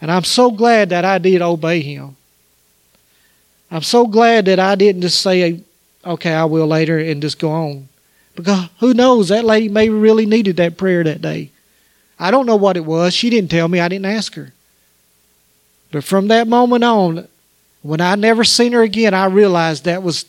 And 0.00 0.10
I'm 0.10 0.24
so 0.24 0.50
glad 0.50 0.90
that 0.90 1.04
I 1.04 1.18
did 1.18 1.42
obey 1.42 1.80
Him. 1.80 2.16
I'm 3.70 3.82
so 3.82 4.06
glad 4.06 4.46
that 4.46 4.58
I 4.58 4.74
didn't 4.74 5.02
just 5.02 5.20
say, 5.20 5.60
okay, 6.04 6.32
I 6.32 6.44
will 6.44 6.66
later 6.66 6.98
and 6.98 7.22
just 7.22 7.38
go 7.38 7.50
on. 7.50 7.88
Because 8.34 8.68
who 8.78 8.94
knows, 8.94 9.28
that 9.28 9.44
lady 9.44 9.68
may 9.68 9.88
really 9.88 10.26
needed 10.26 10.56
that 10.56 10.76
prayer 10.76 11.04
that 11.04 11.20
day. 11.22 11.50
I 12.18 12.30
don't 12.30 12.46
know 12.46 12.56
what 12.56 12.76
it 12.76 12.84
was. 12.84 13.14
She 13.14 13.30
didn't 13.30 13.50
tell 13.50 13.68
me. 13.68 13.80
I 13.80 13.88
didn't 13.88 14.06
ask 14.06 14.34
her. 14.34 14.52
But 15.90 16.04
from 16.04 16.28
that 16.28 16.46
moment 16.46 16.84
on, 16.84 17.28
when 17.82 18.00
I 18.00 18.14
never 18.14 18.44
seen 18.44 18.72
her 18.72 18.82
again, 18.82 19.14
I 19.14 19.24
realized 19.26 19.84
that 19.84 20.02
was 20.02 20.26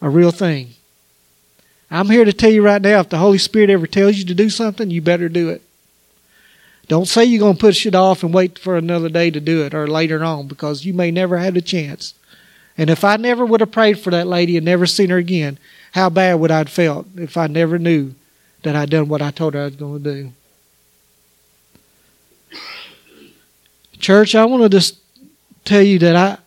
a 0.00 0.08
real 0.08 0.30
thing. 0.30 0.70
I'm 1.90 2.10
here 2.10 2.24
to 2.24 2.32
tell 2.32 2.50
you 2.50 2.62
right 2.62 2.82
now 2.82 3.00
if 3.00 3.10
the 3.10 3.18
Holy 3.18 3.38
Spirit 3.38 3.70
ever 3.70 3.86
tells 3.86 4.16
you 4.16 4.24
to 4.24 4.34
do 4.34 4.50
something, 4.50 4.90
you 4.90 5.00
better 5.00 5.28
do 5.28 5.50
it. 5.50 5.62
Don't 6.88 7.06
say 7.06 7.24
you're 7.24 7.40
going 7.40 7.54
to 7.54 7.60
push 7.60 7.86
it 7.86 7.94
off 7.94 8.22
and 8.22 8.34
wait 8.34 8.58
for 8.58 8.76
another 8.76 9.08
day 9.08 9.30
to 9.30 9.40
do 9.40 9.62
it 9.62 9.74
or 9.74 9.86
later 9.86 10.22
on 10.24 10.48
because 10.48 10.84
you 10.84 10.92
may 10.92 11.10
never 11.10 11.38
have 11.38 11.54
the 11.54 11.62
chance. 11.62 12.14
And 12.76 12.90
if 12.90 13.04
I 13.04 13.16
never 13.16 13.46
would 13.46 13.60
have 13.60 13.70
prayed 13.70 14.00
for 14.00 14.10
that 14.10 14.26
lady 14.26 14.56
and 14.56 14.64
never 14.64 14.86
seen 14.86 15.10
her 15.10 15.16
again, 15.16 15.58
how 15.92 16.10
bad 16.10 16.34
would 16.34 16.50
I 16.50 16.58
have 16.58 16.68
felt 16.68 17.06
if 17.16 17.36
I 17.36 17.46
never 17.46 17.78
knew 17.78 18.14
that 18.62 18.74
I'd 18.74 18.90
done 18.90 19.08
what 19.08 19.22
I 19.22 19.30
told 19.30 19.54
her 19.54 19.60
I 19.60 19.64
was 19.66 19.76
going 19.76 20.02
to 20.02 20.14
do? 20.14 20.32
Church, 23.98 24.34
I 24.34 24.44
want 24.44 24.64
to 24.64 24.68
just 24.68 24.98
tell 25.64 25.82
you 25.82 25.98
that 26.00 26.16
I 26.16 26.38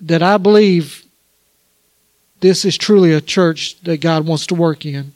that 0.00 0.22
I 0.22 0.36
believe 0.36 1.04
this 2.40 2.64
is 2.64 2.76
truly 2.76 3.12
a 3.12 3.20
church 3.20 3.80
that 3.82 4.00
God 4.00 4.26
wants 4.26 4.48
to 4.48 4.54
work 4.54 4.84
in. 4.84 5.12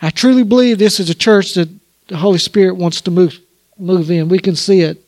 I 0.00 0.10
truly 0.10 0.44
believe 0.44 0.78
this 0.78 1.00
is 1.00 1.10
a 1.10 1.14
church 1.14 1.54
that 1.54 1.68
the 2.06 2.16
Holy 2.16 2.38
Spirit 2.38 2.76
wants 2.76 3.00
to 3.02 3.10
move 3.10 3.38
move 3.76 4.10
in. 4.10 4.28
We 4.28 4.38
can 4.38 4.56
see 4.56 4.80
it. 4.80 5.04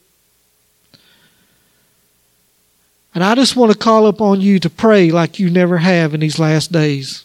And 3.15 3.23
I 3.23 3.35
just 3.35 3.57
want 3.57 3.73
to 3.73 3.79
call 3.79 4.07
upon 4.07 4.41
you 4.41 4.59
to 4.61 4.71
pray 4.71 5.11
like 5.11 5.39
you 5.39 5.51
never 5.51 5.79
have 5.79 6.15
in 6.15 6.21
these 6.21 6.39
last 6.39 6.73
days. 6.73 7.25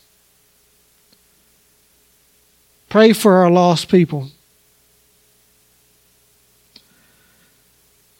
Pray 2.90 3.14
for 3.14 3.36
our 3.36 3.50
lost 3.50 3.90
people. 3.90 4.30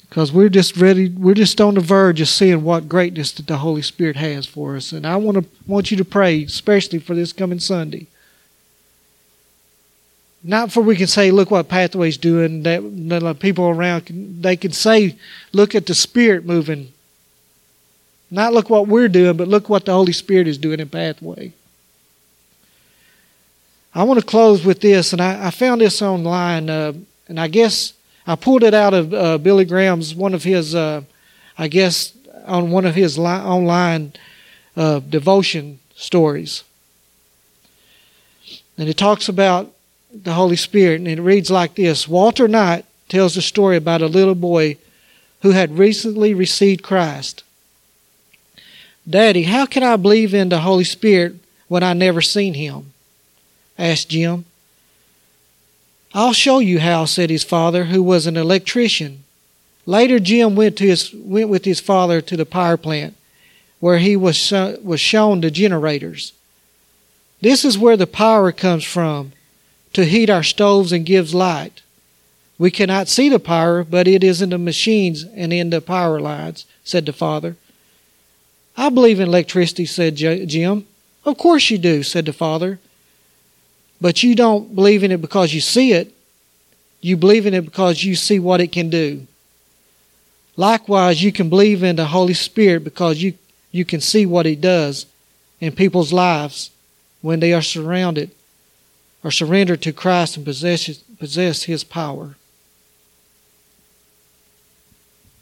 Because 0.08 0.32
we're 0.32 0.50
just 0.50 0.78
ready, 0.78 1.10
we're 1.10 1.34
just 1.34 1.60
on 1.60 1.76
the 1.76 1.82
verge 1.82 2.22
of 2.22 2.30
seeing 2.30 2.64
what 2.64 2.90
greatness 2.90 3.32
that 3.34 3.48
the 3.48 3.58
Holy 3.58 3.82
Spirit 3.82 4.16
has 4.16 4.46
for 4.46 4.78
us. 4.78 4.94
And 4.94 5.06
I 5.06 5.18
want 5.18 5.38
to 5.38 5.46
want 5.68 5.92
you 5.92 5.98
to 5.98 6.06
pray, 6.06 6.44
especially 6.44 7.00
for 7.00 7.14
this 7.14 7.34
coming 7.34 7.60
Sunday. 7.60 8.08
Not 10.44 10.72
for 10.72 10.82
we 10.82 10.96
can 10.96 11.08
say, 11.08 11.30
look 11.30 11.52
what 11.52 11.68
Pathway's 11.68 12.18
doing. 12.18 12.64
That, 12.64 12.82
that 13.10 13.40
people 13.40 13.66
around 13.66 14.06
can, 14.06 14.42
they 14.42 14.56
can 14.56 14.72
say, 14.72 15.18
look 15.52 15.76
at 15.76 15.86
the 15.86 15.94
Spirit 15.94 16.46
moving 16.46 16.94
not 18.30 18.54
look 18.54 18.70
what 18.70 18.88
we're 18.88 19.08
doing, 19.08 19.38
but 19.38 19.48
look 19.48 19.70
what 19.70 19.86
the 19.86 19.94
Holy 19.94 20.12
Spirit 20.12 20.48
is 20.48 20.58
doing 20.58 20.80
in 20.80 20.90
Pathway. 20.90 21.54
I 23.94 24.04
want 24.04 24.20
to 24.20 24.26
close 24.26 24.64
with 24.66 24.82
this, 24.82 25.14
and 25.14 25.22
I, 25.22 25.48
I 25.48 25.50
found 25.50 25.82
this 25.82 26.02
online, 26.02 26.70
uh, 26.70 26.94
and 27.28 27.40
I 27.40 27.48
guess 27.48 27.94
I 28.28 28.36
pulled 28.36 28.64
it 28.64 28.74
out 28.74 28.94
of 28.94 29.14
uh, 29.14 29.38
Billy 29.38 29.66
Graham's 29.66 30.14
one 30.14 30.34
of 30.34 30.44
his, 30.44 30.76
uh, 30.76 31.02
I 31.58 31.68
guess, 31.68 32.14
on 32.46 32.70
one 32.70 32.86
of 32.86 32.96
his 32.96 33.18
li- 33.18 33.26
online 33.26 34.14
uh, 34.76 35.00
devotion 35.00 35.80
stories, 35.96 36.64
and 38.78 38.88
it 38.88 38.98
talks 38.98 39.30
about 39.30 39.74
the 40.14 40.34
Holy 40.34 40.58
Spirit, 40.58 41.00
and 41.00 41.08
it 41.08 41.20
reads 41.22 41.50
like 41.50 41.76
this: 41.76 42.08
Walter 42.08 42.48
Knight 42.48 42.86
tells 43.10 43.38
a 43.38 43.42
story 43.42 43.78
about 43.78 44.02
a 44.02 44.08
little 44.08 44.36
boy 44.36 44.78
who 45.42 45.52
had 45.52 45.78
recently 45.78 46.34
received 46.34 46.84
Christ. 46.84 47.44
Daddy, 49.10 49.44
how 49.44 49.66
can 49.66 49.84
I 49.84 49.96
believe 49.96 50.34
in 50.34 50.50
the 50.50 50.60
Holy 50.60 50.84
Spirit 50.84 51.36
when 51.68 51.84
I 51.84 51.94
never 51.94 52.22
seen 52.22 52.56
him? 52.56 52.94
asked 53.78 54.10
Jim. 54.10 54.46
I'll 56.14 56.34
show 56.34 56.60
you 56.60 56.80
how, 56.80 57.06
said 57.06 57.30
his 57.30 57.44
father, 57.44 57.86
who 57.86 58.02
was 58.02 58.28
an 58.28 58.38
electrician. 58.38 59.24
Later, 59.86 60.20
Jim 60.20 60.56
went, 60.56 60.78
to 60.78 60.88
his, 60.88 61.14
went 61.14 61.50
with 61.50 61.64
his 61.64 61.80
father 61.80 62.22
to 62.22 62.36
the 62.36 62.46
power 62.46 62.76
plant, 62.76 63.16
where 63.80 64.00
he 64.00 64.18
was, 64.18 64.52
was 64.52 65.00
shown 65.00 65.42
the 65.42 65.52
generators. 65.52 66.34
This 67.40 67.64
is 67.64 67.78
where 67.78 67.96
the 67.96 68.08
power 68.08 68.52
comes 68.52 68.84
from 68.84 69.32
to 69.94 70.06
heat 70.06 70.30
our 70.30 70.44
stoves 70.44 70.92
and 70.92 71.06
gives 71.06 71.34
light. 71.34 71.82
We 72.58 72.72
cannot 72.72 73.08
see 73.08 73.30
the 73.30 73.40
power, 73.40 73.84
but 73.84 74.08
it 74.08 74.24
is 74.24 74.42
in 74.42 74.50
the 74.50 74.58
machines 74.58 75.24
and 75.24 75.54
in 75.54 75.70
the 75.70 75.82
power 75.82 76.20
lines, 76.20 76.66
said 76.84 77.06
the 77.06 77.14
father. 77.14 77.56
I 78.78 78.90
believe 78.90 79.20
in 79.20 79.28
electricity, 79.28 79.88
said 79.88 80.16
Jim. 80.16 80.86
Of 81.26 81.38
course 81.38 81.70
you 81.72 81.80
do, 81.80 82.04
said 82.04 82.28
the 82.28 82.34
father. 82.34 82.80
But 84.00 84.22
you 84.22 84.36
don't 84.36 84.76
believe 84.76 85.04
in 85.04 85.12
it 85.12 85.20
because 85.20 85.54
you 85.54 85.62
see 85.62 85.92
it. 85.94 86.14
You 87.02 87.18
believe 87.18 87.48
in 87.48 87.56
it 87.56 87.66
because 87.66 88.04
you 88.04 88.16
see 88.16 88.40
what 88.40 88.62
it 88.62 88.72
can 88.72 88.90
do. 88.90 89.26
Likewise, 90.56 91.24
you 91.24 91.32
can 91.32 91.50
believe 91.50 91.84
in 91.84 91.96
the 91.96 92.06
Holy 92.06 92.34
Spirit 92.34 92.84
because 92.84 93.22
you, 93.22 93.34
you 93.72 93.86
can 93.86 94.02
see 94.02 94.26
what 94.26 94.46
He 94.46 94.56
does 94.56 95.06
in 95.60 95.72
people's 95.72 96.14
lives 96.14 96.72
when 97.22 97.40
they 97.40 97.54
are 97.54 97.62
surrounded 97.62 98.32
or 99.24 99.32
surrendered 99.32 99.82
to 99.84 99.94
Christ 99.94 100.38
and 100.38 100.46
possess, 100.46 100.88
possess 101.20 101.64
His 101.64 101.84
power. 101.84 102.36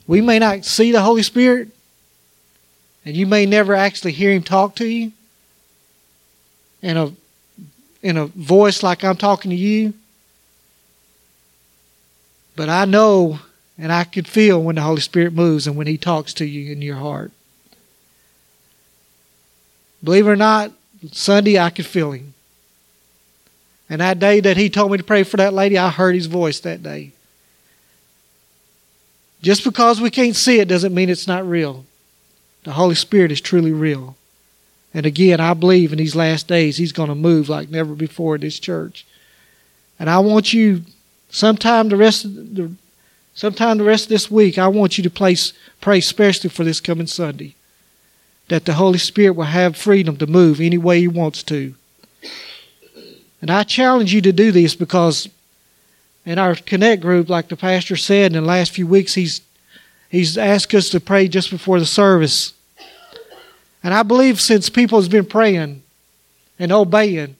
We 0.08 0.22
may 0.22 0.40
not 0.40 0.66
see 0.66 0.92
the 0.92 1.02
Holy 1.02 1.24
Spirit, 1.24 1.70
and 3.06 3.16
you 3.16 3.28
may 3.28 3.46
never 3.46 3.76
actually 3.76 4.12
hear 4.12 4.32
him 4.32 4.44
talk 4.44 4.76
to 4.76 4.88
you 4.88 5.12
in 6.82 6.98
a 6.98 7.12
in 8.02 8.18
a 8.18 8.26
voice 8.28 8.84
like 8.84 9.04
I'm 9.04 9.18
talking 9.18 9.52
to 9.52 9.58
you. 9.58 9.94
But 12.56 12.70
I 12.70 12.86
know 12.86 13.40
and 13.78 13.92
I 13.92 14.04
can 14.04 14.24
feel 14.24 14.62
when 14.62 14.76
the 14.76 14.82
Holy 14.82 15.02
Spirit 15.02 15.34
moves 15.34 15.68
and 15.68 15.76
when 15.76 15.88
he 15.88 15.98
talks 15.98 16.34
to 16.36 16.46
you 16.46 16.72
in 16.72 16.82
your 16.82 16.96
heart. 16.98 17.32
Believe 20.04 20.28
it 20.28 20.32
or 20.32 20.36
not, 20.36 20.72
Sunday 21.12 21.60
I 21.60 21.72
could 21.72 21.86
feel 21.86 22.12
him. 22.12 22.34
And 23.90 24.02
that 24.02 24.20
day 24.20 24.40
that 24.40 24.58
he 24.58 24.70
told 24.70 24.92
me 24.92 24.98
to 24.98 25.04
pray 25.04 25.24
for 25.24 25.38
that 25.38 25.54
lady, 25.54 25.78
I 25.78 25.90
heard 25.90 26.16
his 26.16 26.28
voice 26.28 26.60
that 26.62 26.82
day. 26.82 27.12
Just 29.42 29.64
because 29.64 30.02
we 30.02 30.10
can't 30.10 30.36
see 30.36 30.60
it 30.60 30.68
doesn't 30.68 30.94
mean 30.94 31.10
it's 31.10 31.28
not 31.28 31.48
real. 31.48 31.86
The 32.66 32.74
Holy 32.74 32.96
Spirit 32.96 33.32
is 33.32 33.40
truly 33.40 33.72
real. 33.72 34.18
And 34.92 35.06
again, 35.06 35.40
I 35.40 35.54
believe 35.54 35.92
in 35.92 36.00
these 36.00 36.16
last 36.16 36.48
days 36.48 36.78
He's 36.78 36.92
going 36.92 37.10
to 37.10 37.16
move 37.16 37.48
like 37.48 37.70
never 37.70 37.94
before 37.94 38.36
in 38.36 38.42
this 38.42 38.60
church. 38.60 39.06
And 40.00 40.10
I 40.10 40.20
want 40.20 40.52
you, 40.52 40.82
sometime 41.30 41.90
the 41.90 41.96
rest 41.96 42.26
of 42.26 42.56
the, 42.56 42.72
sometime 43.36 43.78
the 43.78 43.84
rest 43.84 44.06
of 44.06 44.10
this 44.10 44.32
week, 44.32 44.58
I 44.58 44.68
want 44.68 44.98
you 44.98 45.04
to 45.04 45.10
place, 45.10 45.54
pray 45.80 46.00
especially 46.00 46.50
for 46.50 46.64
this 46.64 46.82
coming 46.82 47.08
Sunday, 47.08 47.54
that 48.48 48.66
the 48.66 48.74
Holy 48.74 48.98
Spirit 48.98 49.36
will 49.36 49.46
have 49.46 49.78
freedom 49.78 50.18
to 50.18 50.26
move 50.26 50.60
any 50.60 50.80
way 50.80 51.02
He 51.02 51.08
wants 51.08 51.44
to. 51.44 51.76
And 53.42 53.52
I 53.52 53.62
challenge 53.62 54.12
you 54.12 54.22
to 54.22 54.34
do 54.34 54.52
this 54.52 54.74
because 54.74 55.30
in 56.26 56.40
our 56.40 56.56
connect 56.56 57.04
group, 57.04 57.30
like 57.30 57.50
the 57.50 57.56
pastor 57.56 57.96
said, 57.96 58.34
in 58.34 58.42
the 58.42 58.48
last 58.48 58.72
few 58.72 58.88
weeks, 58.88 59.14
he's 59.14 59.42
he's 60.10 60.36
asked 60.36 60.74
us 60.74 60.90
to 60.90 61.00
pray 61.00 61.28
just 61.28 61.52
before 61.52 61.80
the 61.80 61.86
service. 61.86 62.54
And 63.86 63.94
I 63.94 64.02
believe 64.02 64.42
since 64.42 64.68
people 64.68 64.98
has 64.98 65.08
been 65.08 65.28
praying 65.28 65.84
and 66.58 66.72
obeying, 66.72 67.36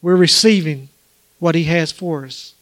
we're 0.00 0.14
receiving 0.14 0.90
what 1.40 1.56
he 1.56 1.64
has 1.64 1.90
for 1.90 2.24
us. 2.24 2.54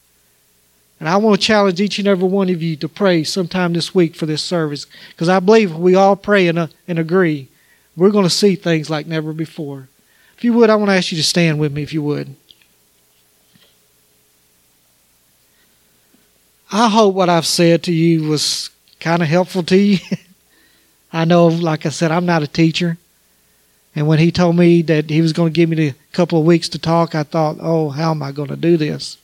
And 0.99 1.07
I 1.07 1.19
want 1.19 1.39
to 1.39 1.47
challenge 1.47 1.83
each 1.83 1.99
and 1.99 2.09
every 2.09 2.27
one 2.27 2.49
of 2.49 2.63
you 2.63 2.77
to 2.77 2.89
pray 2.89 3.25
sometime 3.25 3.75
this 3.75 3.95
week 3.95 4.17
for 4.17 4.25
this 4.25 4.43
service. 4.43 4.87
Because 5.11 5.29
I 5.29 5.39
believe 5.39 5.77
we 5.77 5.95
all 5.95 6.17
pray 6.17 6.49
and, 6.49 6.61
uh, 6.61 6.69
and 6.89 6.99
agree. 6.99 7.49
We're 7.95 8.09
going 8.09 8.25
to 8.25 8.31
see 8.31 8.55
things 8.55 8.89
like 8.89 9.07
never 9.07 9.35
before. 9.35 9.89
If 10.39 10.45
you 10.45 10.55
would, 10.55 10.71
I 10.71 10.77
want 10.77 10.89
to 10.89 10.97
ask 10.97 11.13
you 11.13 11.19
to 11.19 11.23
stand 11.23 11.61
with 11.61 11.75
me, 11.75 11.83
if 11.83 11.93
you 11.93 12.03
would. 12.05 12.35
I 16.73 16.89
hope 16.89 17.15
what 17.15 17.29
I've 17.29 17.45
said 17.45 17.83
to 17.83 17.93
you 17.93 18.31
was 18.31 18.71
kind 18.99 19.21
of 19.21 19.29
helpful 19.29 19.63
to 19.65 19.77
you. 19.77 19.99
I 21.13 21.25
know, 21.25 21.47
like 21.47 21.85
I 21.85 21.91
said, 21.91 22.11
I'm 22.11 22.27
not 22.27 22.43
a 22.43 22.47
teacher. 22.47 22.97
And 23.95 24.07
when 24.07 24.19
he 24.19 24.33
told 24.33 24.57
me 24.57 24.81
that 24.83 25.11
he 25.11 25.21
was 25.21 25.33
going 25.33 25.53
to 25.53 25.57
give 25.57 25.69
me 25.69 25.89
a 25.89 25.95
couple 26.13 26.39
of 26.39 26.47
weeks 26.47 26.69
to 26.71 26.79
talk, 26.79 27.15
I 27.15 27.25
thought, 27.25 27.59
oh, 27.61 27.91
how 27.91 28.13
am 28.13 28.23
I 28.23 28.33
going 28.33 28.49
to 28.49 28.57
do 28.57 28.77
this? 28.77 29.19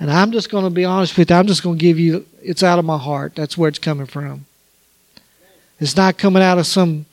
And 0.00 0.10
I'm 0.10 0.32
just 0.32 0.50
going 0.50 0.64
to 0.64 0.70
be 0.70 0.84
honest 0.84 1.16
with 1.16 1.30
you. 1.30 1.36
I'm 1.36 1.46
just 1.46 1.62
going 1.62 1.78
to 1.78 1.82
give 1.82 1.98
you, 1.98 2.26
it's 2.42 2.62
out 2.62 2.78
of 2.78 2.84
my 2.84 2.98
heart. 2.98 3.34
That's 3.34 3.58
where 3.58 3.68
it's 3.68 3.78
coming 3.78 4.06
from. 4.06 4.46
It's 5.78 5.96
not 5.96 6.16
coming 6.16 6.42
out 6.42 6.58
of 6.58 6.66
some 6.66 7.04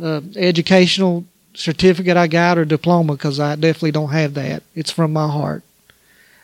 uh, 0.00 0.20
educational 0.34 1.24
certificate 1.54 2.16
I 2.16 2.26
got 2.26 2.58
or 2.58 2.64
diploma 2.64 3.14
because 3.14 3.38
I 3.38 3.54
definitely 3.54 3.92
don't 3.92 4.10
have 4.10 4.34
that. 4.34 4.62
It's 4.74 4.90
from 4.90 5.12
my 5.12 5.28
heart. 5.28 5.62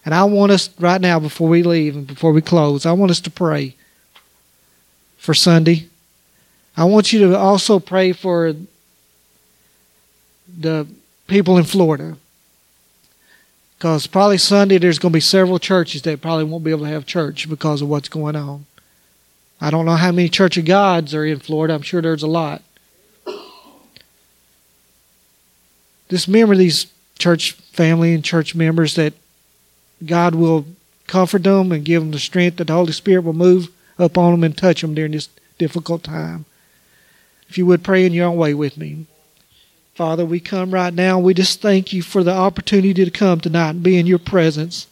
And 0.04 0.14
I 0.14 0.24
want 0.24 0.52
us 0.52 0.70
right 0.78 1.00
now, 1.00 1.20
before 1.20 1.48
we 1.48 1.62
leave 1.62 1.96
and 1.96 2.06
before 2.06 2.32
we 2.32 2.42
close, 2.42 2.86
I 2.86 2.92
want 2.92 3.10
us 3.10 3.20
to 3.20 3.30
pray 3.30 3.74
for 5.22 5.34
Sunday. 5.34 5.86
I 6.76 6.82
want 6.82 7.12
you 7.12 7.20
to 7.20 7.38
also 7.38 7.78
pray 7.78 8.10
for 8.12 8.56
the 10.58 10.88
people 11.28 11.56
in 11.58 11.62
Florida. 11.64 12.16
Because 13.78 14.08
probably 14.08 14.36
Sunday 14.36 14.78
there's 14.78 14.98
going 14.98 15.12
to 15.12 15.16
be 15.16 15.20
several 15.20 15.60
churches 15.60 16.02
that 16.02 16.20
probably 16.20 16.42
won't 16.42 16.64
be 16.64 16.72
able 16.72 16.86
to 16.86 16.90
have 16.90 17.06
church 17.06 17.48
because 17.48 17.82
of 17.82 17.88
what's 17.88 18.08
going 18.08 18.34
on. 18.34 18.66
I 19.60 19.70
don't 19.70 19.86
know 19.86 19.94
how 19.94 20.10
many 20.10 20.28
Church 20.28 20.56
of 20.56 20.64
Gods 20.64 21.14
are 21.14 21.24
in 21.24 21.38
Florida. 21.38 21.74
I'm 21.74 21.82
sure 21.82 22.02
there's 22.02 22.24
a 22.24 22.26
lot. 22.26 22.62
Just 26.10 26.26
remember 26.26 26.56
these 26.56 26.88
church 27.16 27.52
family 27.52 28.12
and 28.12 28.24
church 28.24 28.56
members 28.56 28.96
that 28.96 29.14
God 30.04 30.34
will 30.34 30.66
comfort 31.06 31.44
them 31.44 31.70
and 31.70 31.84
give 31.84 32.02
them 32.02 32.10
the 32.10 32.18
strength 32.18 32.56
that 32.56 32.66
the 32.66 32.72
Holy 32.72 32.90
Spirit 32.90 33.22
will 33.22 33.34
move 33.34 33.68
upon 33.98 34.32
them 34.32 34.44
and 34.44 34.56
touch 34.56 34.80
them 34.80 34.94
during 34.94 35.12
this 35.12 35.28
difficult 35.58 36.02
time. 36.02 36.44
If 37.48 37.58
you 37.58 37.66
would 37.66 37.84
pray 37.84 38.06
in 38.06 38.12
your 38.12 38.28
own 38.28 38.36
way 38.36 38.54
with 38.54 38.76
me. 38.76 39.06
Father, 39.94 40.24
we 40.24 40.40
come 40.40 40.72
right 40.72 40.94
now. 40.94 41.18
We 41.18 41.34
just 41.34 41.60
thank 41.60 41.92
you 41.92 42.02
for 42.02 42.24
the 42.24 42.32
opportunity 42.32 43.04
to 43.04 43.10
come 43.10 43.40
tonight 43.40 43.70
and 43.70 43.82
be 43.82 43.98
in 43.98 44.06
your 44.06 44.18
presence. 44.18 44.86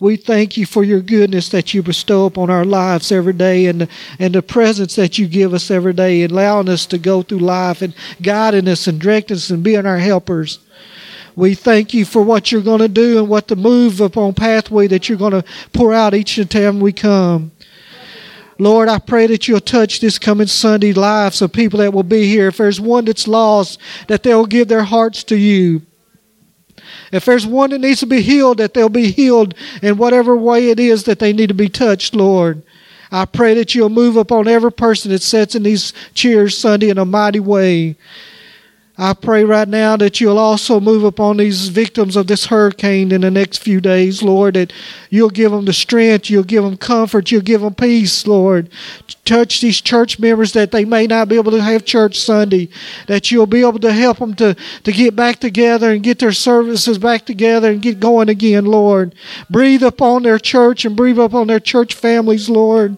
We 0.00 0.16
thank 0.16 0.56
you 0.56 0.64
for 0.64 0.84
your 0.84 1.00
goodness 1.00 1.48
that 1.48 1.74
you 1.74 1.82
bestow 1.82 2.26
upon 2.26 2.50
our 2.50 2.64
lives 2.64 3.10
every 3.10 3.32
day 3.32 3.66
and 3.66 3.80
the, 3.80 3.88
and 4.20 4.32
the 4.32 4.42
presence 4.42 4.94
that 4.94 5.18
you 5.18 5.26
give 5.26 5.52
us 5.52 5.72
every 5.72 5.92
day, 5.92 6.22
allowing 6.22 6.68
us 6.68 6.86
to 6.86 6.98
go 6.98 7.22
through 7.22 7.40
life 7.40 7.82
and 7.82 7.94
guiding 8.22 8.68
us 8.68 8.86
and 8.86 9.00
directing 9.00 9.36
us 9.36 9.50
and 9.50 9.64
being 9.64 9.86
our 9.86 9.98
helpers. 9.98 10.60
We 11.34 11.54
thank 11.54 11.94
you 11.94 12.04
for 12.04 12.22
what 12.22 12.52
you're 12.52 12.62
going 12.62 12.80
to 12.80 12.88
do 12.88 13.18
and 13.18 13.28
what 13.28 13.48
the 13.48 13.56
move 13.56 14.00
upon 14.00 14.34
pathway 14.34 14.86
that 14.86 15.08
you're 15.08 15.18
going 15.18 15.32
to 15.32 15.44
pour 15.72 15.92
out 15.92 16.14
each 16.14 16.48
time 16.48 16.78
we 16.78 16.92
come. 16.92 17.50
Lord, 18.58 18.88
I 18.88 18.98
pray 18.98 19.28
that 19.28 19.46
you'll 19.46 19.60
touch 19.60 20.00
this 20.00 20.18
coming 20.18 20.48
Sunday 20.48 20.92
lives 20.92 21.40
of 21.40 21.52
people 21.52 21.78
that 21.78 21.92
will 21.92 22.02
be 22.02 22.26
here. 22.26 22.48
If 22.48 22.56
there's 22.56 22.80
one 22.80 23.04
that's 23.04 23.28
lost, 23.28 23.80
that 24.08 24.24
they'll 24.24 24.46
give 24.46 24.66
their 24.66 24.82
hearts 24.82 25.22
to 25.24 25.36
you. 25.36 25.82
If 27.12 27.24
there's 27.24 27.46
one 27.46 27.70
that 27.70 27.80
needs 27.80 28.00
to 28.00 28.06
be 28.06 28.20
healed, 28.20 28.58
that 28.58 28.74
they'll 28.74 28.88
be 28.88 29.10
healed 29.10 29.54
in 29.82 29.96
whatever 29.96 30.36
way 30.36 30.70
it 30.70 30.80
is 30.80 31.04
that 31.04 31.20
they 31.20 31.32
need 31.32 31.48
to 31.48 31.54
be 31.54 31.68
touched, 31.68 32.14
Lord. 32.14 32.62
I 33.10 33.24
pray 33.24 33.54
that 33.54 33.74
you'll 33.74 33.88
move 33.88 34.16
upon 34.16 34.48
every 34.48 34.72
person 34.72 35.10
that 35.12 35.22
sits 35.22 35.54
in 35.54 35.62
these 35.62 35.92
chairs 36.12 36.58
Sunday 36.58 36.90
in 36.90 36.98
a 36.98 37.04
mighty 37.04 37.40
way. 37.40 37.96
I 39.00 39.14
pray 39.14 39.44
right 39.44 39.68
now 39.68 39.96
that 39.96 40.20
you'll 40.20 40.40
also 40.40 40.80
move 40.80 41.04
upon 41.04 41.36
these 41.36 41.68
victims 41.68 42.16
of 42.16 42.26
this 42.26 42.46
hurricane 42.46 43.12
in 43.12 43.20
the 43.20 43.30
next 43.30 43.58
few 43.58 43.80
days, 43.80 44.24
Lord, 44.24 44.54
that 44.54 44.72
you'll 45.08 45.30
give 45.30 45.52
them 45.52 45.66
the 45.66 45.72
strength, 45.72 46.28
you'll 46.28 46.42
give 46.42 46.64
them 46.64 46.76
comfort, 46.76 47.30
you'll 47.30 47.42
give 47.42 47.60
them 47.60 47.76
peace, 47.76 48.26
Lord. 48.26 48.68
Touch 49.24 49.60
these 49.60 49.80
church 49.80 50.18
members 50.18 50.52
that 50.54 50.72
they 50.72 50.84
may 50.84 51.06
not 51.06 51.28
be 51.28 51.36
able 51.36 51.52
to 51.52 51.62
have 51.62 51.84
church 51.84 52.18
Sunday, 52.18 52.70
that 53.06 53.30
you'll 53.30 53.46
be 53.46 53.60
able 53.60 53.78
to 53.78 53.92
help 53.92 54.18
them 54.18 54.34
to, 54.34 54.56
to 54.82 54.90
get 54.90 55.14
back 55.14 55.38
together 55.38 55.92
and 55.92 56.02
get 56.02 56.18
their 56.18 56.32
services 56.32 56.98
back 56.98 57.24
together 57.24 57.70
and 57.70 57.80
get 57.80 58.00
going 58.00 58.28
again, 58.28 58.64
Lord. 58.64 59.14
Breathe 59.48 59.84
upon 59.84 60.24
their 60.24 60.40
church 60.40 60.84
and 60.84 60.96
breathe 60.96 61.20
upon 61.20 61.46
their 61.46 61.60
church 61.60 61.94
families, 61.94 62.48
Lord. 62.48 62.96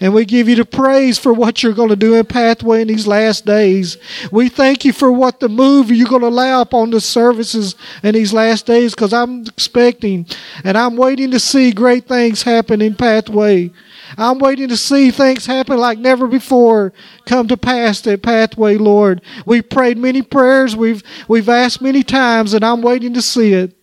And 0.00 0.12
we 0.14 0.24
give 0.24 0.48
you 0.48 0.56
the 0.56 0.64
praise 0.64 1.18
for 1.18 1.32
what 1.32 1.62
you're 1.62 1.72
going 1.72 1.88
to 1.88 1.96
do 1.96 2.14
in 2.14 2.26
Pathway 2.26 2.82
in 2.82 2.88
these 2.88 3.06
last 3.06 3.46
days. 3.46 3.96
We 4.30 4.48
thank 4.48 4.84
you 4.84 4.92
for 4.92 5.10
what 5.10 5.40
the 5.40 5.48
move 5.48 5.90
you're 5.90 6.08
going 6.08 6.22
to 6.22 6.28
allow 6.28 6.60
upon 6.60 6.90
the 6.90 7.00
services 7.00 7.74
in 8.02 8.14
these 8.14 8.32
last 8.32 8.66
days 8.66 8.94
because 8.94 9.12
I'm 9.12 9.42
expecting 9.46 10.26
and 10.64 10.76
I'm 10.76 10.96
waiting 10.96 11.30
to 11.30 11.40
see 11.40 11.72
great 11.72 12.06
things 12.06 12.42
happen 12.42 12.82
in 12.82 12.94
Pathway. 12.94 13.70
I'm 14.18 14.38
waiting 14.38 14.68
to 14.68 14.76
see 14.76 15.10
things 15.10 15.46
happen 15.46 15.78
like 15.78 15.98
never 15.98 16.26
before 16.26 16.92
come 17.24 17.48
to 17.48 17.56
pass 17.56 18.06
at 18.06 18.22
Pathway, 18.22 18.76
Lord. 18.76 19.22
We've 19.44 19.68
prayed 19.68 19.98
many 19.98 20.22
prayers, 20.22 20.76
we've, 20.76 21.02
we've 21.26 21.48
asked 21.48 21.80
many 21.80 22.02
times, 22.02 22.54
and 22.54 22.64
I'm 22.64 22.82
waiting 22.82 23.14
to 23.14 23.22
see 23.22 23.52
it. 23.54 23.76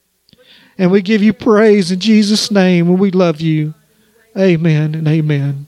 And 0.77 0.91
we 0.91 1.01
give 1.01 1.21
you 1.21 1.33
praise 1.33 1.91
in 1.91 1.99
Jesus' 1.99 2.49
name, 2.49 2.87
and 2.87 2.99
we 2.99 3.11
love 3.11 3.41
you. 3.41 3.73
Amen 4.37 4.95
and 4.95 5.07
amen. 5.07 5.67